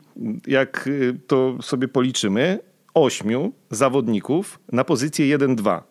jak 0.47 0.87
e, 0.87 1.17
to 1.27 1.57
sobie 1.61 1.87
policzymy, 1.87 2.59
ośmiu 2.97 3.51
zawodników 3.71 4.59
na 4.71 4.83
pozycję 4.83 5.37
1-2. 5.37 5.81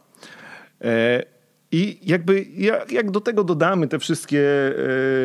I 1.72 1.98
jakby 2.02 2.46
jak, 2.56 2.92
jak 2.92 3.10
do 3.10 3.20
tego 3.20 3.44
dodamy 3.44 3.88
te 3.88 3.98
wszystkie, 3.98 4.40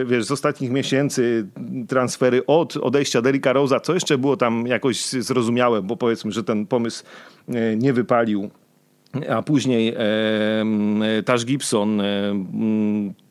e, 0.02 0.06
wiesz, 0.06 0.26
z 0.26 0.32
ostatnich 0.32 0.72
miesięcy 0.72 1.48
transfery 1.88 2.46
od 2.46 2.78
odejścia 2.78 3.22
Derricka 3.22 3.54
co 3.84 3.94
jeszcze 3.94 4.18
było 4.18 4.38
tam 4.38 4.68
jakoś 4.68 5.06
zrozumiałe, 5.06 5.82
bo 5.82 5.98
powiedzmy, 5.98 6.32
że 6.32 6.44
ten 6.44 6.68
pomysł 6.68 7.04
e, 7.48 7.76
nie 7.76 7.94
wypalił. 7.94 8.50
A 9.30 9.42
później 9.42 9.96
e, 9.98 11.24
Tash 11.26 11.46
Gibson, 11.46 12.02
e, 12.02 12.34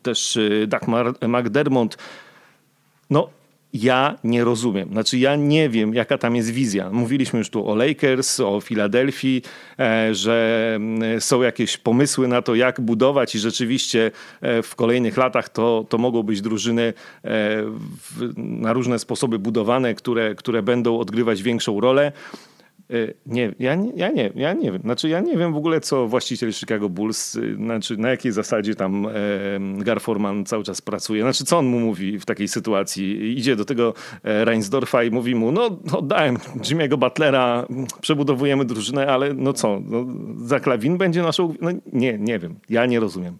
też 0.02 0.38
Doug 0.66 0.82
McDermott. 1.28 1.98
No, 3.10 3.30
ja 3.72 4.18
nie 4.24 4.44
rozumiem. 4.44 4.88
Znaczy, 4.88 5.18
ja 5.18 5.36
nie 5.36 5.68
wiem, 5.68 5.94
jaka 5.94 6.18
tam 6.18 6.36
jest 6.36 6.50
wizja. 6.50 6.90
Mówiliśmy 6.90 7.38
już 7.38 7.50
tu 7.50 7.68
o 7.68 7.74
Lakers, 7.74 8.40
o 8.40 8.60
Filadelfii, 8.60 9.42
e, 9.78 10.14
że 10.14 10.72
mm, 10.76 11.20
są 11.20 11.42
jakieś 11.42 11.76
pomysły 11.76 12.28
na 12.28 12.42
to, 12.42 12.54
jak 12.54 12.80
budować, 12.80 13.34
i 13.34 13.38
rzeczywiście 13.38 14.10
e, 14.40 14.62
w 14.62 14.74
kolejnych 14.74 15.16
latach 15.16 15.48
to, 15.48 15.86
to 15.88 15.98
mogą 15.98 16.22
być 16.22 16.40
drużyny 16.40 16.92
e, 17.24 17.30
na 18.36 18.72
różne 18.72 18.98
sposoby 18.98 19.38
budowane, 19.38 19.94
które, 19.94 20.34
które 20.34 20.62
będą 20.62 20.98
odgrywać 20.98 21.42
większą 21.42 21.80
rolę. 21.80 22.12
Y, 22.92 23.14
nie, 23.26 23.54
ja 23.58 23.74
nie, 23.74 23.92
ja 23.96 24.10
nie, 24.10 24.32
ja 24.34 24.52
nie 24.52 24.72
wiem. 24.72 24.82
Znaczy, 24.82 25.08
ja 25.08 25.20
nie 25.20 25.36
wiem 25.36 25.52
w 25.52 25.56
ogóle, 25.56 25.80
co 25.80 26.08
właściciel 26.08 26.52
Chicago 26.52 26.88
Bulls, 26.88 27.36
y, 27.36 27.54
znaczy 27.54 27.96
na 27.96 28.10
jakiej 28.10 28.32
zasadzie 28.32 28.74
tam 28.74 29.06
Garforman 29.78 30.44
cały 30.44 30.64
czas 30.64 30.82
pracuje. 30.82 31.22
Znaczy, 31.22 31.44
co 31.44 31.58
on 31.58 31.66
mu 31.66 31.80
mówi 31.80 32.18
w 32.18 32.24
takiej 32.24 32.48
sytuacji? 32.48 33.38
Idzie 33.38 33.56
do 33.56 33.64
tego 33.64 33.94
e, 34.24 34.44
Reinsdorfa 34.44 35.02
i 35.04 35.10
mówi 35.10 35.34
mu, 35.34 35.52
no 35.52 35.78
oddałem 35.92 36.36
Jimmy'ego 36.36 36.96
Butlera, 36.96 37.66
przebudowujemy 38.00 38.64
drużynę, 38.64 39.06
ale 39.06 39.34
no 39.34 39.52
co, 39.52 39.80
no, 39.84 40.06
za 40.46 40.60
klawin 40.60 40.98
będzie 40.98 41.22
naszą... 41.22 41.54
No 41.60 41.70
nie, 41.92 42.18
nie 42.18 42.38
wiem. 42.38 42.54
Ja 42.68 42.86
nie 42.86 43.00
rozumiem. 43.00 43.38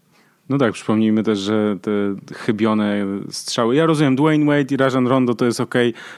No 0.49 0.59
tak, 0.59 0.73
przypomnijmy 0.73 1.23
też, 1.23 1.39
że 1.39 1.77
te 1.83 1.91
chybione 2.35 3.07
strzały. 3.31 3.77
Ja 3.77 3.87
rozumiem, 3.87 4.17
Dwayne 4.17 4.47
Wade 4.47 4.75
i 4.75 4.77
Rajan 4.77 5.07
Rondo 5.07 5.35
to 5.35 5.45
jest 5.45 5.61
ok, 5.61 5.75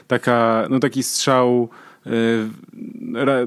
taka, 0.07 0.67
no 0.69 0.79
taki 0.79 1.03
strzał 1.03 1.69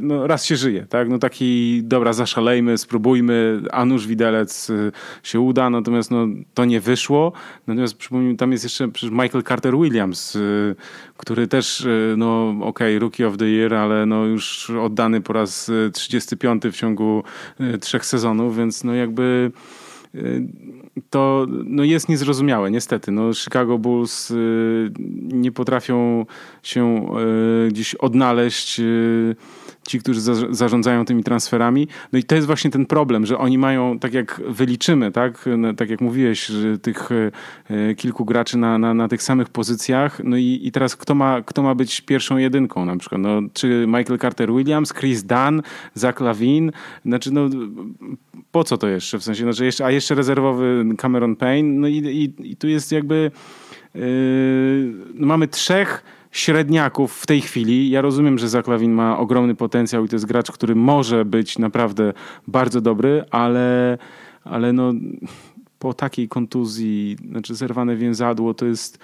no, 0.00 0.26
raz 0.26 0.44
się 0.44 0.57
żyje, 0.57 0.86
tak? 0.86 1.09
No 1.09 1.18
taki, 1.18 1.80
dobra, 1.84 2.12
zaszalejmy, 2.12 2.78
spróbujmy, 2.78 3.62
a 3.72 3.84
nuż 3.84 4.07
widelec 4.07 4.70
y, 4.70 4.92
się 5.22 5.40
uda, 5.40 5.70
natomiast 5.70 6.11
no, 6.11 6.26
to 6.54 6.64
nie 6.64 6.80
wyszło. 6.80 7.32
Natomiast 7.66 7.96
przypomnijmy, 7.96 8.36
tam 8.36 8.52
jest 8.52 8.64
jeszcze 8.64 8.88
Michael 9.11 9.44
Carter 9.44 9.74
Williams, 9.76 10.36
y, 10.36 10.74
który 11.16 11.46
też, 11.46 11.86
no 12.16 12.48
okej, 12.48 12.62
okay, 12.62 12.98
Rookie 12.98 13.28
of 13.28 13.36
the 13.36 13.46
Year, 13.46 13.74
ale 13.74 14.07
no 14.07 14.24
już 14.24 14.70
oddany 14.70 15.20
po 15.20 15.32
raz 15.32 15.70
35 15.92 16.62
w 16.62 16.76
ciągu 16.76 17.22
trzech 17.80 18.07
sezonów, 18.07 18.57
więc 18.57 18.84
no 18.84 18.94
jakby 18.94 19.50
to 21.11 21.47
no 21.64 21.84
jest 21.84 22.09
niezrozumiałe, 22.09 22.70
niestety. 22.70 23.12
No, 23.12 23.34
Chicago 23.34 23.78
Bulls 23.78 24.30
y, 24.30 24.90
nie 25.22 25.53
potrafią 25.53 26.26
się 26.62 27.07
y, 27.66 27.68
gdzieś 27.68 27.94
odnaleźć. 27.94 28.80
Y, 28.80 29.36
ci, 29.86 29.99
którzy 29.99 30.20
za, 30.20 30.34
zarządzają 30.51 31.05
tymi 31.05 31.24
transferami. 31.24 31.88
No 32.12 32.18
i 32.18 32.24
to 32.24 32.34
jest 32.34 32.47
właśnie 32.47 32.70
ten 32.70 32.86
problem, 32.86 33.26
że 33.26 33.38
oni 33.38 33.59
mają, 33.59 33.99
tak 33.99 34.14
jak 34.14 34.42
wyliczymy, 34.49 35.12
tak, 35.12 35.44
no, 35.59 35.74
tak 35.74 35.90
jak 35.90 36.01
mówiłeś, 36.01 36.53
tych 36.82 37.09
e, 37.70 37.94
kilku 37.94 38.24
graczy 38.24 38.59
na, 38.59 38.78
na, 38.78 38.94
na 38.94 39.09
tych 39.09 39.22
samych 39.22 39.49
pozycjach. 39.49 40.20
No 40.24 40.36
i, 40.36 40.61
i 40.62 40.72
teraz 40.72 40.97
kto 40.97 41.14
ma, 41.14 41.42
kto 41.42 41.62
ma 41.62 41.74
być 41.74 42.01
pierwszą 42.01 42.36
jedynką 42.36 42.84
na 42.84 42.97
przykład? 42.97 43.20
No, 43.20 43.40
czy 43.53 43.84
Michael 43.86 44.18
Carter-Williams, 44.18 44.99
Chris 44.99 45.22
Dunn, 45.22 45.62
Zach 45.94 46.20
Lavin? 46.20 46.72
Znaczy, 47.05 47.30
no 47.32 47.49
po 48.53 48.64
co 48.64 48.78
to 48.78 48.88
jeszcze? 48.88 49.18
W 49.18 49.24
sensie, 49.24 49.42
znaczy 49.42 49.64
jeszcze, 49.64 49.84
a 49.84 49.90
jeszcze 49.90 50.14
rezerwowy 50.14 50.86
Cameron 50.97 51.37
Payne? 51.37 51.80
No 51.80 51.89
i, 51.89 51.97
i, 51.97 52.51
i 52.51 52.57
tu 52.57 52.68
jest 52.68 52.93
jakby... 52.93 53.30
Yy, 53.95 54.01
no 55.14 55.26
mamy 55.26 55.49
trzech 55.49 56.05
średniaków 56.30 57.12
w 57.12 57.26
tej 57.26 57.41
chwili. 57.41 57.91
Ja 57.91 58.01
rozumiem, 58.01 58.39
że 58.39 58.49
Zaklawin 58.49 58.93
ma 58.93 59.18
ogromny 59.18 59.55
potencjał 59.55 60.05
i 60.05 60.09
to 60.09 60.16
jest 60.16 60.26
gracz, 60.26 60.51
który 60.51 60.74
może 60.74 61.24
być 61.24 61.59
naprawdę 61.59 62.12
bardzo 62.47 62.80
dobry, 62.80 63.24
ale, 63.30 63.99
ale 64.45 64.72
no, 64.72 64.93
po 65.78 65.95
takiej 65.95 66.28
kontuzji, 66.28 67.16
znaczy 67.30 67.55
zerwane 67.55 67.97
więzadło, 67.97 68.55
to 68.55 68.66
jest 68.66 68.99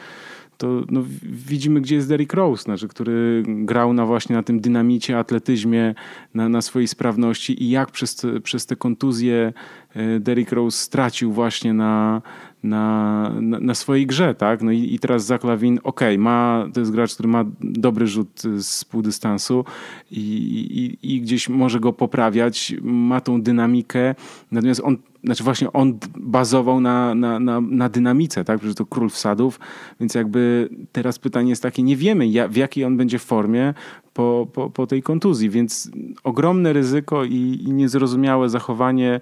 to 0.63 0.83
no, 0.91 1.03
widzimy, 1.23 1.81
gdzie 1.81 1.95
jest 1.95 2.09
Derrick 2.09 2.35
Rose, 2.35 2.63
znaczy, 2.63 2.89
który 2.89 3.43
grał 3.47 3.93
na 3.93 4.07
właśnie 4.07 4.37
na 4.37 4.43
tym 4.43 4.61
dynamicie, 4.61 5.19
atletyzmie, 5.19 5.95
na, 6.35 6.49
na 6.49 6.63
swojej 6.63 6.89
sprawności 6.89 7.63
i 7.63 7.71
jak 7.71 7.91
przez, 7.91 8.27
przez 8.43 8.67
te 8.67 8.77
kontuzje 8.77 9.53
e, 9.95 10.21
Derrick 10.21 10.53
Rose 10.53 10.79
stracił 10.79 11.33
właśnie 11.33 11.75
na, 11.75 12.23
na, 12.63 13.33
na, 13.41 13.61
na, 13.61 13.75
swojej 13.75 14.07
grze, 14.07 14.35
tak? 14.35 14.63
No 14.63 14.71
i, 14.71 14.95
i 14.95 14.99
teraz 14.99 15.25
Zach 15.25 15.45
Lavin, 15.45 15.79
okej, 15.83 16.15
okay, 16.15 16.19
ma, 16.19 16.69
to 16.75 16.81
jest 16.81 16.93
gracz, 16.93 17.15
który 17.15 17.29
ma 17.29 17.45
dobry 17.61 18.07
rzut 18.07 18.43
z 18.59 18.85
półdystansu 18.85 19.65
i, 20.11 20.21
i, 20.21 21.15
i 21.15 21.21
gdzieś 21.21 21.49
może 21.49 21.81
go 21.81 21.93
poprawiać, 21.93 22.75
ma 22.83 23.21
tą 23.21 23.43
dynamikę, 23.43 24.15
natomiast 24.51 24.81
on, 24.85 24.97
znaczy 25.25 25.45
właśnie 25.45 25.73
on 25.73 25.99
bazował 26.17 26.81
na, 26.81 27.15
na, 27.15 27.41
na, 27.41 27.61
na 27.61 27.89
dynamice, 27.89 28.45
tak? 28.45 28.59
Przecież 28.59 28.77
to 28.77 28.87
król 28.87 29.11
wsadów, 29.11 29.61
więc 30.01 30.15
jakby 30.15 30.69
teraz 30.93 31.19
pytanie 31.19 31.51
jest 31.51 31.63
takie, 31.63 31.83
nie 31.83 31.97
wiemy 31.97 32.49
w 32.49 32.57
jakiej 32.57 32.85
on 32.85 32.97
będzie 32.97 33.19
formie 33.19 33.75
po, 34.15 34.47
po, 34.53 34.71
po 34.71 34.87
tej 34.87 35.03
kontuzji, 35.03 35.51
więc 35.51 35.91
ogromne 36.25 36.73
ryzyko 36.73 37.25
i, 37.25 37.59
i 37.67 37.73
niezrozumiałe 37.73 38.49
zachowanie 38.49 39.21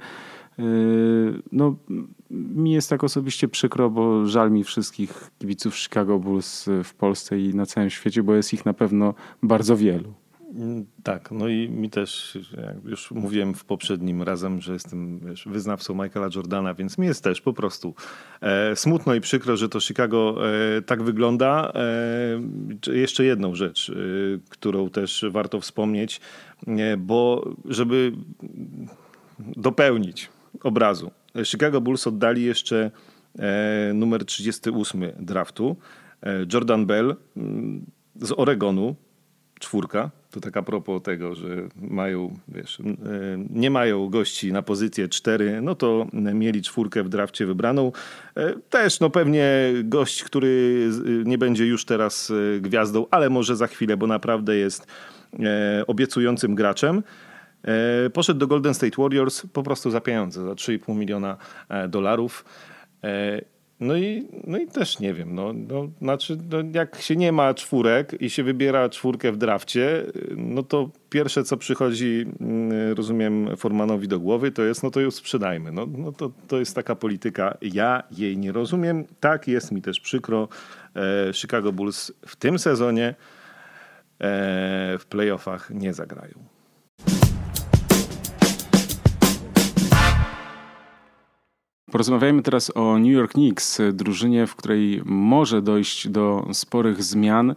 yy, 0.59 1.43
no 1.53 1.77
mi 2.31 2.73
jest 2.73 2.91
tak 2.91 3.05
osobiście 3.05 3.49
przykro, 3.49 3.91
bo 3.91 4.27
żal 4.27 4.51
mi 4.51 4.65
wszystkich 4.65 5.31
kibiców 5.39 5.77
Chicago 5.77 6.19
Bulls 6.19 6.69
w 6.85 6.95
Polsce 6.95 7.41
i 7.41 7.55
na 7.55 7.67
całym 7.67 7.91
świecie, 7.91 8.23
bo 8.23 8.35
jest 8.35 8.53
ich 8.53 8.67
na 8.67 8.75
pewno 8.75 9.15
bardzo 9.43 9.77
wielu. 9.77 10.13
Mm, 10.55 10.87
tak, 11.03 11.31
no 11.31 11.49
i 11.49 11.69
mi 11.69 11.91
też, 11.91 12.39
jak 12.57 12.85
już 12.85 13.11
mówiłem 13.11 13.55
w 13.55 13.65
poprzednim 13.65 14.23
razem, 14.23 14.61
że 14.61 14.73
jestem 14.73 15.19
wiesz, 15.19 15.45
wyznawcą 15.49 15.95
Michaela 15.95 16.29
Jordana, 16.35 16.75
więc 16.75 16.99
mi 16.99 17.07
jest 17.07 17.25
też 17.25 17.41
po 17.41 17.53
prostu 17.53 17.95
e, 18.41 18.77
smutno 18.77 19.15
i 19.15 19.21
przykro, 19.21 19.57
że 19.57 19.69
to 19.69 19.81
Chicago 19.81 20.37
e, 20.77 20.83
tak 20.83 21.03
wygląda. 21.03 21.73
E, 22.87 22.93
jeszcze 22.93 23.25
jedną 23.25 23.55
rzecz, 23.55 23.91
e, 23.91 23.95
którą 24.49 24.91
też 24.91 25.25
warto 25.31 25.61
wspomnieć, 25.61 26.21
e, 26.67 26.97
bo 26.97 27.51
żeby 27.65 28.13
dopełnić 29.39 30.29
obrazu, 30.63 31.11
Chicago 31.45 31.81
Bulls 31.81 32.07
oddali 32.07 32.45
jeszcze 32.45 32.91
e, 33.39 33.93
numer 33.95 34.25
38 34.25 35.05
draftu. 35.19 35.77
Jordan 36.53 36.87
Bell 36.87 37.17
mm, 37.37 37.87
z 38.21 38.33
Oregonu, 38.37 38.97
czwórka. 39.61 40.11
To 40.31 40.41
tak 40.41 40.57
a 40.57 40.63
propos 40.63 41.03
tego, 41.03 41.35
że 41.35 41.69
mają, 41.77 42.37
wiesz, 42.49 42.81
e, 42.81 42.85
nie 43.51 43.71
mają 43.71 44.09
gości 44.09 44.53
na 44.53 44.63
pozycję 44.63 45.09
4, 45.09 45.61
no 45.63 45.75
to 45.75 46.07
mieli 46.13 46.63
czwórkę 46.63 47.03
w 47.03 47.09
drafcie 47.09 47.47
wybraną. 47.47 47.93
Też 48.71 49.01
no 49.01 49.11
pewnie 49.11 49.73
gość, 49.85 50.25
który 50.25 50.89
nie 51.25 51.39
będzie 51.39 51.67
już 51.67 51.85
teraz 51.85 52.33
gwiazdą, 52.61 53.07
ale 53.11 53.31
może 53.31 53.57
za 53.57 53.67
chwilę, 53.67 53.97
bo 53.97 54.07
naprawdę 54.07 54.57
jest 54.57 54.87
obiecującym 55.87 56.55
graczem. 56.55 57.03
E, 57.65 58.11
poszedł 58.11 58.41
do 58.41 58.47
Golden 58.47 58.75
State 58.75 59.03
Warriors 59.03 59.47
po 59.53 59.63
prostu 59.63 59.91
za 59.91 60.01
pieniądze, 60.01 60.45
za 60.45 60.53
3,5 60.53 60.97
miliona 60.97 61.37
e, 61.69 61.89
dolarów. 61.89 62.45
E, 63.81 63.85
no 63.85 63.97
i, 63.97 64.28
no 64.47 64.59
i 64.59 64.66
też 64.66 64.99
nie 64.99 65.14
wiem, 65.14 65.35
no, 65.35 65.53
no, 65.53 65.89
znaczy 66.01 66.39
no 66.51 66.59
jak 66.74 67.01
się 67.01 67.16
nie 67.16 67.33
ma 67.33 67.55
czwórek 67.55 68.22
i 68.22 68.31
się 68.31 68.43
wybiera 68.43 68.89
czwórkę 68.89 69.33
w 69.33 69.37
drafcie, 69.37 70.07
no 70.37 70.62
to 70.62 70.91
pierwsze 71.11 71.45
co 71.45 71.57
przychodzi, 71.57 72.26
mm, 72.41 72.93
rozumiem, 72.93 73.57
Formanowi 73.57 74.09
do 74.09 74.20
głowy, 74.20 74.53
to 74.53 74.62
jest 74.62 74.83
no 74.83 74.91
to 74.91 75.01
ją 75.01 75.11
sprzedajmy. 75.11 75.72
No, 75.72 75.87
no 75.99 76.12
to, 76.12 76.31
to 76.49 76.59
jest 76.59 76.74
taka 76.74 76.95
polityka, 76.95 77.59
ja 77.62 78.03
jej 78.11 78.39
nie 78.39 78.53
rozumiem. 78.53 79.05
Tak, 79.20 79.49
jest 79.49 79.72
mi 79.72 79.83
też 79.83 80.01
przykro. 80.01 80.49
Chicago 81.33 81.72
Bulls 81.72 82.12
w 82.26 82.37
tym 82.37 82.59
sezonie 82.59 83.14
w 84.99 85.03
playoffach 85.09 85.70
nie 85.70 85.95
zagrają. 85.95 86.60
Porozmawiajmy 91.91 92.43
teraz 92.43 92.72
o 92.76 92.99
New 92.99 93.12
York 93.12 93.32
Knicks, 93.32 93.80
drużynie, 93.93 94.47
w 94.47 94.57
której 94.57 95.03
może 95.05 95.62
dojść 95.62 96.09
do 96.09 96.49
sporych 96.53 97.03
zmian. 97.03 97.51
E, 97.51 97.55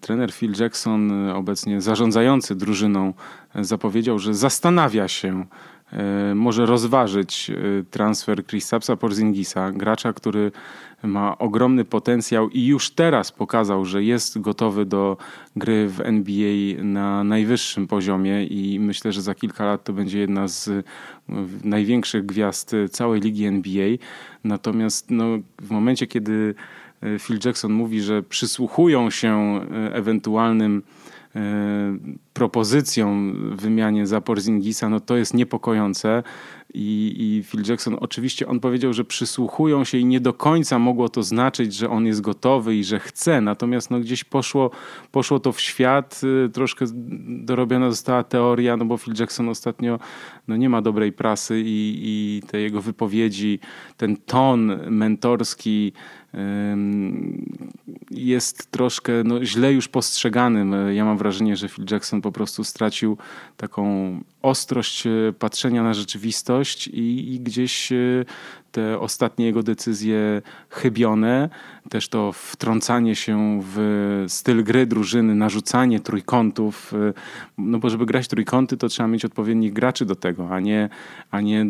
trener 0.00 0.32
Phil 0.32 0.52
Jackson, 0.60 1.30
obecnie 1.30 1.80
zarządzający 1.80 2.54
drużyną, 2.54 3.14
zapowiedział, 3.54 4.18
że 4.18 4.34
zastanawia 4.34 5.08
się, 5.08 5.46
e, 5.92 6.34
może 6.34 6.66
rozważyć 6.66 7.50
e, 7.50 7.54
transfer 7.90 8.46
Kristapsa 8.46 8.96
Porzingisa, 8.96 9.72
gracza, 9.72 10.12
który 10.12 10.52
ma 11.02 11.38
ogromny 11.38 11.84
potencjał 11.84 12.48
i 12.48 12.66
już 12.66 12.90
teraz 12.90 13.32
pokazał, 13.32 13.84
że 13.84 14.04
jest 14.04 14.40
gotowy 14.40 14.84
do 14.84 15.16
gry 15.56 15.88
w 15.88 16.00
NBA 16.00 16.84
na 16.84 17.24
najwyższym 17.24 17.86
poziomie 17.86 18.44
i 18.44 18.80
myślę, 18.80 19.12
że 19.12 19.22
za 19.22 19.34
kilka 19.34 19.64
lat 19.64 19.84
to 19.84 19.92
będzie 19.92 20.18
jedna 20.18 20.48
z 20.48 20.70
największych 21.64 22.26
gwiazd 22.26 22.76
całej 22.90 23.20
ligi 23.20 23.44
NBA. 23.44 23.88
Natomiast 24.44 25.10
no, 25.10 25.24
w 25.60 25.70
momencie, 25.70 26.06
kiedy 26.06 26.54
E, 27.02 27.18
Phil 27.18 27.38
Jackson 27.44 27.72
mówi, 27.72 28.00
że 28.00 28.22
przysłuchują 28.22 29.10
się 29.10 29.60
e, 29.72 29.94
ewentualnym 29.94 30.82
e, 31.36 31.40
propozycjom 32.32 33.36
wymianie 33.56 34.06
za 34.06 34.20
Porzingisa, 34.20 34.88
no 34.88 35.00
to 35.00 35.16
jest 35.16 35.34
niepokojące. 35.34 36.22
I, 36.74 37.14
I 37.18 37.42
Phil 37.44 37.62
Jackson 37.68 37.96
oczywiście 38.00 38.48
on 38.48 38.60
powiedział, 38.60 38.92
że 38.92 39.04
przysłuchują 39.04 39.84
się 39.84 39.98
i 39.98 40.04
nie 40.04 40.20
do 40.20 40.32
końca 40.32 40.78
mogło 40.78 41.08
to 41.08 41.22
znaczyć, 41.22 41.74
że 41.74 41.90
on 41.90 42.06
jest 42.06 42.20
gotowy 42.20 42.76
i 42.76 42.84
że 42.84 43.00
chce. 43.00 43.40
Natomiast 43.40 43.90
no, 43.90 44.00
gdzieś 44.00 44.24
poszło, 44.24 44.70
poszło 45.10 45.40
to 45.40 45.52
w 45.52 45.60
świat, 45.60 46.20
troszkę 46.52 46.84
dorobiona 47.26 47.90
została 47.90 48.24
teoria, 48.24 48.76
no 48.76 48.84
bo 48.84 48.98
Phil 48.98 49.14
Jackson 49.18 49.48
ostatnio 49.48 49.98
no, 50.48 50.56
nie 50.56 50.68
ma 50.68 50.82
dobrej 50.82 51.12
prasy 51.12 51.60
i, 51.60 52.00
i 52.02 52.42
te 52.46 52.60
jego 52.60 52.80
wypowiedzi, 52.80 53.58
ten 53.96 54.16
ton 54.16 54.78
mentorski, 54.90 55.92
jest 58.10 58.70
troszkę 58.70 59.12
no, 59.24 59.44
źle 59.44 59.72
już 59.72 59.88
postrzeganym. 59.88 60.74
Ja 60.92 61.04
mam 61.04 61.18
wrażenie, 61.18 61.56
że 61.56 61.68
Phil 61.68 61.84
Jackson 61.90 62.20
po 62.20 62.32
prostu 62.32 62.64
stracił 62.64 63.18
taką 63.56 64.20
ostrość 64.42 65.06
e, 65.06 65.10
patrzenia 65.38 65.82
na 65.82 65.94
rzeczywistość 65.94 66.88
i, 66.88 67.34
i 67.34 67.40
gdzieś 67.40 67.92
e, 67.92 68.24
te 68.72 69.00
ostatnie 69.00 69.46
jego 69.46 69.62
decyzje 69.62 70.42
chybione, 70.70 71.48
też 71.90 72.08
to 72.08 72.32
wtrącanie 72.32 73.16
się 73.16 73.60
w 73.62 74.24
styl 74.28 74.64
gry 74.64 74.86
drużyny, 74.86 75.34
narzucanie 75.34 76.00
trójkątów, 76.00 76.92
y, 76.92 77.14
no 77.58 77.78
bo 77.78 77.90
żeby 77.90 78.06
grać 78.06 78.28
trójkąty, 78.28 78.76
to 78.76 78.88
trzeba 78.88 79.08
mieć 79.08 79.24
odpowiednich 79.24 79.72
graczy 79.72 80.06
do 80.06 80.16
tego, 80.16 80.50
a 80.50 80.60
nie, 80.60 80.88
a 81.30 81.40
nie 81.40 81.64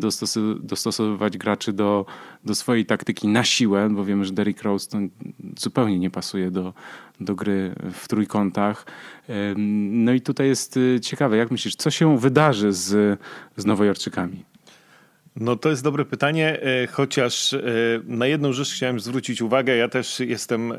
dostosowywać 0.60 1.38
graczy 1.38 1.72
do, 1.72 2.06
do 2.44 2.54
swojej 2.54 2.86
taktyki 2.86 3.28
na 3.28 3.44
siłę, 3.44 3.88
bo 3.90 4.04
wiemy, 4.04 4.24
że 4.24 4.32
Derrick 4.32 4.62
Rose 4.62 4.88
zupełnie 5.58 5.98
nie 5.98 6.10
pasuje 6.10 6.50
do, 6.50 6.74
do 7.20 7.34
gry 7.34 7.74
w 7.92 8.08
trójkątach. 8.08 8.86
No 9.56 10.12
i 10.12 10.20
tutaj 10.20 10.46
jest 10.46 10.76
y, 10.76 11.00
ciekawe, 11.02 11.36
jak 11.36 11.50
myślisz, 11.50 11.76
co 11.76 11.90
się 11.90 12.18
wydarzy 12.18 12.72
z, 12.72 13.20
z 13.56 13.66
Nowojorczykami? 13.66 14.51
No 15.36 15.56
to 15.56 15.68
jest 15.68 15.82
dobre 15.82 16.04
pytanie, 16.04 16.62
e, 16.62 16.86
chociaż 16.86 17.52
e, 17.52 17.60
na 18.04 18.26
jedną 18.26 18.52
rzecz 18.52 18.72
chciałem 18.72 19.00
zwrócić 19.00 19.42
uwagę. 19.42 19.76
Ja 19.76 19.88
też 19.88 20.20
jestem 20.20 20.72
e, 20.72 20.76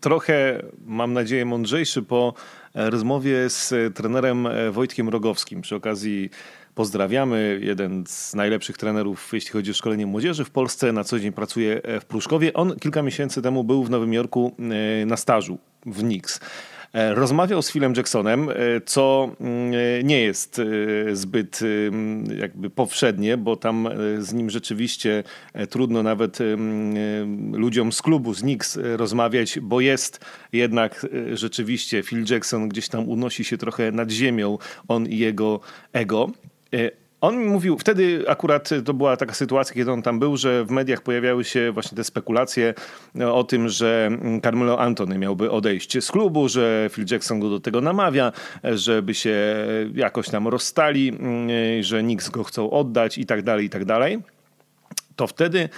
trochę, 0.00 0.62
mam 0.86 1.12
nadzieję, 1.12 1.44
mądrzejszy 1.44 2.02
po 2.02 2.34
rozmowie 2.74 3.50
z 3.50 3.74
trenerem 3.94 4.48
Wojtkiem 4.72 5.08
Rogowskim. 5.08 5.62
Przy 5.62 5.76
okazji 5.76 6.30
pozdrawiamy, 6.74 7.60
jeden 7.62 8.04
z 8.06 8.34
najlepszych 8.34 8.78
trenerów, 8.78 9.30
jeśli 9.32 9.50
chodzi 9.50 9.70
o 9.70 9.74
szkolenie 9.74 10.06
młodzieży 10.06 10.44
w 10.44 10.50
Polsce. 10.50 10.92
Na 10.92 11.04
co 11.04 11.20
dzień 11.20 11.32
pracuje 11.32 11.80
w 12.00 12.04
Pruszkowie. 12.04 12.52
On 12.52 12.76
kilka 12.76 13.02
miesięcy 13.02 13.42
temu 13.42 13.64
był 13.64 13.84
w 13.84 13.90
Nowym 13.90 14.12
Jorku 14.12 14.56
na 15.06 15.16
stażu 15.16 15.58
w 15.86 15.98
Knicks. 15.98 16.40
E, 16.96 17.14
rozmawiał 17.14 17.62
z 17.62 17.70
Philem 17.70 17.92
Jacksonem, 17.96 18.50
e, 18.50 18.54
co 18.86 19.30
mm, 19.40 19.72
e, 19.74 20.04
nie 20.04 20.20
jest 20.20 20.60
zbyt 21.12 21.60
jakby 22.38 22.70
powszednie, 22.70 23.36
bo 23.36 23.56
tam 23.56 23.88
z 24.18 24.32
nim 24.32 24.50
rzeczywiście 24.50 25.22
trudno 25.70 26.02
nawet 26.02 26.38
ludziom 27.52 27.92
z 27.92 28.02
klubu, 28.02 28.34
z 28.34 28.40
Knicks 28.40 28.78
rozmawiać, 28.82 29.58
bo 29.60 29.80
jest 29.80 30.24
jednak 30.52 31.06
rzeczywiście 31.32 32.02
Phil 32.02 32.24
Jackson 32.30 32.68
gdzieś 32.68 32.88
tam 32.88 33.08
unosi 33.08 33.44
się 33.44 33.58
trochę 33.58 33.92
nad 33.92 34.10
ziemią, 34.10 34.58
on 34.88 35.06
i 35.06 35.18
jego 35.18 35.60
ego. 35.92 36.30
On 37.20 37.38
mi 37.38 37.44
mówił, 37.44 37.78
wtedy 37.78 38.24
akurat 38.28 38.70
to 38.84 38.94
była 38.94 39.16
taka 39.16 39.34
sytuacja, 39.34 39.74
kiedy 39.74 39.92
on 39.92 40.02
tam 40.02 40.18
był, 40.18 40.36
że 40.36 40.64
w 40.64 40.70
mediach 40.70 41.00
pojawiały 41.00 41.44
się 41.44 41.72
właśnie 41.72 41.96
te 41.96 42.04
spekulacje 42.04 42.74
e, 43.20 43.32
o 43.32 43.44
tym, 43.44 43.68
że 43.68 44.06
mm, 44.06 44.40
Carmelo 44.40 44.80
Antony 44.80 45.18
miałby 45.18 45.50
odejść 45.50 46.04
z 46.04 46.12
klubu, 46.12 46.48
że 46.48 46.90
Phil 46.92 47.04
Jackson 47.10 47.40
go 47.40 47.50
do 47.50 47.60
tego 47.60 47.80
namawia, 47.80 48.32
e, 48.64 48.78
żeby 48.78 49.14
się 49.14 49.56
jakoś 49.94 50.28
tam 50.28 50.48
rozstali, 50.48 51.08
mm, 51.08 51.48
e, 51.78 51.82
że 51.82 52.00
Knicks 52.00 52.28
go 52.28 52.44
chcą 52.44 52.70
oddać 52.70 53.18
i 53.18 53.26
tak 53.26 53.42
dalej, 53.42 53.66
i 53.66 53.70
tak 53.70 53.84
dalej. 53.84 54.18
To 55.16 55.26
wtedy 55.26 55.68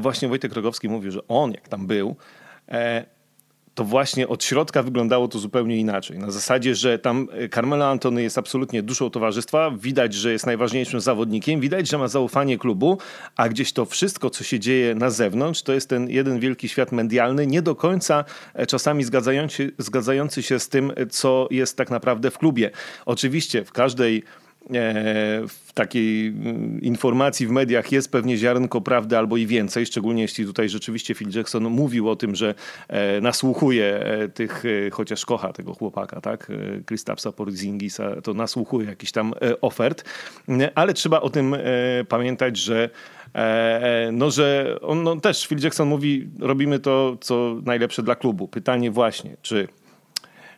właśnie 0.00 0.28
Wojtek 0.28 0.52
Rogowski 0.52 0.88
mówił, 0.88 1.10
że 1.10 1.20
on 1.28 1.52
jak 1.52 1.68
tam 1.68 1.86
był, 1.86 2.16
to 3.74 3.84
właśnie 3.84 4.28
od 4.28 4.44
środka 4.44 4.82
wyglądało 4.82 5.28
to 5.28 5.38
zupełnie 5.38 5.76
inaczej. 5.76 6.18
Na 6.18 6.30
zasadzie, 6.30 6.74
że 6.74 6.98
tam 6.98 7.28
e, 7.32 7.48
Carmelo 7.48 7.86
Antony 7.86 8.22
jest 8.22 8.38
absolutnie 8.38 8.82
duszą 8.82 9.10
towarzystwa, 9.10 9.70
widać, 9.70 10.14
że 10.14 10.32
jest 10.32 10.46
najważniejszym 10.46 11.00
zawodnikiem, 11.00 11.60
widać, 11.60 11.88
że 11.88 11.98
ma 11.98 12.08
zaufanie 12.08 12.58
klubu, 12.58 12.98
a 13.36 13.48
gdzieś 13.48 13.72
to 13.72 13.84
wszystko, 13.84 14.30
co 14.30 14.44
się 14.44 14.60
dzieje 14.60 14.94
na 14.94 15.10
zewnątrz, 15.10 15.62
to 15.62 15.72
jest 15.72 15.88
ten 15.88 16.10
jeden 16.10 16.40
wielki 16.40 16.68
świat 16.68 16.92
medialny, 16.92 17.46
nie 17.46 17.62
do 17.62 17.74
końca 17.74 18.24
e, 18.54 18.66
czasami 18.66 19.04
zgadzający, 19.04 19.72
zgadzający 19.78 20.42
się 20.42 20.58
z 20.58 20.68
tym, 20.68 20.92
e, 20.96 21.06
co 21.06 21.48
jest 21.50 21.76
tak 21.76 21.90
naprawdę 21.90 22.30
w 22.30 22.38
klubie. 22.38 22.70
Oczywiście 23.06 23.64
w 23.64 23.72
każdej 23.72 24.22
w 25.48 25.72
takiej 25.74 26.26
mm, 26.26 26.80
informacji 26.80 27.46
w 27.46 27.50
mediach 27.50 27.92
jest 27.92 28.12
pewnie 28.12 28.36
ziarnko 28.36 28.80
prawdy 28.80 29.18
albo 29.18 29.36
i 29.36 29.46
więcej, 29.46 29.86
szczególnie 29.86 30.22
jeśli 30.22 30.44
tutaj 30.44 30.68
rzeczywiście 30.68 31.14
Phil 31.14 31.28
Jackson 31.36 31.64
mówił 31.64 32.08
o 32.08 32.16
tym, 32.16 32.34
że 32.34 32.54
e, 32.88 33.20
nasłuchuje 33.20 34.00
e, 34.00 34.28
tych, 34.28 34.64
chociaż 34.92 35.24
kocha 35.24 35.52
tego 35.52 35.74
chłopaka, 35.74 36.20
tak, 36.20 36.52
Kristapsa 36.86 37.32
Porzingisa, 37.32 38.20
to 38.22 38.34
nasłuchuje 38.34 38.88
jakiś 38.88 39.12
tam 39.12 39.34
ofert, 39.60 40.04
ale 40.74 40.94
trzeba 40.94 41.20
o 41.20 41.30
tym 41.30 41.56
pamiętać, 42.08 42.56
że 42.56 42.90
no, 44.12 44.30
że 44.30 44.76
on 44.80 45.02
no, 45.02 45.20
też 45.20 45.46
Phil 45.46 45.58
Jackson 45.62 45.88
mówi, 45.88 46.28
robimy 46.40 46.78
to, 46.78 47.16
co 47.20 47.56
najlepsze 47.64 48.02
dla 48.02 48.14
klubu. 48.14 48.48
Pytanie 48.48 48.90
właśnie, 48.90 49.36
czy 49.42 49.68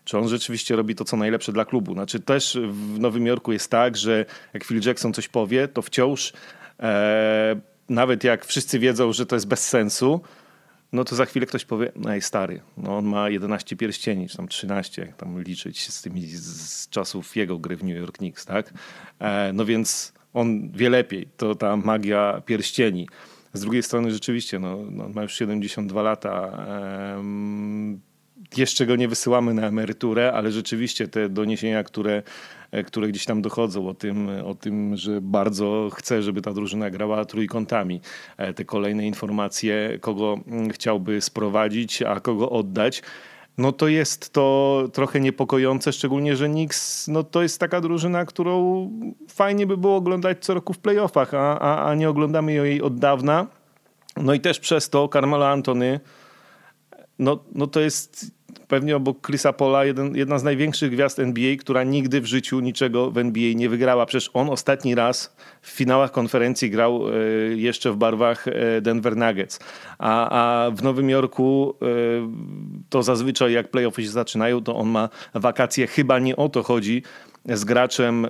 czy 0.07 0.18
on 0.18 0.28
rzeczywiście 0.28 0.76
robi 0.76 0.94
to, 0.94 1.04
co 1.04 1.16
najlepsze 1.16 1.52
dla 1.52 1.64
klubu. 1.64 1.92
Znaczy 1.92 2.20
też 2.20 2.59
w 2.70 2.98
Nowym 2.98 3.26
Jorku 3.26 3.52
jest 3.52 3.70
tak, 3.70 3.96
że 3.96 4.24
jak 4.54 4.64
Phil 4.64 4.80
Jackson 4.86 5.12
coś 5.12 5.28
powie, 5.28 5.68
to 5.68 5.82
wciąż 5.82 6.32
e, 6.80 7.61
nawet 7.88 8.24
jak 8.24 8.44
wszyscy 8.44 8.78
wiedzą, 8.78 9.12
że 9.12 9.26
to 9.26 9.36
jest 9.36 9.48
bez 9.48 9.68
sensu, 9.68 10.20
no 10.92 11.04
to 11.04 11.16
za 11.16 11.24
chwilę 11.24 11.46
ktoś 11.46 11.64
powie, 11.64 11.92
ej 12.09 12.22
stary, 12.22 12.61
no 12.76 12.96
on 12.96 13.04
ma 13.04 13.30
11 13.30 13.76
pierścieni, 13.76 14.28
czy 14.28 14.36
tam 14.36 14.48
13, 14.48 15.02
jak 15.02 15.16
tam 15.16 15.42
liczyć 15.42 15.92
z 15.92 16.02
tymi 16.02 16.26
z 16.26 16.88
czasów 16.88 17.36
jego 17.36 17.59
gry 17.59 17.76
w 17.76 17.84
New 17.84 17.96
York 17.96 18.18
Knicks, 18.18 18.44
tak? 18.44 18.74
E, 19.18 19.50
no 19.52 19.64
więc 19.64 20.12
on 20.34 20.70
wie 20.70 20.90
lepiej, 20.90 21.28
to 21.36 21.54
ta 21.54 21.76
magia 21.76 22.42
pierścieni. 22.46 23.09
Z 23.52 23.61
drugiej 23.61 23.82
strony 23.82 24.11
rzeczywiście, 24.11 24.59
no, 24.59 24.78
no 24.90 25.09
ma 25.09 25.22
już 25.22 25.34
72 25.34 26.02
lata, 26.02 26.66
jeszcze 28.57 28.87
go 28.87 28.97
nie 28.97 29.09
wysyłamy 29.09 29.55
na 29.55 29.66
emeryturę, 29.66 30.32
ale 30.32 30.53
rzeczywiście 30.53 31.09
te 31.09 31.28
doniesienia, 31.28 31.84
które, 31.84 32.22
e, 32.70 32.84
które 32.84 33.09
gdzieś 33.09 33.24
tam 33.24 33.43
dochodzą 33.43 33.89
o 33.89 33.95
tym, 33.95 34.28
o 34.45 34.55
tym, 34.55 34.97
że 34.97 35.20
bardzo 35.20 35.91
chce, 35.95 36.22
żeby 36.22 36.43
ta 36.43 36.53
drużyna 36.53 36.91
grała 36.91 37.24
trójkątami. 37.24 38.01
E, 38.37 38.55
te 38.55 38.64
kolejne 38.64 39.07
informacje, 39.07 39.99
kogo 40.01 40.39
mm, 40.47 40.70
chciałby 40.70 41.20
sprowadzić, 41.20 42.03
a 42.03 42.20
kogo 42.20 42.51
oddać 42.51 43.03
no 43.59 43.72
to 43.72 43.89
jest 43.89 44.32
to 44.32 44.84
trochę 44.93 45.20
niepokojące, 45.20 45.93
szczególnie, 45.93 46.37
że 46.37 46.49
Knicks 46.49 47.09
no 47.09 47.22
to 47.22 47.43
jest 47.43 47.61
taka 47.61 47.80
drużyna, 47.80 48.24
którą 48.24 48.91
fajnie 49.28 49.66
by 49.66 49.76
było 49.76 49.97
oglądać 49.97 50.39
co 50.41 50.55
roku 50.55 50.72
w 50.72 50.78
playoffach, 50.78 51.34
a, 51.34 51.59
a, 51.59 51.91
a 51.91 51.95
nie 51.95 52.09
oglądamy 52.09 52.53
jej 52.53 52.82
od 52.82 52.99
dawna. 52.99 53.47
No 54.16 54.34
i 54.34 54.41
też 54.41 54.61
przez 54.61 54.91
to 54.91 55.09
Carmelo 55.12 55.49
Antony 55.49 56.01
no, 57.18 57.44
no 57.54 57.66
to 57.66 57.80
jest 57.80 58.36
pewnie 58.68 58.96
obok 58.96 59.26
Chrisa 59.26 59.52
Pola 59.52 59.84
jeden, 59.84 60.16
jedna 60.16 60.38
z 60.38 60.42
największych 60.42 60.90
gwiazd 60.90 61.18
NBA, 61.18 61.56
która 61.56 61.84
nigdy 61.84 62.20
w 62.20 62.26
życiu 62.26 62.60
niczego 62.60 63.10
w 63.10 63.18
NBA 63.18 63.52
nie 63.54 63.68
wygrała. 63.68 64.06
Przecież 64.06 64.30
on 64.34 64.50
ostatni 64.50 64.94
raz 64.94 65.36
w 65.62 65.70
finałach 65.70 66.12
konferencji 66.12 66.70
grał 66.70 67.08
e, 67.08 67.12
jeszcze 67.56 67.92
w 67.92 67.96
barwach 67.96 68.48
e, 68.48 68.80
Denver 68.80 69.16
Nuggets. 69.16 69.60
A, 69.98 70.28
a 70.30 70.70
w 70.70 70.82
Nowym 70.82 71.10
Jorku 71.10 71.74
e, 71.82 71.86
to 72.88 73.02
zazwyczaj 73.02 73.52
jak 73.52 73.70
playoffy 73.70 74.02
się 74.02 74.08
zaczynają, 74.08 74.62
to 74.62 74.76
on 74.76 74.88
ma 74.88 75.08
wakacje. 75.34 75.86
Chyba 75.86 76.18
nie 76.18 76.36
o 76.36 76.48
to 76.48 76.62
chodzi 76.62 77.02
z 77.49 77.64
graczem 77.64 78.26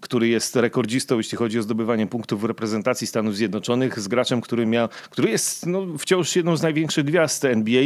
który 0.00 0.28
jest 0.28 0.56
rekordzistą, 0.56 1.16
jeśli 1.16 1.38
chodzi 1.38 1.58
o 1.58 1.62
zdobywanie 1.62 2.06
punktów 2.06 2.40
w 2.40 2.44
reprezentacji 2.44 3.06
Stanów 3.06 3.36
Zjednoczonych, 3.36 4.00
z 4.00 4.08
graczem, 4.08 4.40
który 4.40 4.66
miał, 4.66 4.88
który 5.10 5.30
jest 5.30 5.66
no, 5.66 5.86
wciąż 5.98 6.36
jedną 6.36 6.56
z 6.56 6.62
największych 6.62 7.04
gwiazd 7.04 7.44
NBA 7.44 7.82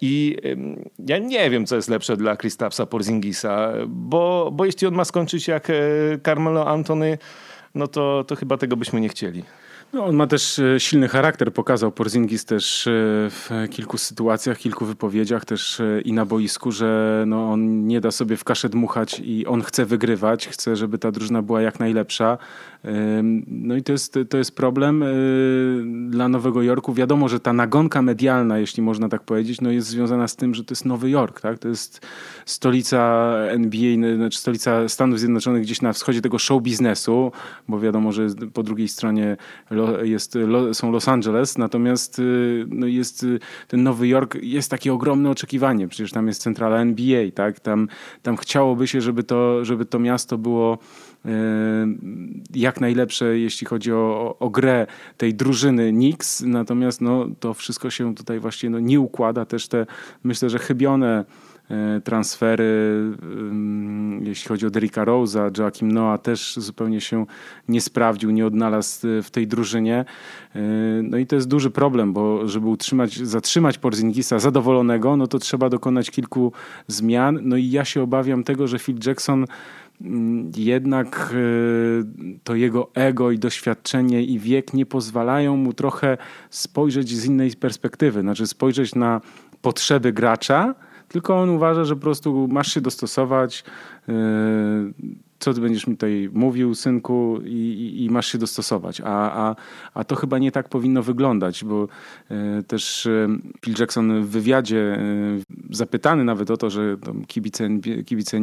i 0.00 0.36
ja 1.06 1.18
nie 1.18 1.50
wiem, 1.50 1.66
co 1.66 1.76
jest 1.76 1.88
lepsze 1.88 2.16
dla 2.16 2.36
Kristapsa 2.36 2.86
Porzingisa, 2.86 3.72
bo, 3.86 4.50
bo 4.52 4.64
jeśli 4.64 4.86
on 4.86 4.94
ma 4.94 5.04
skończyć 5.04 5.48
jak 5.48 5.68
Carmelo 6.24 6.68
Antony, 6.68 7.18
no 7.74 7.86
to, 7.86 8.24
to 8.24 8.36
chyba 8.36 8.56
tego 8.56 8.76
byśmy 8.76 9.00
nie 9.00 9.08
chcieli. 9.08 9.44
No, 9.94 10.04
on 10.04 10.16
ma 10.16 10.26
też 10.26 10.58
e, 10.58 10.80
silny 10.80 11.08
charakter, 11.08 11.52
pokazał 11.52 11.92
Porzingis 11.92 12.44
też 12.44 12.86
e, 12.86 12.90
w 13.30 13.50
kilku 13.70 13.98
sytuacjach, 13.98 14.58
kilku 14.58 14.84
wypowiedziach 14.84 15.44
też 15.44 15.80
e, 15.80 16.00
i 16.00 16.12
na 16.12 16.24
boisku, 16.26 16.72
że 16.72 17.24
no, 17.26 17.52
on 17.52 17.86
nie 17.86 18.00
da 18.00 18.10
sobie 18.10 18.36
w 18.36 18.44
kaszę 18.44 18.68
dmuchać 18.68 19.20
i 19.24 19.46
on 19.46 19.62
chce 19.62 19.84
wygrywać, 19.84 20.48
chce, 20.48 20.76
żeby 20.76 20.98
ta 20.98 21.12
drużyna 21.12 21.42
była 21.42 21.62
jak 21.62 21.80
najlepsza. 21.80 22.38
No 23.46 23.76
i 23.76 23.82
to 23.82 23.92
jest, 23.92 24.18
to 24.28 24.38
jest 24.38 24.56
problem 24.56 25.04
dla 26.10 26.28
Nowego 26.28 26.62
Jorku. 26.62 26.94
Wiadomo, 26.94 27.28
że 27.28 27.40
ta 27.40 27.52
nagonka 27.52 28.02
medialna, 28.02 28.58
jeśli 28.58 28.82
można 28.82 29.08
tak 29.08 29.22
powiedzieć, 29.22 29.60
no 29.60 29.70
jest 29.70 29.88
związana 29.88 30.28
z 30.28 30.36
tym, 30.36 30.54
że 30.54 30.64
to 30.64 30.72
jest 30.72 30.84
Nowy 30.84 31.10
Jork. 31.10 31.40
Tak? 31.40 31.58
To 31.58 31.68
jest 31.68 32.06
stolica 32.46 33.32
NBA, 33.48 34.16
znaczy 34.16 34.38
stolica 34.38 34.88
Stanów 34.88 35.18
Zjednoczonych 35.18 35.62
gdzieś 35.62 35.82
na 35.82 35.92
wschodzie 35.92 36.20
tego 36.20 36.38
show 36.38 36.62
biznesu, 36.62 37.32
bo 37.68 37.80
wiadomo, 37.80 38.12
że 38.12 38.26
po 38.52 38.62
drugiej 38.62 38.88
stronie 38.88 39.36
jest, 40.02 40.38
są 40.72 40.92
Los 40.92 41.08
Angeles, 41.08 41.58
natomiast 41.58 42.18
y, 42.18 42.66
no 42.68 42.86
jest 42.86 43.22
y, 43.22 43.38
ten 43.68 43.82
Nowy 43.82 44.08
Jork, 44.08 44.34
jest 44.42 44.70
takie 44.70 44.92
ogromne 44.92 45.30
oczekiwanie, 45.30 45.88
przecież 45.88 46.12
tam 46.12 46.26
jest 46.26 46.42
centrala 46.42 46.78
NBA, 46.78 47.30
tak? 47.34 47.60
Tam, 47.60 47.88
tam 48.22 48.36
chciałoby 48.36 48.86
się, 48.86 49.00
żeby 49.00 49.22
to, 49.22 49.64
żeby 49.64 49.84
to 49.84 49.98
miasto 49.98 50.38
było 50.38 50.78
jak 52.54 52.80
najlepsze, 52.80 53.38
jeśli 53.38 53.66
chodzi 53.66 53.92
o, 53.92 54.36
o 54.38 54.50
grę 54.50 54.86
tej 55.16 55.34
drużyny 55.34 55.90
Knicks, 55.90 56.40
natomiast 56.40 57.00
no, 57.00 57.26
to 57.40 57.54
wszystko 57.54 57.90
się 57.90 58.14
tutaj 58.14 58.40
właśnie 58.40 58.70
no, 58.70 58.78
nie 58.80 59.00
układa. 59.00 59.44
Też 59.44 59.68
te, 59.68 59.86
myślę, 60.24 60.50
że 60.50 60.58
chybione 60.58 61.24
E, 61.70 62.00
transfery, 62.00 63.00
jeśli 64.20 64.48
chodzi 64.48 64.66
o 64.66 64.70
Derricka 64.70 65.04
Rose'a, 65.04 65.58
Joakim 65.58 65.92
Noah 65.92 66.22
też 66.22 66.56
zupełnie 66.56 67.00
się 67.00 67.26
nie 67.68 67.80
sprawdził, 67.80 68.30
nie 68.30 68.46
odnalazł 68.46 69.06
w 69.22 69.30
tej 69.30 69.46
drużynie. 69.46 70.04
No 71.02 71.18
i 71.18 71.26
to 71.26 71.36
jest 71.36 71.48
duży 71.48 71.70
problem, 71.70 72.12
bo 72.12 72.48
żeby 72.48 72.68
utrzymać, 72.68 73.16
zatrzymać 73.18 73.78
Porzingisa 73.78 74.38
zadowolonego, 74.38 75.16
no 75.16 75.26
to 75.26 75.38
trzeba 75.38 75.68
dokonać 75.68 76.10
kilku 76.10 76.52
zmian. 76.86 77.38
No 77.42 77.56
i 77.56 77.70
ja 77.70 77.84
się 77.84 78.02
obawiam 78.02 78.44
tego, 78.44 78.66
że 78.66 78.78
Phil 78.78 78.98
Jackson 79.06 79.46
jednak 80.56 81.34
e, 81.34 82.38
to 82.44 82.54
jego 82.54 82.90
ego 82.94 83.30
i 83.30 83.38
doświadczenie 83.38 84.22
i 84.22 84.38
wiek 84.38 84.74
nie 84.74 84.86
pozwalają 84.86 85.56
mu 85.56 85.72
trochę 85.72 86.18
spojrzeć 86.50 87.08
z 87.08 87.24
innej 87.24 87.50
perspektywy, 87.50 88.20
znaczy 88.20 88.46
spojrzeć 88.46 88.94
na 88.94 89.20
potrzeby 89.62 90.12
gracza, 90.12 90.74
tylko 91.08 91.40
on 91.40 91.50
uważa, 91.50 91.84
że 91.84 91.94
po 91.94 92.00
prostu 92.00 92.48
masz 92.48 92.74
się 92.74 92.80
dostosować, 92.80 93.64
yy, 94.08 94.14
co 95.44 95.54
ty 95.54 95.60
będziesz 95.60 95.86
mi 95.86 95.94
tutaj 95.94 96.30
mówił, 96.32 96.74
synku, 96.74 97.40
i, 97.44 97.50
i, 97.50 98.04
i 98.04 98.10
masz 98.10 98.26
się 98.32 98.38
dostosować. 98.38 99.00
A, 99.00 99.48
a, 99.48 99.56
a 99.94 100.04
to 100.04 100.16
chyba 100.16 100.38
nie 100.38 100.52
tak 100.52 100.68
powinno 100.68 101.02
wyglądać, 101.02 101.64
bo 101.64 101.88
yy, 102.30 102.62
też 102.62 103.04
yy, 103.04 103.28
Phil 103.60 103.74
Jackson 103.78 104.22
w 104.22 104.28
wywiadzie 104.28 104.98
zapytany 105.70 106.24
nawet 106.24 106.50
o 106.50 106.56
to, 106.56 106.70
że 106.70 106.96
kibice, 107.26 107.68
kibice 108.06 108.40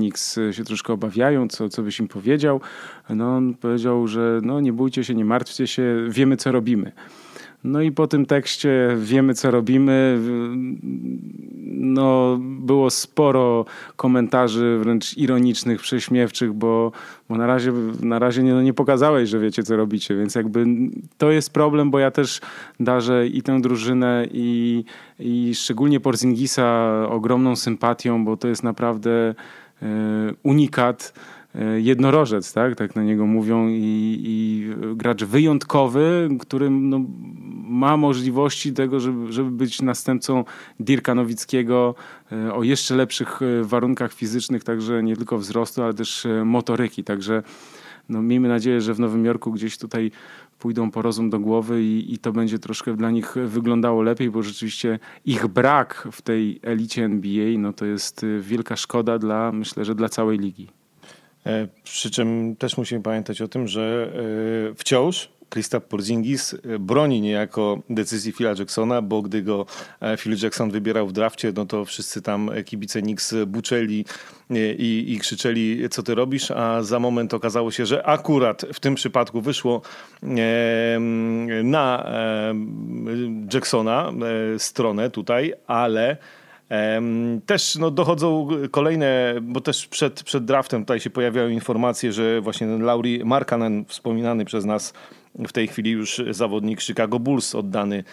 się 0.52 0.64
troszkę 0.64 0.94
obawiają, 0.94 1.48
co, 1.48 1.70
co 1.70 1.84
byś 1.84 2.00
im 2.00 2.08
powiedział, 2.08 2.62
no 3.10 3.36
on 3.36 3.54
powiedział, 3.54 4.08
że 4.08 4.40
no 4.44 4.60
nie 4.60 4.74
bójcie 4.74 5.04
się, 5.04 5.16
nie 5.16 5.26
martwcie 5.26 5.68
się, 5.68 6.06
wiemy 6.10 6.38
co 6.38 6.52
robimy. 6.52 6.92
No 7.64 7.82
i 7.82 7.92
po 7.92 8.08
tym 8.08 8.26
tekście 8.26 8.96
wiemy, 8.98 9.34
co 9.34 9.52
robimy. 9.52 10.20
No, 11.74 12.38
było 12.42 12.90
sporo 12.90 13.66
komentarzy 13.96 14.78
wręcz 14.80 15.18
ironicznych, 15.18 15.82
prześmiewczych, 15.82 16.54
bo, 16.54 16.92
bo 17.30 17.36
na 17.36 17.48
razie, 17.48 17.74
na 18.02 18.20
razie 18.20 18.44
nie, 18.44 18.54
no 18.54 18.62
nie 18.62 18.74
pokazałeś, 18.74 19.30
że 19.30 19.40
wiecie, 19.40 19.64
co 19.64 19.78
robicie, 19.78 20.16
więc 20.16 20.36
jakby 20.36 20.66
to 21.18 21.32
jest 21.32 21.54
problem, 21.54 21.92
bo 21.92 22.00
ja 22.00 22.12
też 22.12 22.42
darzę 22.80 23.28
i 23.28 23.42
tę 23.42 23.62
drużynę 23.62 24.28
i, 24.32 24.84
i 25.20 25.56
szczególnie 25.56 26.00
Porzingisa 26.00 26.92
ogromną 27.10 27.56
sympatią, 27.56 28.26
bo 28.26 28.38
to 28.38 28.48
jest 28.48 28.64
naprawdę 28.64 29.36
e, 29.82 29.86
unikat 30.44 31.14
jednorożec, 31.78 32.54
tak, 32.54 32.76
tak 32.76 32.96
na 32.96 33.04
niego 33.04 33.26
mówią 33.26 33.68
i, 33.70 34.18
i 34.24 34.70
gracz 34.96 35.24
wyjątkowy, 35.24 36.30
który 36.40 36.70
no, 36.70 37.02
ma 37.64 37.98
możliwości 37.98 38.74
tego, 38.74 39.00
żeby, 39.00 39.32
żeby 39.32 39.52
być 39.52 39.82
następcą 39.82 40.44
Dirka 40.80 41.16
Nowickiego 41.16 41.96
e, 42.32 42.54
o 42.54 42.64
jeszcze 42.64 42.96
lepszych 42.96 43.42
e, 43.42 43.64
warunkach 43.64 44.14
fizycznych, 44.14 44.64
także 44.64 45.04
nie 45.04 45.16
tylko 45.16 45.38
wzrostu, 45.38 45.84
ale 45.84 45.94
też 45.94 46.28
motoryki, 46.46 47.04
także 47.04 47.44
no, 48.10 48.22
miejmy 48.22 48.48
nadzieję, 48.48 48.82
że 48.82 48.94
w 48.94 49.00
Nowym 49.00 49.26
Jorku 49.26 49.52
gdzieś 49.52 49.78
tutaj 49.78 50.12
pójdą 50.60 50.92
po 50.92 51.02
rozum 51.02 51.30
do 51.30 51.40
głowy 51.40 51.84
i, 51.84 52.14
i 52.14 52.18
to 52.18 52.32
będzie 52.32 52.60
troszkę 52.60 52.96
dla 52.96 53.12
nich 53.12 53.36
wyglądało 53.46 54.02
lepiej, 54.02 54.30
bo 54.30 54.44
rzeczywiście 54.44 55.00
ich 55.26 55.48
brak 55.48 56.08
w 56.12 56.22
tej 56.22 56.60
elicie 56.64 57.06
NBA, 57.06 57.58
no 57.58 57.74
to 57.74 57.86
jest 57.86 58.26
wielka 58.40 58.76
szkoda 58.76 59.20
dla, 59.20 59.52
myślę, 59.52 59.86
że 59.86 59.96
dla 59.96 60.10
całej 60.10 60.40
ligi. 60.40 60.81
E, 61.46 61.68
przy 61.84 62.12
czym 62.12 62.56
też 62.56 62.78
musimy 62.78 63.02
pamiętać 63.02 63.42
o 63.42 63.48
tym, 63.48 63.68
że 63.68 64.12
e, 64.72 64.76
wciąż 64.76 65.30
Krzysztof 65.50 65.84
Porzingis 65.84 66.54
e, 66.54 66.80
broni 66.80 67.22
niejako 67.22 67.82
decyzji 67.90 68.32
Phila 68.32 68.54
Jacksona, 68.60 69.02
bo 69.02 69.22
gdy 69.22 69.42
go 69.42 69.66
Phil 70.18 70.38
Jackson 70.44 70.72
wybierał 70.72 71.08
w 71.08 71.14
drafcie, 71.14 71.54
no 71.56 71.66
to 71.66 71.86
wszyscy 71.86 72.22
tam 72.22 72.52
kibice 72.66 73.02
Knicks 73.02 73.36
buczeli 73.48 74.06
i, 74.78 75.06
i 75.08 75.20
krzyczeli, 75.20 75.90
co 75.90 76.04
ty 76.04 76.16
robisz, 76.16 76.52
a 76.52 76.84
za 76.84 77.00
moment 77.00 77.34
okazało 77.34 77.72
się, 77.72 77.86
że 77.86 78.06
akurat 78.06 78.66
w 78.74 78.80
tym 78.80 78.96
przypadku 78.96 79.42
wyszło 79.42 79.82
na 81.64 82.06
Jacksona 83.54 84.12
stronę 84.58 85.10
tutaj, 85.10 85.54
ale 85.68 86.18
też 87.46 87.76
no, 87.76 87.92
dochodzą 87.92 88.48
kolejne, 88.72 89.36
bo 89.42 89.62
też 89.62 89.88
przed, 89.88 90.24
przed 90.24 90.46
draftem 90.46 90.82
tutaj 90.82 91.00
się 91.00 91.10
pojawiają 91.10 91.50
informacje, 91.50 92.12
że 92.12 92.42
właśnie 92.42 92.68
ten 92.68 92.84
Lauri 92.84 93.26
Markanen, 93.26 93.86
wspominany 93.86 94.46
przez 94.46 94.66
nas 94.66 94.94
w 95.36 95.52
tej 95.52 95.68
chwili 95.68 95.92
już 95.92 96.22
zawodnik 96.30 96.82
Chicago 96.82 97.20
Bulls 97.20 97.56
oddany 97.56 98.04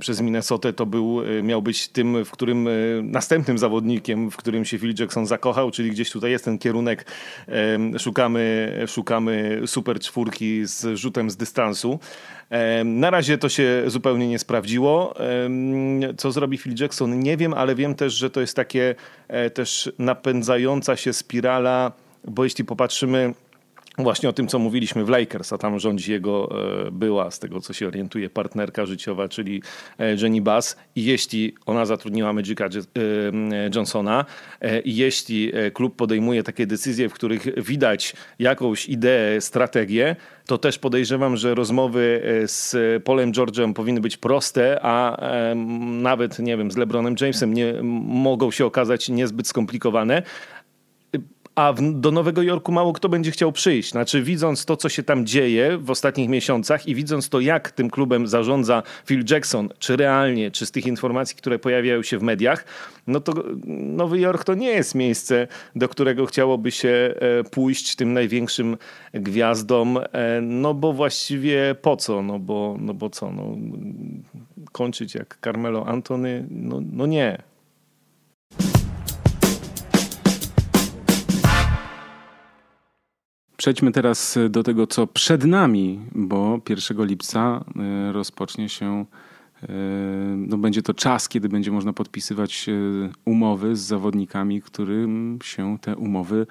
przez 0.00 0.20
Minnesotę 0.20 0.72
to 0.72 0.86
był, 0.86 1.22
e, 1.22 1.42
miał 1.42 1.62
być 1.62 1.88
tym, 1.88 2.24
w 2.24 2.30
którym 2.30 2.68
e, 2.68 2.70
następnym 3.02 3.58
zawodnikiem, 3.58 4.30
w 4.30 4.36
którym 4.36 4.64
się 4.64 4.78
Phil 4.78 4.94
Jackson 4.98 5.26
zakochał, 5.26 5.70
czyli 5.70 5.90
gdzieś 5.90 6.10
tutaj 6.10 6.30
jest 6.30 6.44
ten 6.44 6.58
kierunek, 6.58 7.06
szukamy, 7.98 8.72
szukamy 8.86 9.62
super 9.66 10.00
czwórki 10.00 10.66
z 10.66 10.98
rzutem 10.98 11.30
z 11.30 11.36
dystansu. 11.36 11.98
Na 12.84 13.10
razie 13.10 13.38
to 13.38 13.48
się 13.48 13.82
zupełnie 13.86 14.28
nie 14.28 14.38
sprawdziło. 14.38 15.14
Co 16.16 16.32
zrobi 16.32 16.58
Phil 16.58 16.74
Jackson? 16.80 17.20
Nie 17.20 17.36
wiem, 17.36 17.54
ale 17.54 17.74
wiem 17.74 17.94
też, 17.94 18.12
że 18.12 18.30
to 18.30 18.40
jest 18.40 18.56
takie 18.56 18.94
też 19.54 19.92
napędzająca 19.98 20.96
się 20.96 21.12
spirala, 21.12 21.92
bo 22.24 22.44
jeśli 22.44 22.64
popatrzymy 22.64 23.34
Właśnie 23.98 24.28
o 24.28 24.32
tym, 24.32 24.48
co 24.48 24.58
mówiliśmy 24.58 25.04
w 25.04 25.08
Lakers, 25.08 25.52
a 25.52 25.58
tam 25.58 25.78
rządzi 25.78 26.12
jego 26.12 26.48
e, 26.86 26.90
była, 26.90 27.30
z 27.30 27.38
tego 27.38 27.60
co 27.60 27.72
się 27.72 27.86
orientuje, 27.86 28.30
partnerka 28.30 28.86
życiowa, 28.86 29.28
czyli 29.28 29.62
e, 29.98 30.14
Jenny 30.14 30.40
Bass. 30.40 30.76
I 30.96 31.04
jeśli 31.04 31.54
ona 31.66 31.86
zatrudniła 31.86 32.32
Magica 32.32 32.64
e, 32.64 32.70
Johnsona, 33.74 34.24
i 34.84 34.96
jeśli 34.96 35.52
klub 35.72 35.96
podejmuje 35.96 36.42
takie 36.42 36.66
decyzje, 36.66 37.08
w 37.08 37.12
których 37.12 37.64
widać 37.64 38.14
jakąś 38.38 38.88
ideę, 38.88 39.40
strategię, 39.40 40.16
to 40.46 40.58
też 40.58 40.78
podejrzewam, 40.78 41.36
że 41.36 41.54
rozmowy 41.54 42.22
z 42.46 42.76
Polem 43.04 43.32
George'em 43.32 43.72
powinny 43.72 44.00
być 44.00 44.16
proste, 44.16 44.78
a 44.82 45.16
nawet, 45.76 46.38
nie 46.38 46.56
wiem, 46.56 46.70
z 46.70 46.76
LeBronem 46.76 47.14
Jamesem 47.20 47.54
nie, 47.54 47.74
mogą 47.82 48.50
się 48.50 48.66
okazać 48.66 49.08
niezbyt 49.08 49.48
skomplikowane 49.48 50.22
a 51.56 51.72
w, 51.72 52.00
do 52.00 52.10
Nowego 52.10 52.42
Jorku 52.42 52.72
mało 52.72 52.92
kto 52.92 53.08
będzie 53.08 53.30
chciał 53.30 53.52
przyjść. 53.52 53.90
Znaczy, 53.90 54.22
widząc 54.22 54.64
to, 54.64 54.76
co 54.76 54.88
się 54.88 55.02
tam 55.02 55.26
dzieje 55.26 55.78
w 55.78 55.90
ostatnich 55.90 56.28
miesiącach 56.28 56.88
i 56.88 56.94
widząc 56.94 57.28
to, 57.28 57.40
jak 57.40 57.70
tym 57.70 57.90
klubem 57.90 58.26
zarządza 58.26 58.82
Phil 59.06 59.24
Jackson, 59.30 59.68
czy 59.78 59.96
realnie, 59.96 60.50
czy 60.50 60.66
z 60.66 60.70
tych 60.70 60.86
informacji, 60.86 61.36
które 61.36 61.58
pojawiają 61.58 62.02
się 62.02 62.18
w 62.18 62.22
mediach, 62.22 62.64
no 63.06 63.20
to 63.20 63.32
Nowy 63.66 64.18
Jork 64.18 64.44
to 64.44 64.54
nie 64.54 64.70
jest 64.70 64.94
miejsce, 64.94 65.48
do 65.76 65.88
którego 65.88 66.26
chciałoby 66.26 66.70
się 66.70 66.88
e, 66.88 67.44
pójść 67.44 67.96
tym 67.96 68.12
największym 68.12 68.76
gwiazdom, 69.14 69.98
e, 70.12 70.40
no 70.40 70.74
bo 70.74 70.92
właściwie 70.92 71.76
po 71.82 71.96
co? 71.96 72.22
No 72.22 72.38
bo, 72.38 72.76
no 72.80 72.94
bo 72.94 73.10
co? 73.10 73.32
No, 73.32 73.56
kończyć 74.72 75.14
jak 75.14 75.38
Carmelo 75.44 75.86
Antony? 75.86 76.46
No, 76.50 76.80
no 76.92 77.06
nie. 77.06 77.55
Przejdźmy 83.66 83.92
teraz 83.92 84.38
do 84.50 84.62
tego, 84.62 84.86
co 84.86 85.06
przed 85.06 85.44
nami, 85.44 86.00
bo 86.14 86.60
1 86.68 87.06
lipca 87.06 87.64
e, 87.76 88.12
rozpocznie 88.12 88.68
się, 88.68 89.04
e, 89.62 89.66
no 90.36 90.58
będzie 90.58 90.82
to 90.82 90.94
czas, 90.94 91.28
kiedy 91.28 91.48
będzie 91.48 91.70
można 91.70 91.92
podpisywać 91.92 92.66
umowy 93.24 93.76
z 93.76 93.80
zawodnikami, 93.80 94.62
którym 94.62 95.38
się 95.42 95.78
te 95.80 95.96
umowy 95.96 96.46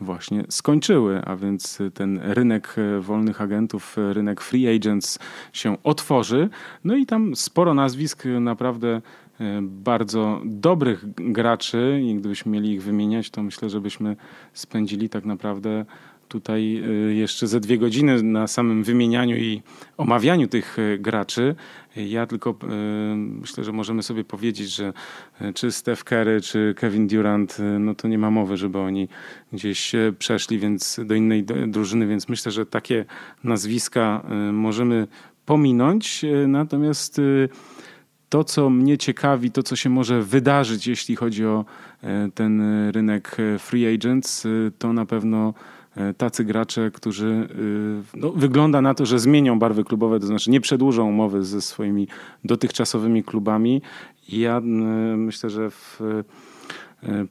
właśnie 0.00 0.44
skończyły, 0.48 1.22
a 1.24 1.36
więc 1.36 1.78
ten 1.94 2.20
rynek 2.22 2.76
wolnych 3.00 3.40
agentów, 3.40 3.96
rynek 4.12 4.40
free 4.40 4.76
agents 4.76 5.18
się 5.52 5.76
otworzy. 5.82 6.48
No 6.84 6.96
i 6.96 7.06
tam 7.06 7.36
sporo 7.36 7.74
nazwisk 7.74 8.24
naprawdę 8.40 9.02
bardzo 9.62 10.40
dobrych 10.44 11.04
graczy 11.14 12.00
i 12.04 12.14
gdybyśmy 12.14 12.52
mieli 12.52 12.72
ich 12.72 12.82
wymieniać, 12.82 13.30
to 13.30 13.42
myślę, 13.42 13.70
że 13.70 13.80
byśmy 13.80 14.16
spędzili 14.52 15.08
tak 15.08 15.24
naprawdę 15.24 15.84
tutaj 16.28 16.82
y, 17.10 17.14
jeszcze 17.14 17.46
ze 17.46 17.60
dwie 17.60 17.78
godziny 17.78 18.22
na 18.22 18.46
samym 18.46 18.84
wymienianiu 18.84 19.36
i 19.36 19.62
omawianiu 19.96 20.48
tych 20.48 20.78
y, 20.78 20.98
graczy. 21.00 21.54
Ja 21.96 22.26
tylko 22.26 22.50
y, 22.50 22.56
myślę, 23.16 23.64
że 23.64 23.72
możemy 23.72 24.02
sobie 24.02 24.24
powiedzieć, 24.24 24.70
że 24.70 24.92
czy 25.54 25.72
Steph 25.72 26.04
Curry, 26.04 26.40
czy 26.40 26.74
Kevin 26.76 27.08
Durant, 27.08 27.56
no 27.80 27.94
to 27.94 28.08
nie 28.08 28.18
ma 28.18 28.30
mowy, 28.30 28.56
żeby 28.56 28.78
oni 28.78 29.08
gdzieś 29.52 29.92
przeszli 30.18 30.58
więc 30.58 31.00
do 31.04 31.14
innej 31.14 31.44
drużyny, 31.44 32.06
więc 32.06 32.28
myślę, 32.28 32.52
że 32.52 32.66
takie 32.66 33.04
nazwiska 33.44 34.22
możemy 34.52 35.06
pominąć. 35.46 36.24
Natomiast 36.48 37.20
to, 38.28 38.44
co 38.44 38.70
mnie 38.70 38.98
ciekawi, 38.98 39.50
to, 39.50 39.62
co 39.62 39.76
się 39.76 39.90
może 39.90 40.22
wydarzyć, 40.22 40.86
jeśli 40.86 41.16
chodzi 41.16 41.44
o 41.44 41.64
ten 42.34 42.62
rynek 42.90 43.36
free 43.58 43.94
agents, 43.94 44.46
to 44.78 44.92
na 44.92 45.06
pewno 45.06 45.54
tacy 46.18 46.44
gracze, 46.44 46.90
którzy 46.90 47.48
y, 48.14 48.18
no, 48.18 48.30
wygląda 48.30 48.80
na 48.80 48.94
to, 48.94 49.06
że 49.06 49.18
zmienią 49.18 49.58
barwy 49.58 49.84
klubowe, 49.84 50.20
to 50.20 50.26
znaczy 50.26 50.50
nie 50.50 50.60
przedłużą 50.60 51.08
umowy 51.08 51.44
ze 51.44 51.60
swoimi 51.60 52.08
dotychczasowymi 52.44 53.24
klubami. 53.24 53.82
I 54.28 54.38
ja 54.38 54.58
y, 54.58 54.62
myślę, 55.16 55.50
że 55.50 55.70
w 55.70 56.00
y, 56.00 56.24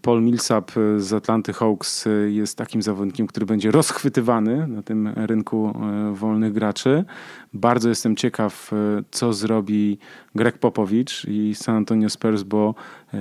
Paul 0.01 0.21
Millsap 0.21 0.71
z 0.97 1.13
Atlanty 1.13 1.53
Hawks 1.53 2.05
jest 2.27 2.57
takim 2.57 2.81
zawodnikiem, 2.81 3.27
który 3.27 3.45
będzie 3.45 3.71
rozchwytywany 3.71 4.67
na 4.67 4.81
tym 4.81 5.07
rynku 5.15 5.73
wolnych 6.13 6.53
graczy. 6.53 7.05
Bardzo 7.53 7.89
jestem 7.89 8.15
ciekaw, 8.15 8.71
co 9.11 9.33
zrobi 9.33 9.97
Greg 10.35 10.57
Popowicz 10.57 11.25
i 11.25 11.55
San 11.55 11.75
Antonio 11.75 12.09
Spurs, 12.09 12.43
bo 12.43 12.75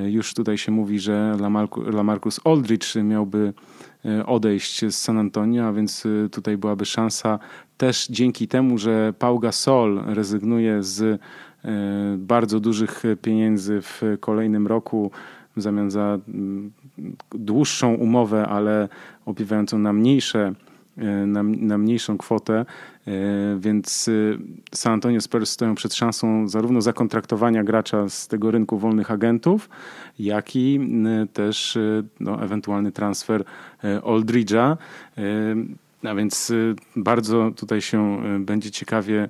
już 0.06 0.34
tutaj 0.34 0.58
się 0.58 0.72
mówi, 0.72 1.00
że 1.00 1.36
Lamarcus 1.92 2.40
Aldridge 2.44 2.94
miałby 2.94 3.52
E, 3.75 3.75
odejść 4.26 4.84
z 4.84 4.94
San 4.94 5.18
Antonio, 5.18 5.64
a 5.64 5.72
więc 5.72 6.06
e, 6.06 6.28
tutaj 6.28 6.56
byłaby 6.56 6.84
szansa 6.84 7.38
też 7.76 8.06
dzięki 8.10 8.48
temu, 8.48 8.78
że 8.78 9.14
Pau 9.18 9.38
Gasol 9.38 10.02
rezygnuje 10.06 10.82
z 10.82 11.02
e, 11.02 11.18
bardzo 12.18 12.60
dużych 12.60 13.02
pieniędzy 13.22 13.82
w 13.82 14.02
kolejnym 14.20 14.66
roku 14.66 15.10
w 15.56 15.62
zamian 15.62 15.90
za 15.90 16.18
mm, 16.28 16.72
dłuższą 17.30 17.94
umowę, 17.94 18.46
ale 18.46 18.88
opiewającą 19.26 19.78
na 19.78 19.92
mniejsze 19.92 20.52
na, 21.26 21.42
na 21.42 21.78
mniejszą 21.78 22.18
kwotę, 22.18 22.66
więc 23.58 24.10
San 24.74 24.92
Antonio 24.92 25.20
Spurs 25.20 25.50
stoją 25.50 25.74
przed 25.74 25.94
szansą 25.94 26.48
zarówno 26.48 26.80
zakontraktowania 26.80 27.64
gracza 27.64 28.08
z 28.08 28.28
tego 28.28 28.50
rynku 28.50 28.78
wolnych 28.78 29.10
agentów, 29.10 29.68
jak 30.18 30.56
i 30.56 30.80
też 31.32 31.78
no, 32.20 32.42
ewentualny 32.42 32.92
transfer 32.92 33.44
Aldridge'a. 33.82 34.76
A 36.02 36.14
więc 36.14 36.52
bardzo 36.96 37.50
tutaj 37.56 37.80
się 37.80 38.22
będzie 38.40 38.70
ciekawie 38.70 39.28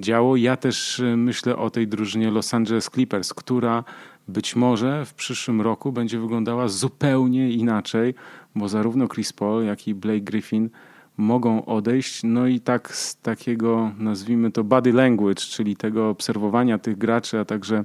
działo. 0.00 0.36
Ja 0.36 0.56
też 0.56 1.02
myślę 1.16 1.56
o 1.56 1.70
tej 1.70 1.88
drużynie 1.88 2.30
Los 2.30 2.54
Angeles 2.54 2.90
Clippers, 2.90 3.34
która 3.34 3.84
być 4.28 4.56
może 4.56 5.04
w 5.04 5.14
przyszłym 5.14 5.60
roku 5.60 5.92
będzie 5.92 6.18
wyglądała 6.18 6.68
zupełnie 6.68 7.50
inaczej, 7.50 8.14
bo 8.54 8.68
zarówno 8.68 9.08
Chris 9.08 9.32
Paul, 9.32 9.64
jak 9.64 9.88
i 9.88 9.94
Blake 9.94 10.20
Griffin 10.20 10.68
mogą 11.16 11.64
odejść. 11.64 12.20
No 12.24 12.46
i 12.46 12.60
tak 12.60 12.96
z 12.96 13.16
takiego, 13.16 13.92
nazwijmy 13.98 14.50
to 14.50 14.64
body 14.64 14.92
language, 14.92 15.42
czyli 15.42 15.76
tego 15.76 16.08
obserwowania 16.08 16.78
tych 16.78 16.98
graczy, 16.98 17.38
a 17.38 17.44
także 17.44 17.84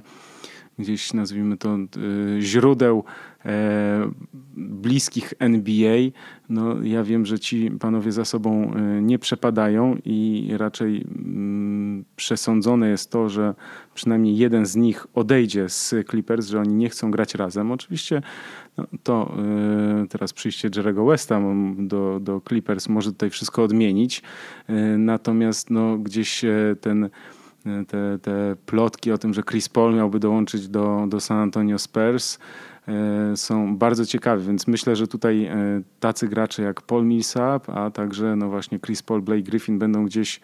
gdzieś 0.80 1.12
nazwijmy 1.12 1.56
to 1.56 1.76
y, 1.76 2.42
źródeł 2.42 3.04
e, 3.44 4.10
bliskich 4.56 5.34
NBA. 5.38 5.96
No, 6.48 6.82
ja 6.82 7.04
wiem, 7.04 7.26
że 7.26 7.38
ci 7.38 7.70
panowie 7.70 8.12
za 8.12 8.24
sobą 8.24 8.74
e, 8.74 9.02
nie 9.02 9.18
przepadają 9.18 9.96
i 10.04 10.50
raczej 10.56 11.06
mm, 11.16 12.04
przesądzone 12.16 12.88
jest 12.88 13.10
to, 13.10 13.28
że 13.28 13.54
przynajmniej 13.94 14.36
jeden 14.36 14.66
z 14.66 14.76
nich 14.76 15.06
odejdzie 15.14 15.68
z 15.68 15.94
Clippers, 16.10 16.46
że 16.46 16.60
oni 16.60 16.74
nie 16.74 16.88
chcą 16.88 17.10
grać 17.10 17.34
razem. 17.34 17.72
Oczywiście 17.72 18.22
no, 18.76 18.86
to 19.02 19.34
e, 20.02 20.06
teraz 20.08 20.32
przyjście 20.32 20.70
Jerego 20.76 21.04
Westa 21.04 21.40
do, 21.78 22.20
do 22.20 22.40
Clippers 22.48 22.88
może 22.88 23.12
tutaj 23.12 23.30
wszystko 23.30 23.62
odmienić. 23.62 24.22
Natomiast 24.98 25.70
no, 25.70 25.98
gdzieś 25.98 26.44
ten 26.80 27.10
te, 27.88 28.18
te 28.18 28.56
plotki 28.66 29.12
o 29.12 29.18
tym, 29.18 29.34
że 29.34 29.42
Chris 29.42 29.68
Paul 29.68 29.94
miałby 29.94 30.20
dołączyć 30.20 30.68
do, 30.68 31.04
do 31.08 31.20
San 31.20 31.38
Antonio 31.38 31.78
Spurs 31.78 32.38
e, 32.88 33.36
są 33.36 33.76
bardzo 33.76 34.06
ciekawe, 34.06 34.42
więc 34.42 34.66
myślę, 34.66 34.96
że 34.96 35.06
tutaj 35.06 35.44
e, 35.44 35.56
tacy 36.00 36.28
gracze 36.28 36.62
jak 36.62 36.82
Paul 36.82 37.04
Millsap, 37.04 37.70
a 37.70 37.90
także 37.90 38.36
no 38.36 38.48
właśnie 38.48 38.78
Chris 38.80 39.02
Paul, 39.02 39.22
Blake 39.22 39.42
Griffin 39.42 39.78
będą 39.78 40.04
gdzieś 40.04 40.40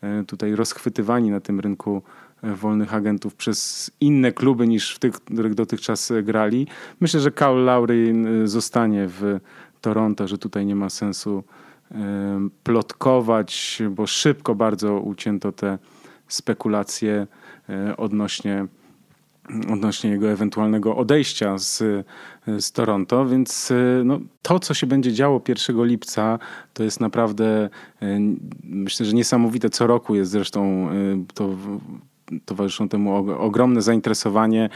e, 0.00 0.24
tutaj 0.24 0.54
rozchwytywani 0.54 1.30
na 1.30 1.40
tym 1.40 1.60
rynku 1.60 2.02
wolnych 2.42 2.94
agentów 2.94 3.34
przez 3.34 3.90
inne 4.00 4.32
kluby 4.32 4.68
niż 4.68 4.94
w 4.94 4.98
tych, 4.98 5.14
których 5.14 5.54
dotychczas 5.54 6.12
grali. 6.22 6.66
Myślę, 7.00 7.20
że 7.20 7.30
Kyle 7.30 7.54
Lowry 7.54 8.14
zostanie 8.44 9.08
w 9.08 9.40
Toronto, 9.80 10.28
że 10.28 10.38
tutaj 10.38 10.66
nie 10.66 10.76
ma 10.76 10.90
sensu 10.90 11.44
plotkować, 12.62 13.82
bo 13.90 14.06
szybko 14.06 14.54
bardzo 14.54 15.00
ucięto 15.00 15.52
te 15.52 15.78
spekulacje 16.28 17.26
e, 17.68 17.96
odnośnie, 17.96 18.66
odnośnie 19.72 20.10
jego 20.10 20.30
ewentualnego 20.30 20.96
odejścia 20.96 21.58
z, 21.58 21.82
z 22.46 22.72
Toronto, 22.72 23.26
więc 23.26 23.70
e, 23.70 24.04
no, 24.04 24.20
to, 24.42 24.58
co 24.58 24.74
się 24.74 24.86
będzie 24.86 25.12
działo 25.12 25.42
1 25.48 25.84
lipca, 25.84 26.38
to 26.72 26.84
jest 26.84 27.00
naprawdę 27.00 27.68
e, 28.02 28.20
myślę, 28.62 29.06
że 29.06 29.12
niesamowite. 29.12 29.70
Co 29.70 29.86
roku 29.86 30.14
jest 30.14 30.30
zresztą 30.30 30.88
to 31.34 31.56
towarzyszą 32.44 32.88
temu 32.88 33.14
ogromne 33.38 33.82
zainteresowanie. 33.82 34.68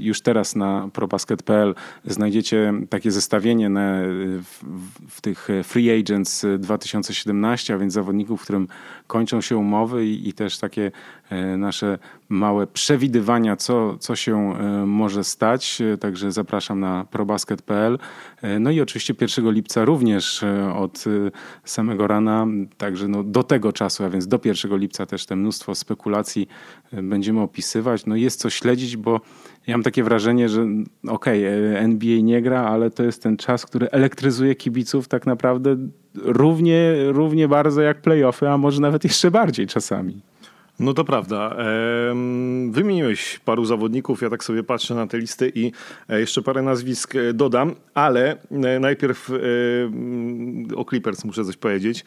Już 0.00 0.20
teraz 0.20 0.56
na 0.56 0.88
probasket.pl 0.92 1.74
znajdziecie 2.04 2.72
takie 2.90 3.10
zestawienie 3.10 3.68
na, 3.68 4.00
w, 4.42 4.64
w, 5.08 5.20
tych 5.20 5.48
free 5.64 6.00
agents 6.00 6.46
2017, 6.58 7.74
a 7.74 7.78
więc 7.78 7.92
zawodników, 7.92 8.42
którym 8.42 8.68
kończą 9.06 9.40
się 9.40 9.56
umowy 9.56 10.06
i, 10.06 10.28
i 10.28 10.32
też 10.32 10.58
takie 10.58 10.92
e, 11.30 11.56
nasze 11.56 11.98
małe 12.28 12.66
przewidywania, 12.66 13.56
co, 13.56 13.98
co 13.98 14.16
się 14.16 14.36
e, 14.36 14.86
może 14.86 15.24
stać. 15.24 15.82
Także 16.00 16.32
zapraszam 16.32 16.80
na 16.80 17.04
probasket.pl. 17.10 17.98
No 18.60 18.70
i 18.70 18.80
oczywiście 18.80 19.14
1 19.20 19.50
lipca 19.52 19.84
również 19.84 20.44
od 20.74 21.04
samego 21.64 22.06
rana, 22.06 22.46
także 22.78 23.08
no 23.08 23.22
do 23.22 23.42
tego 23.42 23.72
czasu, 23.72 24.04
a 24.04 24.08
więc 24.10 24.28
do 24.28 24.40
1 24.44 24.78
lipca 24.78 25.06
też 25.06 25.26
te 25.26 25.36
mnóstwo 25.36 25.74
spekulacji 25.74 26.48
będziemy 26.92 27.40
opisywać. 27.40 28.06
No 28.06 28.16
jest 28.16 28.40
co 28.40 28.50
śledzić, 28.50 28.96
bo 28.96 29.20
ja 29.66 29.74
mam 29.76 29.82
takie 29.82 30.04
wrażenie, 30.04 30.48
że 30.48 30.66
okej, 31.08 31.46
okay, 31.46 31.78
NBA 31.78 32.20
nie 32.20 32.42
gra, 32.42 32.62
ale 32.62 32.90
to 32.90 33.02
jest 33.02 33.22
ten 33.22 33.36
czas, 33.36 33.66
który 33.66 33.90
elektryzuje 33.90 34.54
kibiców 34.54 35.08
tak 35.08 35.26
naprawdę 35.26 35.76
równie, 36.14 36.94
równie 37.06 37.48
bardzo 37.48 37.82
jak 37.82 38.02
playoffy, 38.02 38.48
a 38.48 38.58
może 38.58 38.80
nawet 38.80 39.04
jeszcze 39.04 39.30
bardziej 39.30 39.66
czasami. 39.66 40.20
No 40.80 40.94
to 40.94 41.04
prawda. 41.04 41.56
Wymieniłeś 42.70 43.40
paru 43.44 43.64
zawodników, 43.64 44.22
ja 44.22 44.30
tak 44.30 44.44
sobie 44.44 44.62
patrzę 44.62 44.94
na 44.94 45.06
te 45.06 45.18
listy 45.18 45.52
i 45.54 45.72
e, 46.08 46.20
jeszcze 46.20 46.42
parę 46.42 46.62
nazwisk 46.62 47.14
e, 47.16 47.32
dodam, 47.32 47.74
ale 47.94 48.36
e, 48.50 48.80
najpierw 48.80 49.30
o 50.76 50.84
Clippers 50.84 51.24
muszę 51.24 51.44
coś 51.44 51.56
powiedzieć. 51.56 52.04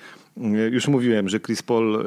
Już 0.72 0.88
mówiłem, 0.88 1.30
że 1.30 1.40
Chris 1.40 1.64
Paul 1.64 2.06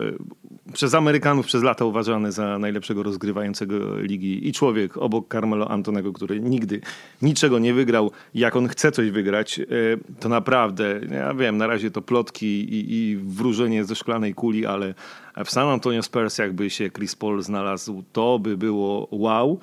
przez 0.73 0.95
Amerykanów 0.95 1.47
przez 1.47 1.63
lata 1.63 1.85
uważany 1.85 2.33
za 2.33 2.59
najlepszego 2.59 3.03
rozgrywającego 3.03 3.99
ligi 3.99 4.49
i 4.49 4.53
człowiek 4.53 4.97
obok 4.97 5.33
Carmelo 5.33 5.71
Antonego, 5.71 6.13
który 6.13 6.41
nigdy 6.41 6.81
niczego 7.23 7.59
nie 7.59 7.75
wygrał. 7.75 8.11
Jak 8.35 8.57
on 8.57 8.69
chce 8.69 8.93
coś 8.93 9.11
wygrać, 9.11 9.61
to 10.21 10.29
naprawdę, 10.29 11.01
ja 11.11 11.35
wiem, 11.35 11.57
na 11.57 11.67
razie 11.67 11.91
to 11.91 12.03
plotki 12.03 12.47
i, 12.47 12.95
i 12.95 13.17
wróżenie 13.17 13.85
ze 13.85 13.95
szklanej 13.95 14.35
kuli, 14.35 14.67
ale 14.67 14.95
w 15.45 15.51
San 15.51 15.68
Antonio 15.68 16.03
Spurs 16.03 16.39
jakby 16.39 16.70
się 16.70 16.91
Chris 16.91 17.16
Paul 17.16 17.43
znalazł, 17.43 18.05
to 18.12 18.39
by 18.39 18.57
było 18.57 19.09
wow. 19.11 19.59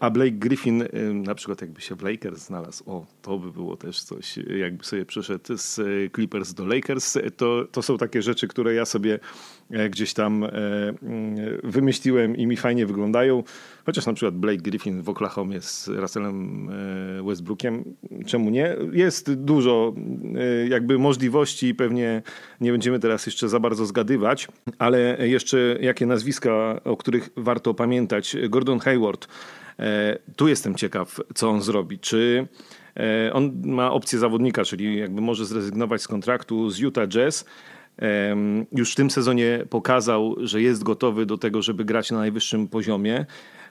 A 0.00 0.10
Blake 0.10 0.30
Griffin 0.30 0.84
na 1.14 1.34
przykład 1.34 1.60
jakby 1.60 1.80
się 1.80 1.94
w 1.94 2.02
Lakers 2.02 2.38
znalazł, 2.40 2.90
o, 2.90 3.06
to 3.22 3.38
by 3.38 3.52
było 3.52 3.76
też 3.76 4.02
coś, 4.02 4.36
jakby 4.36 4.84
sobie 4.84 5.06
przeszedł 5.06 5.56
z 5.56 5.80
Clippers 6.14 6.54
do 6.54 6.66
Lakers, 6.66 7.18
to, 7.36 7.64
to 7.72 7.82
są 7.82 7.98
takie 7.98 8.22
rzeczy, 8.22 8.48
które 8.48 8.74
ja 8.74 8.84
sobie 8.84 9.18
E, 9.18 9.18
gdzieś 9.90 10.14
tam 10.14 10.44
e, 10.44 10.48
mm, 10.48 11.36
wymyśliłem 11.64 12.36
i 12.36 12.46
mi 12.46 12.56
fajnie 12.56 12.86
wyglądają. 12.86 13.42
Chociaż 13.86 14.06
na 14.06 14.12
przykład 14.12 14.34
Blake 14.34 14.58
Griffin 14.58 15.02
w 15.02 15.08
Oklahomie 15.08 15.60
z 15.60 15.88
Russellem 15.88 16.68
e, 16.70 17.22
Westbrookiem, 17.22 17.84
czemu 18.26 18.50
nie? 18.50 18.76
Jest 18.92 19.34
dużo 19.34 19.94
jakby 20.68 20.98
możliwości 20.98 21.66
i 21.66 21.74
pewnie 21.74 22.22
nie 22.60 22.72
będziemy 22.72 23.00
teraz 23.00 23.26
jeszcze 23.26 23.48
za 23.48 23.60
bardzo 23.60 23.86
zgadywać, 23.86 24.48
ale 24.78 25.28
jeszcze 25.28 25.76
jakie 25.80 26.06
nazwiska, 26.06 26.80
o 26.84 26.96
których 26.96 27.30
warto 27.36 27.74
pamiętać. 27.74 28.36
Gordon 28.48 28.78
Hayward. 28.78 29.28
Tu 30.36 30.48
jestem 30.48 30.74
ciekaw, 30.74 31.20
co 31.34 31.50
on 31.50 31.62
zrobi. 31.62 31.98
Czy 31.98 32.48
on 33.32 33.62
ma 33.64 33.92
opcję 33.92 34.18
zawodnika, 34.18 34.64
czyli 34.64 34.98
jakby 34.98 35.20
może 35.20 35.46
zrezygnować 35.46 36.02
z 36.02 36.08
kontraktu 36.08 36.70
z 36.70 36.78
Utah 36.78 37.08
Jazz, 37.08 37.44
już 38.72 38.92
w 38.92 38.94
tym 38.94 39.10
sezonie 39.10 39.64
pokazał, 39.70 40.36
że 40.38 40.62
jest 40.62 40.82
gotowy 40.82 41.26
do 41.26 41.38
tego, 41.38 41.62
żeby 41.62 41.84
grać 41.84 42.10
na 42.10 42.18
najwyższym 42.18 42.68
poziomie. 42.68 43.26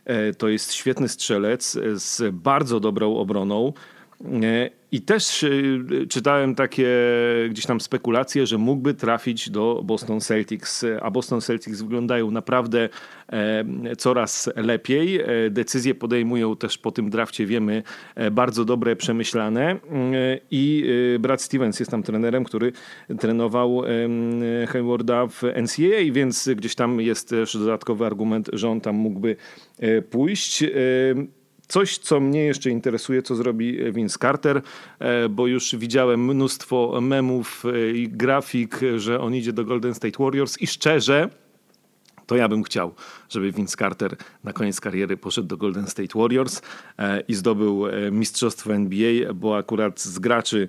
E, 0.05 0.33
to 0.33 0.47
jest 0.47 0.73
świetny 0.73 1.07
strzelec 1.07 1.77
z 1.93 2.35
bardzo 2.35 2.79
dobrą 2.79 3.15
obroną. 3.15 3.73
E, 4.23 4.69
I 4.91 5.01
też 5.01 5.43
e, 5.43 5.49
czytałem 6.09 6.55
takie 6.55 6.87
gdzieś 7.49 7.65
tam 7.65 7.81
spekulacje, 7.81 8.47
że 8.47 8.57
mógłby 8.57 8.93
trafić 8.93 9.49
do 9.49 9.81
Boston 9.83 10.21
Celtics, 10.21 10.85
a 11.01 11.11
Boston 11.11 11.41
Celtics 11.41 11.81
wyglądają 11.81 12.31
naprawdę 12.31 12.89
e, 13.29 13.95
coraz 13.97 14.49
lepiej. 14.55 15.19
Decyzje 15.49 15.95
podejmują 15.95 16.55
też 16.55 16.77
po 16.77 16.91
tym 16.91 17.09
drafcie, 17.09 17.45
wiemy, 17.45 17.83
bardzo 18.31 18.65
dobre, 18.65 18.95
przemyślane. 18.95 19.79
I 20.51 20.85
Brad 21.19 21.41
Stevens 21.41 21.79
jest 21.79 21.91
tam 21.91 22.03
trenerem, 22.03 22.43
który 22.43 22.71
trenował 23.19 23.81
Haywarda 24.67 25.27
w 25.27 25.43
NCAA, 25.43 26.11
więc 26.11 26.49
gdzieś 26.55 26.75
tam 26.75 27.01
jest 27.01 27.29
też 27.29 27.57
dodatkowy 27.57 28.05
argument, 28.05 28.49
że 28.53 28.69
on 28.69 28.81
tam 28.81 28.95
mógłby 28.95 29.35
pójść. 30.09 30.63
Coś, 31.67 31.97
co 31.97 32.19
mnie 32.19 32.43
jeszcze 32.43 32.69
interesuje, 32.69 33.21
co 33.21 33.35
zrobi 33.35 33.93
Vince 33.93 34.19
Carter, 34.19 34.61
e, 34.99 35.29
bo 35.29 35.47
już 35.47 35.75
widziałem 35.75 36.25
mnóstwo 36.25 37.01
memów 37.01 37.63
e, 37.65 37.91
i 37.91 38.09
grafik, 38.09 38.79
że 38.97 39.19
on 39.19 39.35
idzie 39.35 39.53
do 39.53 39.65
Golden 39.65 39.93
State 39.93 40.23
Warriors 40.23 40.61
i 40.61 40.67
szczerze, 40.67 41.29
to 42.27 42.35
ja 42.35 42.47
bym 42.47 42.63
chciał, 42.63 42.93
żeby 43.29 43.51
Vince 43.51 43.77
Carter 43.77 44.15
na 44.43 44.53
koniec 44.53 44.79
kariery 44.79 45.17
poszedł 45.17 45.47
do 45.47 45.57
Golden 45.57 45.87
State 45.87 46.19
Warriors 46.19 46.61
e, 46.99 47.21
i 47.21 47.33
zdobył 47.33 47.83
mistrzostwo 48.11 48.73
NBA, 48.73 49.33
bo 49.33 49.57
akurat 49.57 50.01
z 50.01 50.19
graczy, 50.19 50.67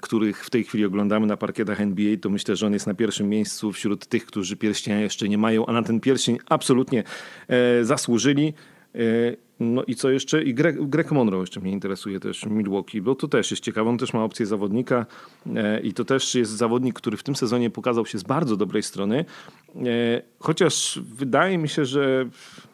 których 0.00 0.44
w 0.44 0.50
tej 0.50 0.64
chwili 0.64 0.84
oglądamy 0.84 1.26
na 1.26 1.36
parkietach 1.36 1.80
NBA, 1.80 2.16
to 2.20 2.30
myślę, 2.30 2.56
że 2.56 2.66
on 2.66 2.72
jest 2.72 2.86
na 2.86 2.94
pierwszym 2.94 3.28
miejscu 3.28 3.72
wśród 3.72 4.06
tych, 4.06 4.26
którzy 4.26 4.56
pierścienia 4.56 5.00
jeszcze 5.00 5.28
nie 5.28 5.38
mają, 5.38 5.66
a 5.66 5.72
na 5.72 5.82
ten 5.82 6.00
pierścień 6.00 6.38
absolutnie 6.48 7.04
zasłużyli. 7.82 8.54
No 9.60 9.84
i 9.84 9.94
co 9.94 10.10
jeszcze? 10.10 10.42
I 10.42 10.54
Greg, 10.54 10.88
Greg 10.88 11.12
Monroe 11.12 11.40
jeszcze 11.40 11.60
mnie 11.60 11.72
interesuje 11.72 12.20
też 12.20 12.46
Milwaukee, 12.46 13.00
bo 13.00 13.14
to 13.14 13.28
też 13.28 13.50
jest 13.50 13.62
ciekawe. 13.62 13.90
On 13.90 13.98
też 13.98 14.12
ma 14.12 14.24
opcję 14.24 14.46
zawodnika 14.46 15.06
e, 15.56 15.80
i 15.80 15.92
to 15.92 16.04
też 16.04 16.34
jest 16.34 16.50
zawodnik, 16.50 16.94
który 16.94 17.16
w 17.16 17.22
tym 17.22 17.36
sezonie 17.36 17.70
pokazał 17.70 18.06
się 18.06 18.18
z 18.18 18.22
bardzo 18.22 18.56
dobrej 18.56 18.82
strony. 18.82 19.24
E, 19.76 20.22
chociaż 20.38 21.00
wydaje 21.16 21.58
mi 21.58 21.68
się, 21.68 21.84
że 21.84 22.28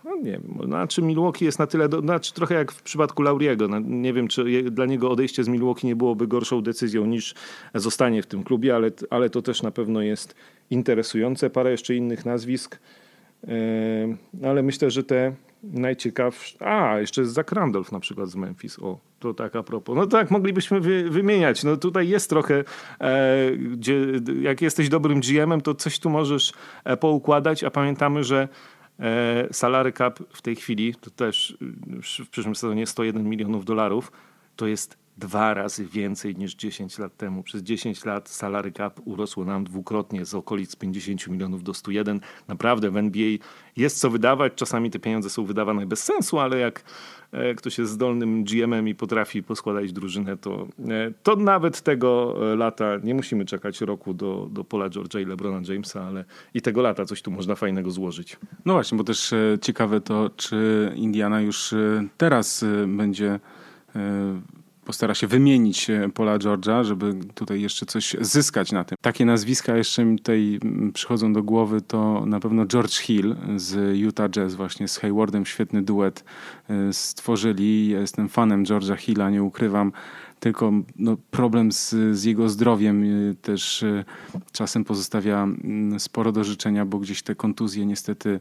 no 0.04 0.16
nie 0.16 0.30
wiem, 0.30 0.58
znaczy 0.64 1.02
Milwaukee 1.02 1.44
jest 1.44 1.58
na 1.58 1.66
tyle, 1.66 1.88
do, 1.88 2.00
znaczy 2.00 2.34
trochę 2.34 2.54
jak 2.54 2.72
w 2.72 2.82
przypadku 2.82 3.22
Lauriego. 3.22 3.68
No, 3.68 3.78
nie 3.80 4.12
wiem, 4.12 4.28
czy 4.28 4.62
dla 4.70 4.86
niego 4.86 5.10
odejście 5.10 5.44
z 5.44 5.48
Milwaukee 5.48 5.86
nie 5.86 5.96
byłoby 5.96 6.26
gorszą 6.26 6.62
decyzją 6.62 7.06
niż 7.06 7.34
zostanie 7.74 8.22
w 8.22 8.26
tym 8.26 8.44
klubie, 8.44 8.74
ale, 8.76 8.90
ale 9.10 9.30
to 9.30 9.42
też 9.42 9.62
na 9.62 9.70
pewno 9.70 10.02
jest 10.02 10.34
interesujące. 10.70 11.50
Parę 11.50 11.70
jeszcze 11.70 11.94
innych 11.94 12.24
nazwisk, 12.26 12.78
e, 13.48 14.48
ale 14.48 14.62
myślę, 14.62 14.90
że 14.90 15.04
te 15.04 15.34
najciekawsze. 15.72 16.66
A, 16.66 16.98
jeszcze 16.98 17.20
jest 17.20 17.34
Zach 17.34 17.52
Randolph 17.52 17.92
na 17.92 18.00
przykład 18.00 18.28
z 18.28 18.36
Memphis. 18.36 18.78
O, 18.78 18.98
to 19.18 19.34
tak 19.34 19.56
a 19.56 19.62
propos. 19.62 19.96
No 19.96 20.06
tak, 20.06 20.30
moglibyśmy 20.30 20.80
wy, 20.80 21.10
wymieniać. 21.10 21.64
No 21.64 21.76
tutaj 21.76 22.08
jest 22.08 22.30
trochę, 22.30 22.64
e, 23.00 23.50
gdzie 23.56 24.06
jak 24.40 24.62
jesteś 24.62 24.88
dobrym 24.88 25.20
GM-em, 25.20 25.60
to 25.60 25.74
coś 25.74 25.98
tu 25.98 26.10
możesz 26.10 26.52
e, 26.84 26.96
poukładać, 26.96 27.64
a 27.64 27.70
pamiętamy, 27.70 28.24
że 28.24 28.48
e, 29.00 29.48
salary 29.52 29.92
cap 29.92 30.18
w 30.32 30.42
tej 30.42 30.56
chwili, 30.56 30.94
to 30.94 31.10
też 31.10 31.58
w 32.24 32.28
przyszłym 32.28 32.54
sezonie 32.54 32.86
101 32.86 33.28
milionów 33.28 33.64
dolarów, 33.64 34.12
to 34.56 34.66
jest 34.66 35.03
dwa 35.18 35.54
razy 35.54 35.86
więcej 35.86 36.36
niż 36.36 36.54
10 36.54 36.98
lat 36.98 37.16
temu. 37.16 37.42
Przez 37.42 37.62
10 37.62 38.04
lat 38.04 38.28
salary 38.28 38.72
cap 38.72 39.00
urosło 39.04 39.44
nam 39.44 39.64
dwukrotnie 39.64 40.24
z 40.24 40.34
okolic 40.34 40.76
50 40.76 41.28
milionów 41.28 41.62
do 41.62 41.74
101. 41.74 42.20
Naprawdę 42.48 42.90
w 42.90 42.96
NBA 42.96 43.28
jest 43.76 44.00
co 44.00 44.10
wydawać. 44.10 44.52
Czasami 44.56 44.90
te 44.90 44.98
pieniądze 44.98 45.30
są 45.30 45.44
wydawane 45.44 45.86
bez 45.86 46.02
sensu, 46.02 46.38
ale 46.38 46.58
jak 46.58 46.84
e, 47.32 47.54
ktoś 47.54 47.78
jest 47.78 47.92
zdolnym 47.92 48.44
GM-em 48.44 48.88
i 48.88 48.94
potrafi 48.94 49.42
poskładać 49.42 49.92
drużynę, 49.92 50.36
to, 50.36 50.66
e, 50.88 51.12
to 51.22 51.36
nawet 51.36 51.80
tego 51.80 52.36
e, 52.52 52.56
lata 52.56 52.84
nie 53.02 53.14
musimy 53.14 53.44
czekać 53.44 53.80
roku 53.80 54.14
do, 54.14 54.48
do 54.52 54.64
Pola 54.64 54.88
George'a 54.88 55.22
i 55.22 55.24
LeBrona 55.24 55.60
Jamesa, 55.68 56.02
ale 56.02 56.24
i 56.54 56.62
tego 56.62 56.82
lata 56.82 57.04
coś 57.04 57.22
tu 57.22 57.30
można 57.30 57.54
fajnego 57.54 57.90
złożyć. 57.90 58.36
No 58.64 58.72
właśnie, 58.72 58.98
bo 58.98 59.04
też 59.04 59.34
ciekawe 59.60 60.00
to, 60.00 60.30
czy 60.36 60.92
Indiana 60.96 61.40
już 61.40 61.74
teraz 62.16 62.64
będzie 62.86 63.40
postara 64.84 65.14
się 65.14 65.26
wymienić 65.26 65.90
e, 65.90 66.08
Pola 66.14 66.38
George'a, 66.38 66.84
żeby 66.84 67.14
tutaj 67.34 67.60
jeszcze 67.60 67.86
coś 67.86 68.16
zyskać 68.20 68.72
na 68.72 68.84
tym. 68.84 68.98
Takie 69.00 69.24
nazwiska 69.24 69.76
jeszcze 69.76 70.04
mi 70.04 70.18
tutaj 70.18 70.58
mm, 70.64 70.92
przychodzą 70.92 71.32
do 71.32 71.42
głowy, 71.42 71.80
to 71.80 72.26
na 72.26 72.40
pewno 72.40 72.66
George 72.66 72.98
Hill 72.98 73.36
z 73.56 73.98
Utah 73.98 74.30
Jazz, 74.30 74.54
właśnie 74.54 74.88
z 74.88 74.96
Haywardem 74.96 75.46
świetny 75.46 75.82
duet 75.82 76.24
e, 76.70 76.92
stworzyli. 76.92 77.88
Ja 77.88 78.00
jestem 78.00 78.28
fanem 78.28 78.64
George'a 78.64 78.96
Hilla, 78.96 79.30
nie 79.30 79.42
ukrywam 79.42 79.92
tylko 80.40 80.72
no, 80.96 81.16
problem 81.30 81.72
z, 81.72 81.94
z, 82.12 82.24
jego 82.24 82.48
zdrowiem 82.48 83.04
e, 83.04 83.34
też 83.34 83.84
czasem 84.52 84.84
pozostawia 84.84 85.42
mm, 85.42 86.00
sporo 86.00 86.32
do 86.32 86.44
życzenia, 86.44 86.84
bo 86.84 86.98
gdzieś 86.98 87.22
te 87.22 87.34
kontuzje 87.34 87.86
niestety 87.86 88.40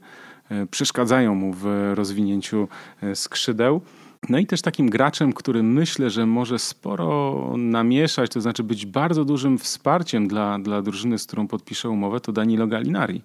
przeszkadzają 0.71 1.35
mu 1.35 1.53
w 1.53 1.65
rozwinięciu 1.95 2.67
skrzydeł. 3.13 3.81
No 4.29 4.37
i 4.37 4.45
też 4.45 4.61
takim 4.61 4.89
graczem, 4.89 5.33
który 5.33 5.63
myślę, 5.63 6.09
że 6.09 6.25
może 6.25 6.59
sporo 6.59 7.53
namieszać, 7.57 8.31
to 8.31 8.41
znaczy 8.41 8.63
być 8.63 8.85
bardzo 8.85 9.25
dużym 9.25 9.57
wsparciem 9.57 10.27
dla, 10.27 10.59
dla 10.59 10.81
drużyny, 10.81 11.19
z 11.19 11.25
którą 11.25 11.47
podpisze 11.47 11.89
umowę, 11.89 12.19
to 12.19 12.31
Danilo 12.31 12.67
Gallinari, 12.67 13.21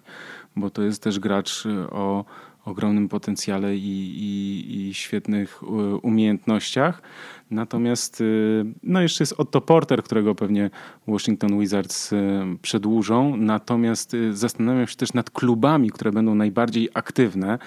bo 0.55 0.69
to 0.69 0.81
jest 0.81 1.03
też 1.03 1.19
gracz 1.19 1.63
o 1.91 2.25
ogromnym 2.65 3.09
potencjale 3.09 3.75
i, 3.75 3.79
i, 3.79 4.89
i 4.89 4.93
świetnych 4.93 5.61
umiejętnościach. 6.01 7.01
Natomiast 7.51 8.21
y, 8.21 8.65
no 8.83 9.01
jeszcze 9.01 9.21
jest 9.21 9.33
Otto 9.37 9.61
Porter, 9.61 10.03
którego 10.03 10.35
pewnie 10.35 10.69
Washington 11.07 11.59
Wizards 11.59 12.13
y, 12.13 12.17
przedłużą. 12.61 13.37
Natomiast 13.37 14.13
y, 14.13 14.35
zastanawiam 14.35 14.87
się 14.87 14.95
też 14.95 15.13
nad 15.13 15.29
klubami, 15.29 15.91
które 15.91 16.11
będą 16.11 16.35
najbardziej 16.35 16.89
aktywne. 16.93 17.59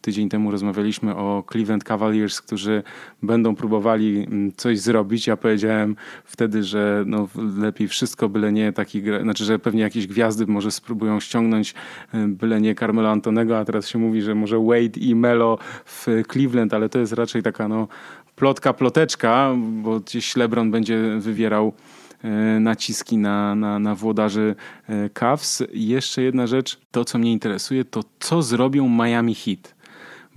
Tydzień 0.00 0.28
temu 0.28 0.50
rozmawialiśmy 0.50 1.16
o 1.16 1.44
Cleveland 1.52 1.84
Cavaliers, 1.84 2.40
którzy 2.40 2.82
będą 3.22 3.54
próbowali 3.54 4.26
mm, 4.26 4.52
coś 4.56 4.80
zrobić. 4.80 5.26
Ja 5.26 5.36
powiedziałem 5.36 5.96
wtedy, 6.24 6.62
że 6.62 7.04
no 7.06 7.28
lepiej 7.58 7.88
wszystko, 7.88 8.28
byle 8.28 8.52
nie 8.52 8.72
taki, 8.72 9.02
znaczy, 9.22 9.44
że 9.44 9.58
pewnie 9.58 9.82
jakieś 9.82 10.06
gwiazdy 10.06 10.46
może 10.46 10.70
spróbują 10.70 11.20
ściągnąć, 11.20 11.74
byle 12.26 12.60
nie 12.60 12.74
Carmelo 12.74 13.10
Antonego, 13.10 13.58
a 13.58 13.64
teraz 13.64 13.88
się 13.88 13.98
mówi, 13.98 14.22
że 14.22 14.34
może 14.34 14.58
Wade 14.58 15.00
i 15.00 15.14
Melo 15.14 15.58
w 15.84 16.06
Cleveland, 16.32 16.74
ale 16.74 16.88
to 16.88 16.98
jest 16.98 17.12
raczej 17.12 17.42
taka 17.42 17.68
no 17.68 17.88
plotka, 18.36 18.72
ploteczka, 18.72 19.54
bo 19.82 20.00
gdzieś 20.00 20.36
LeBron 20.36 20.70
będzie 20.70 21.16
wywierał 21.18 21.68
e, 21.68 21.95
naciski 22.60 23.18
na, 23.18 23.54
na, 23.54 23.78
na 23.78 23.94
włodarzy 23.94 24.54
e, 24.88 25.10
Cavs. 25.10 25.62
Jeszcze 25.72 26.22
jedna 26.22 26.46
rzecz, 26.46 26.80
to 26.90 27.04
co 27.04 27.18
mnie 27.18 27.32
interesuje, 27.32 27.84
to 27.84 28.04
co 28.20 28.42
zrobią 28.42 28.88
Miami 28.88 29.34
Heat, 29.34 29.74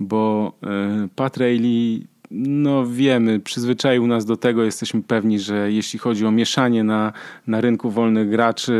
bo 0.00 0.52
e, 0.62 1.08
Pat 1.16 1.36
Riley 1.36 2.06
no 2.30 2.86
wiemy, 2.86 3.40
przyzwyczaił 3.40 4.06
nas 4.06 4.24
do 4.24 4.36
tego, 4.36 4.64
jesteśmy 4.64 5.02
pewni, 5.02 5.40
że 5.40 5.72
jeśli 5.72 5.98
chodzi 5.98 6.26
o 6.26 6.30
mieszanie 6.30 6.84
na, 6.84 7.12
na 7.46 7.60
rynku 7.60 7.90
wolnych 7.90 8.28
graczy, 8.30 8.74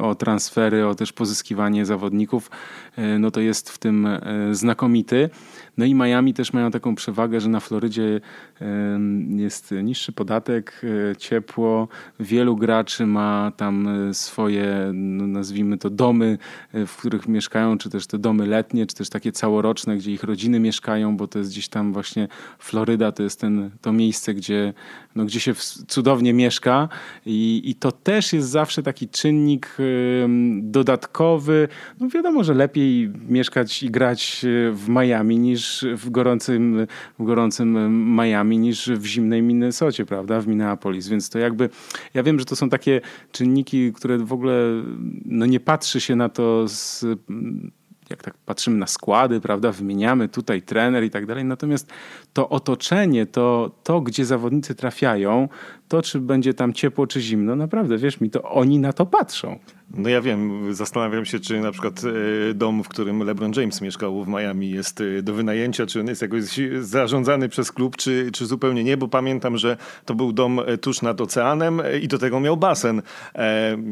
o 0.00 0.14
transfery, 0.14 0.86
o 0.86 0.94
też 0.94 1.12
pozyskiwanie 1.12 1.86
zawodników, 1.86 2.50
e, 2.96 3.18
no 3.18 3.30
to 3.30 3.40
jest 3.40 3.70
w 3.70 3.78
tym 3.78 4.06
e, 4.06 4.20
znakomity. 4.52 5.30
No 5.76 5.84
i 5.84 5.94
Miami 5.94 6.34
też 6.34 6.52
mają 6.52 6.70
taką 6.70 6.94
przewagę, 6.94 7.40
że 7.40 7.48
na 7.48 7.60
Florydzie 7.60 8.20
jest 9.36 9.74
niższy 9.82 10.12
podatek, 10.12 10.80
e, 11.10 11.16
ciepło. 11.16 11.88
Wielu 12.20 12.56
graczy 12.56 13.06
ma 13.06 13.52
tam 13.56 13.88
swoje, 14.12 14.90
no 14.94 15.26
nazwijmy 15.26 15.78
to, 15.78 15.90
domy, 15.90 16.38
w 16.72 16.96
których 16.96 17.28
mieszkają, 17.28 17.78
czy 17.78 17.90
też 17.90 18.06
te 18.06 18.18
domy 18.18 18.46
letnie, 18.46 18.86
czy 18.86 18.94
też 18.94 19.08
takie 19.10 19.32
całoroczne, 19.32 19.96
gdzie 19.96 20.12
ich 20.12 20.22
rodziny 20.22 20.60
mieszkają, 20.60 21.16
bo 21.16 21.28
to 21.28 21.38
jest 21.38 21.50
gdzieś 21.50 21.68
tam 21.68 21.92
właśnie 21.92 22.28
Floryda, 22.58 23.12
to 23.12 23.22
jest 23.22 23.40
ten, 23.40 23.70
to 23.80 23.92
miejsce, 23.92 24.34
gdzie, 24.34 24.72
no, 25.14 25.24
gdzie 25.24 25.40
się 25.40 25.54
cudownie 25.88 26.32
mieszka 26.32 26.88
i, 27.26 27.62
i 27.64 27.74
to 27.74 27.92
też 27.92 28.32
jest 28.32 28.48
zawsze 28.48 28.82
taki 28.82 29.08
czynnik 29.08 29.76
dodatkowy. 30.62 31.68
No 32.00 32.08
wiadomo, 32.08 32.44
że 32.44 32.54
lepiej 32.54 33.12
mieszkać 33.28 33.82
i 33.82 33.90
grać 33.90 34.46
w 34.72 34.88
Miami 34.88 35.38
niż 35.38 35.86
w 35.96 36.10
gorącym, 36.10 36.86
w 37.18 37.24
gorącym 37.24 37.76
Miami 38.16 38.49
niż 38.58 38.88
w 38.88 39.04
zimnej 39.04 39.42
Minnesocie, 39.42 40.06
prawda, 40.06 40.40
w 40.40 40.46
Minneapolis, 40.46 41.08
więc 41.08 41.30
to 41.30 41.38
jakby, 41.38 41.68
ja 42.14 42.22
wiem, 42.22 42.38
że 42.38 42.44
to 42.44 42.56
są 42.56 42.68
takie 42.68 43.00
czynniki, 43.32 43.92
które 43.92 44.18
w 44.18 44.32
ogóle, 44.32 44.54
no 45.24 45.46
nie 45.46 45.60
patrzy 45.60 46.00
się 46.00 46.16
na 46.16 46.28
to 46.28 46.68
z 46.68 47.04
jak 48.10 48.22
tak 48.22 48.34
patrzymy 48.46 48.76
na 48.76 48.86
składy, 48.86 49.40
prawda, 49.40 49.72
wymieniamy 49.72 50.28
tutaj 50.28 50.62
trener 50.62 51.04
i 51.04 51.10
tak 51.10 51.26
dalej. 51.26 51.44
Natomiast 51.44 51.92
to 52.32 52.48
otoczenie, 52.48 53.26
to, 53.26 53.70
to 53.82 54.00
gdzie 54.00 54.24
zawodnicy 54.24 54.74
trafiają, 54.74 55.48
to 55.90 56.02
czy 56.02 56.20
będzie 56.20 56.54
tam 56.54 56.72
ciepło 56.72 57.06
czy 57.06 57.20
zimno, 57.20 57.56
naprawdę, 57.56 57.98
wierz 57.98 58.20
mi, 58.20 58.30
to 58.30 58.42
oni 58.42 58.78
na 58.78 58.92
to 58.92 59.06
patrzą. 59.06 59.58
No 59.94 60.08
ja 60.08 60.20
wiem, 60.20 60.74
zastanawiam 60.74 61.24
się, 61.24 61.40
czy 61.40 61.60
na 61.60 61.72
przykład 61.72 62.02
e, 62.50 62.54
dom, 62.54 62.84
w 62.84 62.88
którym 62.88 63.22
LeBron 63.22 63.52
James 63.56 63.80
mieszkał 63.80 64.24
w 64.24 64.28
Miami 64.28 64.70
jest 64.70 65.00
e, 65.00 65.22
do 65.22 65.34
wynajęcia, 65.34 65.86
czy 65.86 66.00
on 66.00 66.06
jest 66.06 66.22
jakoś 66.22 66.44
zarządzany 66.80 67.48
przez 67.48 67.72
klub, 67.72 67.96
czy, 67.96 68.30
czy 68.32 68.46
zupełnie 68.46 68.84
nie, 68.84 68.96
bo 68.96 69.08
pamiętam, 69.08 69.58
że 69.58 69.76
to 70.04 70.14
był 70.14 70.32
dom 70.32 70.60
e, 70.66 70.78
tuż 70.78 71.02
nad 71.02 71.20
oceanem 71.20 71.82
i 72.02 72.08
do 72.08 72.18
tego 72.18 72.40
miał 72.40 72.56
basen 72.56 73.02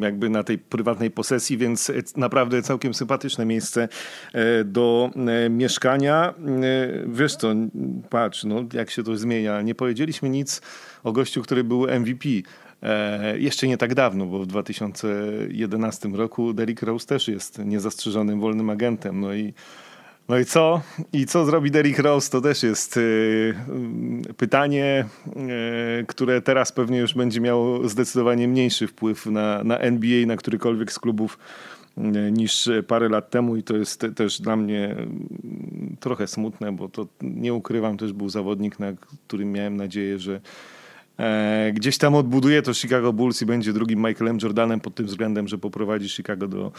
jakby 0.01 0.29
na 0.29 0.45
tej 0.45 0.59
prywatnej 0.59 1.11
posesji, 1.11 1.59
więc 1.59 1.93
naprawdę 2.17 2.63
całkiem 2.63 2.95
sympatyczne 2.95 3.47
miejsce 3.47 3.89
do 4.65 5.11
mieszkania. 5.51 6.35
Wiesz 7.07 7.37
co, 7.37 7.55
patrz, 8.11 8.45
no 8.45 8.65
jak 8.73 8.91
się 8.91 9.03
to 9.03 9.17
zmienia. 9.17 9.63
Nie 9.63 9.75
powiedzieliśmy 9.75 10.29
nic 10.29 10.61
o 11.05 11.13
gościu, 11.13 11.43
który 11.43 11.65
był 11.65 11.87
MVP. 12.01 12.29
E, 12.83 13.39
jeszcze 13.39 13.69
nie 13.69 13.79
tak 13.79 13.95
dawno, 13.95 14.27
bo 14.27 14.39
w 14.39 14.47
2011 14.47 16.09
roku 16.09 16.53
Derrick 16.53 16.83
Rose 16.83 17.07
też 17.07 17.29
jest 17.29 17.59
niezastrzeżonym 17.59 18.41
wolnym 18.41 18.71
agentem. 18.71 19.21
No 19.21 19.35
i, 19.35 19.55
no 20.29 20.39
i 20.39 20.45
co? 20.45 20.81
I 21.13 21.27
co 21.27 21.45
zrobi 21.45 21.71
Derrick 21.71 21.99
Rose? 21.99 22.31
To 22.31 22.41
też 22.41 22.63
jest 22.63 22.97
y, 22.97 23.55
pytanie, 24.37 25.05
y, 26.01 26.07
które 26.07 26.43
teraz 26.43 26.73
pewnie 26.73 26.99
już 26.99 27.15
będzie 27.15 27.41
miało 27.41 27.89
zdecydowanie 27.89 28.49
mniejszy 28.49 28.87
wpływ 28.87 29.27
na, 29.27 29.65
na 29.65 29.79
NBA, 29.79 30.27
na 30.27 30.37
którykolwiek 30.37 30.93
z 30.93 30.99
klubów 30.99 31.39
niż 32.33 32.69
parę 32.87 33.09
lat 33.09 33.31
temu 33.31 33.57
i 33.57 33.63
to 33.63 33.77
jest 33.77 34.07
też 34.17 34.41
dla 34.41 34.57
mnie 34.57 34.91
mm, 34.91 35.97
trochę 36.01 36.27
smutne, 36.27 36.73
bo 36.73 36.89
to 36.89 37.07
nie 37.23 37.55
ukrywam, 37.55 37.97
też 37.97 38.13
był 38.13 38.29
zawodnik, 38.29 38.79
na 38.79 38.93
którym 39.27 39.53
miałem 39.53 39.77
nadzieję, 39.77 40.19
że 40.19 40.41
E, 40.41 40.41
gdzieś 41.73 41.99
tam 41.99 42.15
odbuduje 42.15 42.63
to 42.63 42.75
Chicago 42.75 43.13
Bulls 43.13 43.43
i 43.43 43.47
będzie 43.47 43.73
drugim 43.73 43.99
Michaelem 44.07 44.39
Jordanem 44.43 44.81
pod 44.81 44.95
tym 44.95 45.07
względem, 45.07 45.49
że 45.49 45.59
poprowadzi 45.59 46.09
Chicago 46.09 46.49
do 46.49 46.73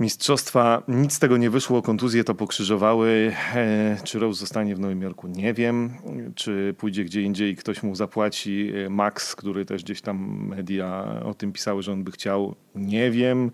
mistrzostwa. 0.00 0.82
Nic 0.88 1.12
z 1.12 1.18
tego 1.18 1.36
nie 1.36 1.50
wyszło, 1.50 1.82
kontuzje 1.82 2.24
to 2.24 2.34
pokrzyżowały. 2.34 3.32
E, 3.54 3.96
czy 4.04 4.18
Rose 4.18 4.40
zostanie 4.40 4.76
w 4.76 4.80
Nowym 4.80 5.02
Jorku? 5.02 5.28
Nie 5.28 5.54
wiem. 5.54 5.90
Czy 6.34 6.74
pójdzie 6.78 7.04
gdzie 7.04 7.22
indziej 7.22 7.52
i 7.52 7.56
ktoś 7.56 7.82
mu 7.82 7.94
zapłaci? 7.94 8.72
E, 8.74 8.90
Max, 8.90 9.36
który 9.36 9.64
też 9.64 9.84
gdzieś 9.84 10.00
tam 10.00 10.46
media 10.48 11.20
o 11.24 11.34
tym 11.34 11.52
pisały, 11.52 11.82
że 11.82 11.92
on 11.92 12.04
by 12.04 12.10
chciał? 12.10 12.54
Nie 12.74 13.10
wiem. 13.10 13.50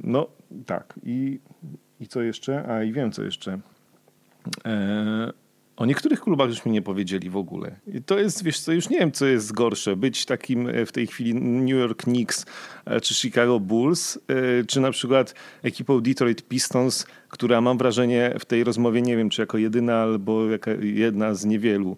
No 0.00 0.26
tak. 0.66 0.94
I, 1.02 1.40
i 2.00 2.08
co 2.08 2.22
jeszcze? 2.22 2.68
A 2.68 2.82
i 2.82 2.92
wiem 2.92 3.12
co 3.12 3.22
jeszcze. 3.22 3.58
O 5.76 5.86
niektórych 5.86 6.20
klubach 6.20 6.48
już 6.48 6.64
mi 6.64 6.72
nie 6.72 6.82
powiedzieli 6.82 7.30
w 7.30 7.36
ogóle. 7.36 7.76
I 7.86 8.02
to 8.02 8.18
jest, 8.18 8.44
wiesz 8.44 8.60
co, 8.60 8.72
już 8.72 8.88
nie 8.88 8.98
wiem, 8.98 9.12
co 9.12 9.26
jest 9.26 9.52
gorsze. 9.52 9.96
Być 9.96 10.26
takim 10.26 10.68
e, 10.68 10.86
w 10.86 10.92
tej 10.92 11.06
chwili 11.06 11.34
New 11.34 11.78
York 11.78 12.02
Knicks 12.02 12.46
e, 12.84 13.00
czy 13.00 13.14
Chicago 13.14 13.60
Bulls, 13.60 14.18
e, 14.28 14.64
czy 14.64 14.80
na 14.80 14.90
przykład 14.90 15.34
ekipą 15.62 16.00
Detroit 16.00 16.48
Pistons, 16.48 17.06
która 17.28 17.60
mam 17.60 17.78
wrażenie 17.78 18.34
w 18.40 18.44
tej 18.44 18.64
rozmowie, 18.64 19.02
nie 19.02 19.16
wiem, 19.16 19.30
czy 19.30 19.42
jako 19.42 19.58
jedyna 19.58 20.02
albo 20.02 20.42
jedna 20.80 21.34
z 21.34 21.44
niewielu, 21.44 21.96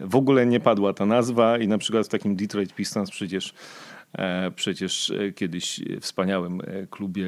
w 0.00 0.16
ogóle 0.16 0.46
nie 0.46 0.60
padła 0.60 0.92
ta 0.92 1.06
nazwa 1.06 1.58
i 1.58 1.68
na 1.68 1.78
przykład 1.78 2.06
w 2.06 2.08
takim 2.08 2.36
Detroit 2.36 2.74
Pistons 2.74 3.10
przecież 3.10 3.54
przecież 4.56 5.10
e, 5.10 5.32
kiedyś 5.32 5.80
wspaniałym 6.00 6.60
e, 6.60 6.86
klubie 6.86 7.26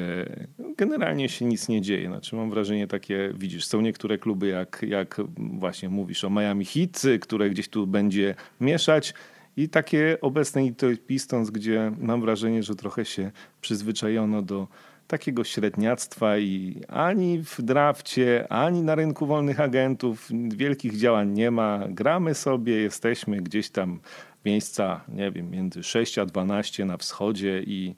generalnie 0.77 1.29
się 1.29 1.45
nic 1.45 1.69
nie 1.69 1.81
dzieje. 1.81 2.07
Znaczy 2.07 2.35
mam 2.35 2.49
wrażenie 2.49 2.87
takie, 2.87 3.33
widzisz, 3.37 3.65
są 3.65 3.81
niektóre 3.81 4.17
kluby 4.17 4.47
jak, 4.47 4.85
jak 4.87 5.21
właśnie 5.37 5.89
mówisz 5.89 6.23
o 6.23 6.29
Miami 6.29 6.65
Heat, 6.65 7.01
które 7.21 7.49
gdzieś 7.49 7.69
tu 7.69 7.87
będzie 7.87 8.35
mieszać 8.61 9.13
i 9.57 9.69
takie 9.69 10.17
obecne 10.21 10.65
Detroit 10.65 11.05
Pistons, 11.05 11.49
gdzie 11.49 11.91
mam 11.99 12.21
wrażenie, 12.21 12.63
że 12.63 12.75
trochę 12.75 13.05
się 13.05 13.31
przyzwyczajono 13.61 14.41
do 14.41 14.67
takiego 15.07 15.43
średniactwa 15.43 16.37
i 16.37 16.81
ani 16.87 17.43
w 17.43 17.61
drafcie, 17.61 18.51
ani 18.51 18.81
na 18.81 18.95
rynku 18.95 19.25
wolnych 19.25 19.59
agentów 19.59 20.29
wielkich 20.49 20.97
działań 20.97 21.29
nie 21.31 21.51
ma. 21.51 21.79
Gramy 21.89 22.33
sobie, 22.33 22.73
jesteśmy 22.73 23.41
gdzieś 23.41 23.69
tam 23.69 23.99
miejsca, 24.45 25.01
nie 25.07 25.31
wiem, 25.31 25.51
między 25.51 25.83
6 25.83 26.17
a 26.17 26.25
12 26.25 26.85
na 26.85 26.97
wschodzie 26.97 27.63
i, 27.63 27.95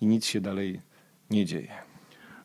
i 0.00 0.06
nic 0.06 0.26
się 0.26 0.40
dalej 0.40 0.80
nie 1.30 1.44
dzieje. 1.46 1.72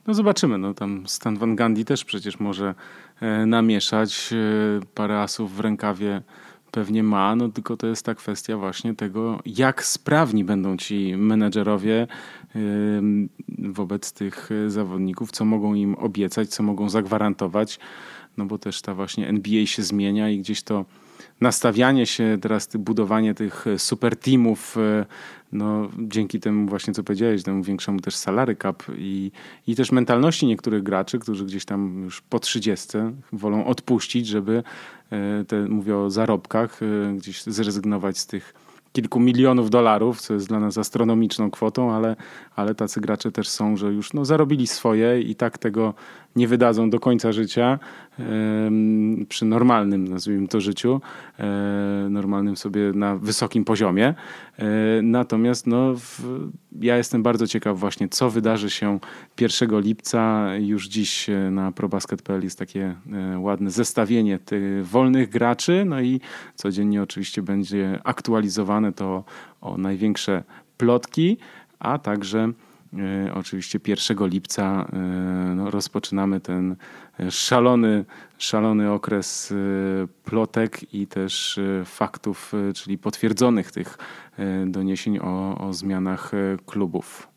No 0.08 0.14
zobaczymy, 0.14 0.58
no 0.58 0.74
tam 0.74 1.04
Stan 1.08 1.38
Van 1.38 1.56
Gundy 1.56 1.86
też 1.86 2.06
przecież 2.06 2.40
może 2.40 2.76
e, 3.22 3.46
namieszać, 3.46 4.30
e, 4.34 4.86
parę 4.96 5.22
asów 5.22 5.56
w 5.56 5.60
rękawie 5.60 6.22
pewnie 6.72 7.04
ma, 7.04 7.36
no 7.36 7.50
tylko 7.50 7.78
to 7.78 7.88
jest 7.88 8.06
ta 8.06 8.16
kwestia 8.16 8.58
właśnie 8.58 8.96
tego, 8.96 9.40
jak 9.46 9.86
sprawni 9.86 10.44
będą 10.44 10.78
ci 10.78 11.16
menedżerowie 11.18 12.08
e, 12.56 12.60
wobec 13.58 14.14
tych 14.14 14.50
zawodników, 14.68 15.32
co 15.32 15.46
mogą 15.46 15.74
im 15.74 15.96
obiecać, 15.96 16.50
co 16.50 16.64
mogą 16.64 16.90
zagwarantować, 16.90 17.80
no 18.38 18.46
bo 18.46 18.58
też 18.58 18.82
ta 18.82 18.94
właśnie 18.94 19.28
NBA 19.28 19.66
się 19.66 19.84
zmienia 19.84 20.30
i 20.30 20.40
gdzieś 20.40 20.64
to 20.64 20.86
nastawianie 21.42 22.06
się, 22.06 22.38
teraz 22.42 22.70
budowanie 22.78 23.34
tych 23.34 23.68
e, 23.68 23.80
super 23.80 24.18
teamów, 24.18 24.78
e, 24.78 25.06
no, 25.52 25.90
dzięki 26.00 26.40
temu 26.40 26.70
właśnie, 26.70 26.94
co 26.94 27.04
powiedziałeś, 27.04 27.44
temu 27.44 27.64
większemu 27.64 28.00
też 28.00 28.16
salary 28.16 28.56
cap 28.56 28.84
i, 28.98 29.32
i 29.68 29.76
też 29.76 29.92
mentalności 29.92 30.46
niektórych 30.46 30.84
graczy, 30.84 31.20
którzy 31.20 31.46
gdzieś 31.46 31.66
tam 31.66 32.04
już 32.04 32.22
po 32.22 32.40
30 32.40 32.88
wolą 33.34 33.66
odpuścić, 33.66 34.28
żeby, 34.28 34.64
e, 35.12 35.46
te, 35.46 35.60
mówię 35.62 35.98
o 35.98 36.10
zarobkach, 36.10 36.80
gdzieś 37.18 37.44
zrezygnować 37.44 38.18
z 38.18 38.28
tych 38.28 38.54
kilku 38.94 39.20
milionów 39.20 39.70
dolarów, 39.70 40.22
co 40.22 40.34
jest 40.34 40.48
dla 40.48 40.60
nas 40.60 40.78
astronomiczną 40.78 41.52
kwotą, 41.52 41.92
ale, 41.92 42.16
ale 42.60 42.76
tacy 42.76 43.01
gracze 43.01 43.32
też 43.32 43.49
są, 43.49 43.78
że 43.78 43.93
już 43.93 44.14
no, 44.14 44.26
zarobili 44.26 44.68
swoje 44.68 45.22
i 45.22 45.36
tak 45.36 45.57
tego 45.57 45.93
nie 46.36 46.47
wydadzą 46.47 46.89
do 46.89 46.99
końca 46.99 47.32
życia 47.32 47.80
przy 49.30 49.45
normalnym, 49.45 50.07
nazwijmy 50.07 50.47
to, 50.47 50.62
życiu, 50.62 51.01
e, 51.39 52.07
normalnym 52.10 52.57
sobie 52.57 52.91
na 52.95 53.16
wysokim 53.16 53.66
poziomie. 53.66 54.14
E, 54.57 54.66
natomiast 55.03 55.68
no, 55.68 55.93
w, 55.95 56.22
ja 56.82 56.97
jestem 56.97 57.24
bardzo 57.24 57.47
ciekaw 57.47 57.80
właśnie, 57.80 58.10
co 58.10 58.30
wydarzy 58.30 58.70
się 58.70 58.99
1 59.41 59.82
lipca. 59.82 60.55
Już 60.55 60.88
dziś 60.88 61.30
e, 61.30 61.51
na 61.51 61.72
probasket.pl 61.72 62.43
jest 62.43 62.60
takie 62.60 62.95
ładne 63.38 63.72
zestawienie 63.72 64.39
tych 64.39 64.88
wolnych 64.88 65.30
graczy, 65.30 65.84
no 65.86 66.01
i 66.01 66.22
codziennie 66.55 67.03
oczywiście 67.03 67.41
będzie 67.41 68.00
aktualizowane 68.04 68.93
to 68.93 69.24
o 69.62 69.78
największe 69.78 70.43
plotki, 70.78 71.38
a 71.80 71.97
także 72.00 72.54
E, 72.97 73.34
oczywiście 73.34 73.80
1 73.88 74.28
lipca 74.28 74.86
e, 74.93 74.97
no, 75.56 75.72
rozpoczynamy 75.72 76.39
ten 76.39 76.76
szalony, 77.30 78.06
szalony 78.38 78.92
okres 78.92 79.51
e, 79.51 79.56
plotek 80.24 80.93
i 80.93 81.08
też 81.08 81.60
faktów, 81.86 82.54
czyli 82.76 82.97
potwierdzonych 82.97 83.72
tych 83.72 83.97
doniesień 84.66 85.20
o, 85.20 85.58
o 85.68 85.74
zmianach 85.74 86.32
klubów. 86.66 87.29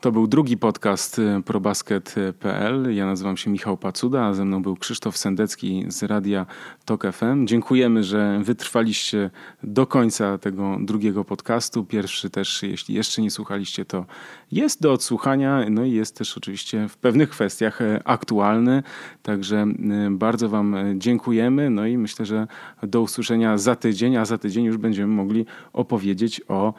To 0.00 0.12
był 0.12 0.26
drugi 0.26 0.56
podcast 0.56 1.18
y, 1.18 1.42
probasket.pl. 1.44 2.94
Ja 2.94 3.06
nazywam 3.06 3.36
się 3.36 3.50
Michał 3.50 3.76
Pacuda, 3.76 4.24
a 4.24 4.34
ze 4.34 4.44
mną 4.44 4.62
był 4.62 4.76
Krzysztof 4.76 5.16
Sendecki 5.16 5.84
z 5.88 6.02
Radia 6.02 6.46
Tok 6.84 7.12
FM. 7.12 7.46
Dziękujemy, 7.46 8.02
że 8.02 8.40
wytrwaliście 8.42 9.30
do 9.62 9.86
końca 9.86 10.38
tego 10.38 10.76
drugiego 10.80 11.24
podcastu. 11.24 11.84
Pierwszy 11.84 12.30
też, 12.30 12.62
jeśli 12.62 12.94
jeszcze 12.94 13.22
nie 13.22 13.30
słuchaliście, 13.30 13.84
to 13.84 14.06
jest 14.52 14.82
do 14.82 14.92
odsłuchania, 14.92 15.64
no 15.70 15.84
i 15.84 15.92
jest 15.92 16.18
też 16.18 16.36
oczywiście 16.36 16.88
w 16.88 16.96
pewnych 16.96 17.30
kwestiach 17.30 17.82
e, 17.82 18.00
aktualny. 18.04 18.82
Także 19.22 19.56
e, 19.56 20.10
bardzo 20.10 20.48
Wam 20.48 20.74
e, 20.74 20.94
dziękujemy. 20.98 21.70
No 21.70 21.86
i 21.86 21.98
myślę, 21.98 22.26
że 22.26 22.46
do 22.82 23.00
usłyszenia 23.00 23.58
za 23.58 23.76
tydzień, 23.76 24.16
a 24.16 24.24
za 24.24 24.38
tydzień 24.38 24.64
już 24.64 24.76
będziemy 24.76 25.14
mogli 25.14 25.46
opowiedzieć 25.72 26.40
o 26.48 26.74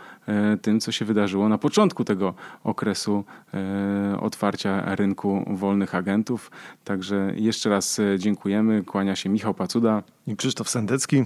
tym, 0.61 0.79
co 0.79 0.91
się 0.91 1.05
wydarzyło 1.05 1.49
na 1.49 1.57
początku 1.57 2.03
tego 2.03 2.33
okresu 2.63 3.23
otwarcia 4.19 4.95
rynku 4.95 5.45
wolnych 5.47 5.95
agentów. 5.95 6.51
Także 6.83 7.33
jeszcze 7.35 7.69
raz 7.69 8.01
dziękujemy. 8.17 8.83
Kłania 8.83 9.15
się 9.15 9.29
Michał 9.29 9.53
Pacuda 9.53 10.03
i 10.27 10.35
Krzysztof 10.35 10.69
Sendecki. 10.69 11.25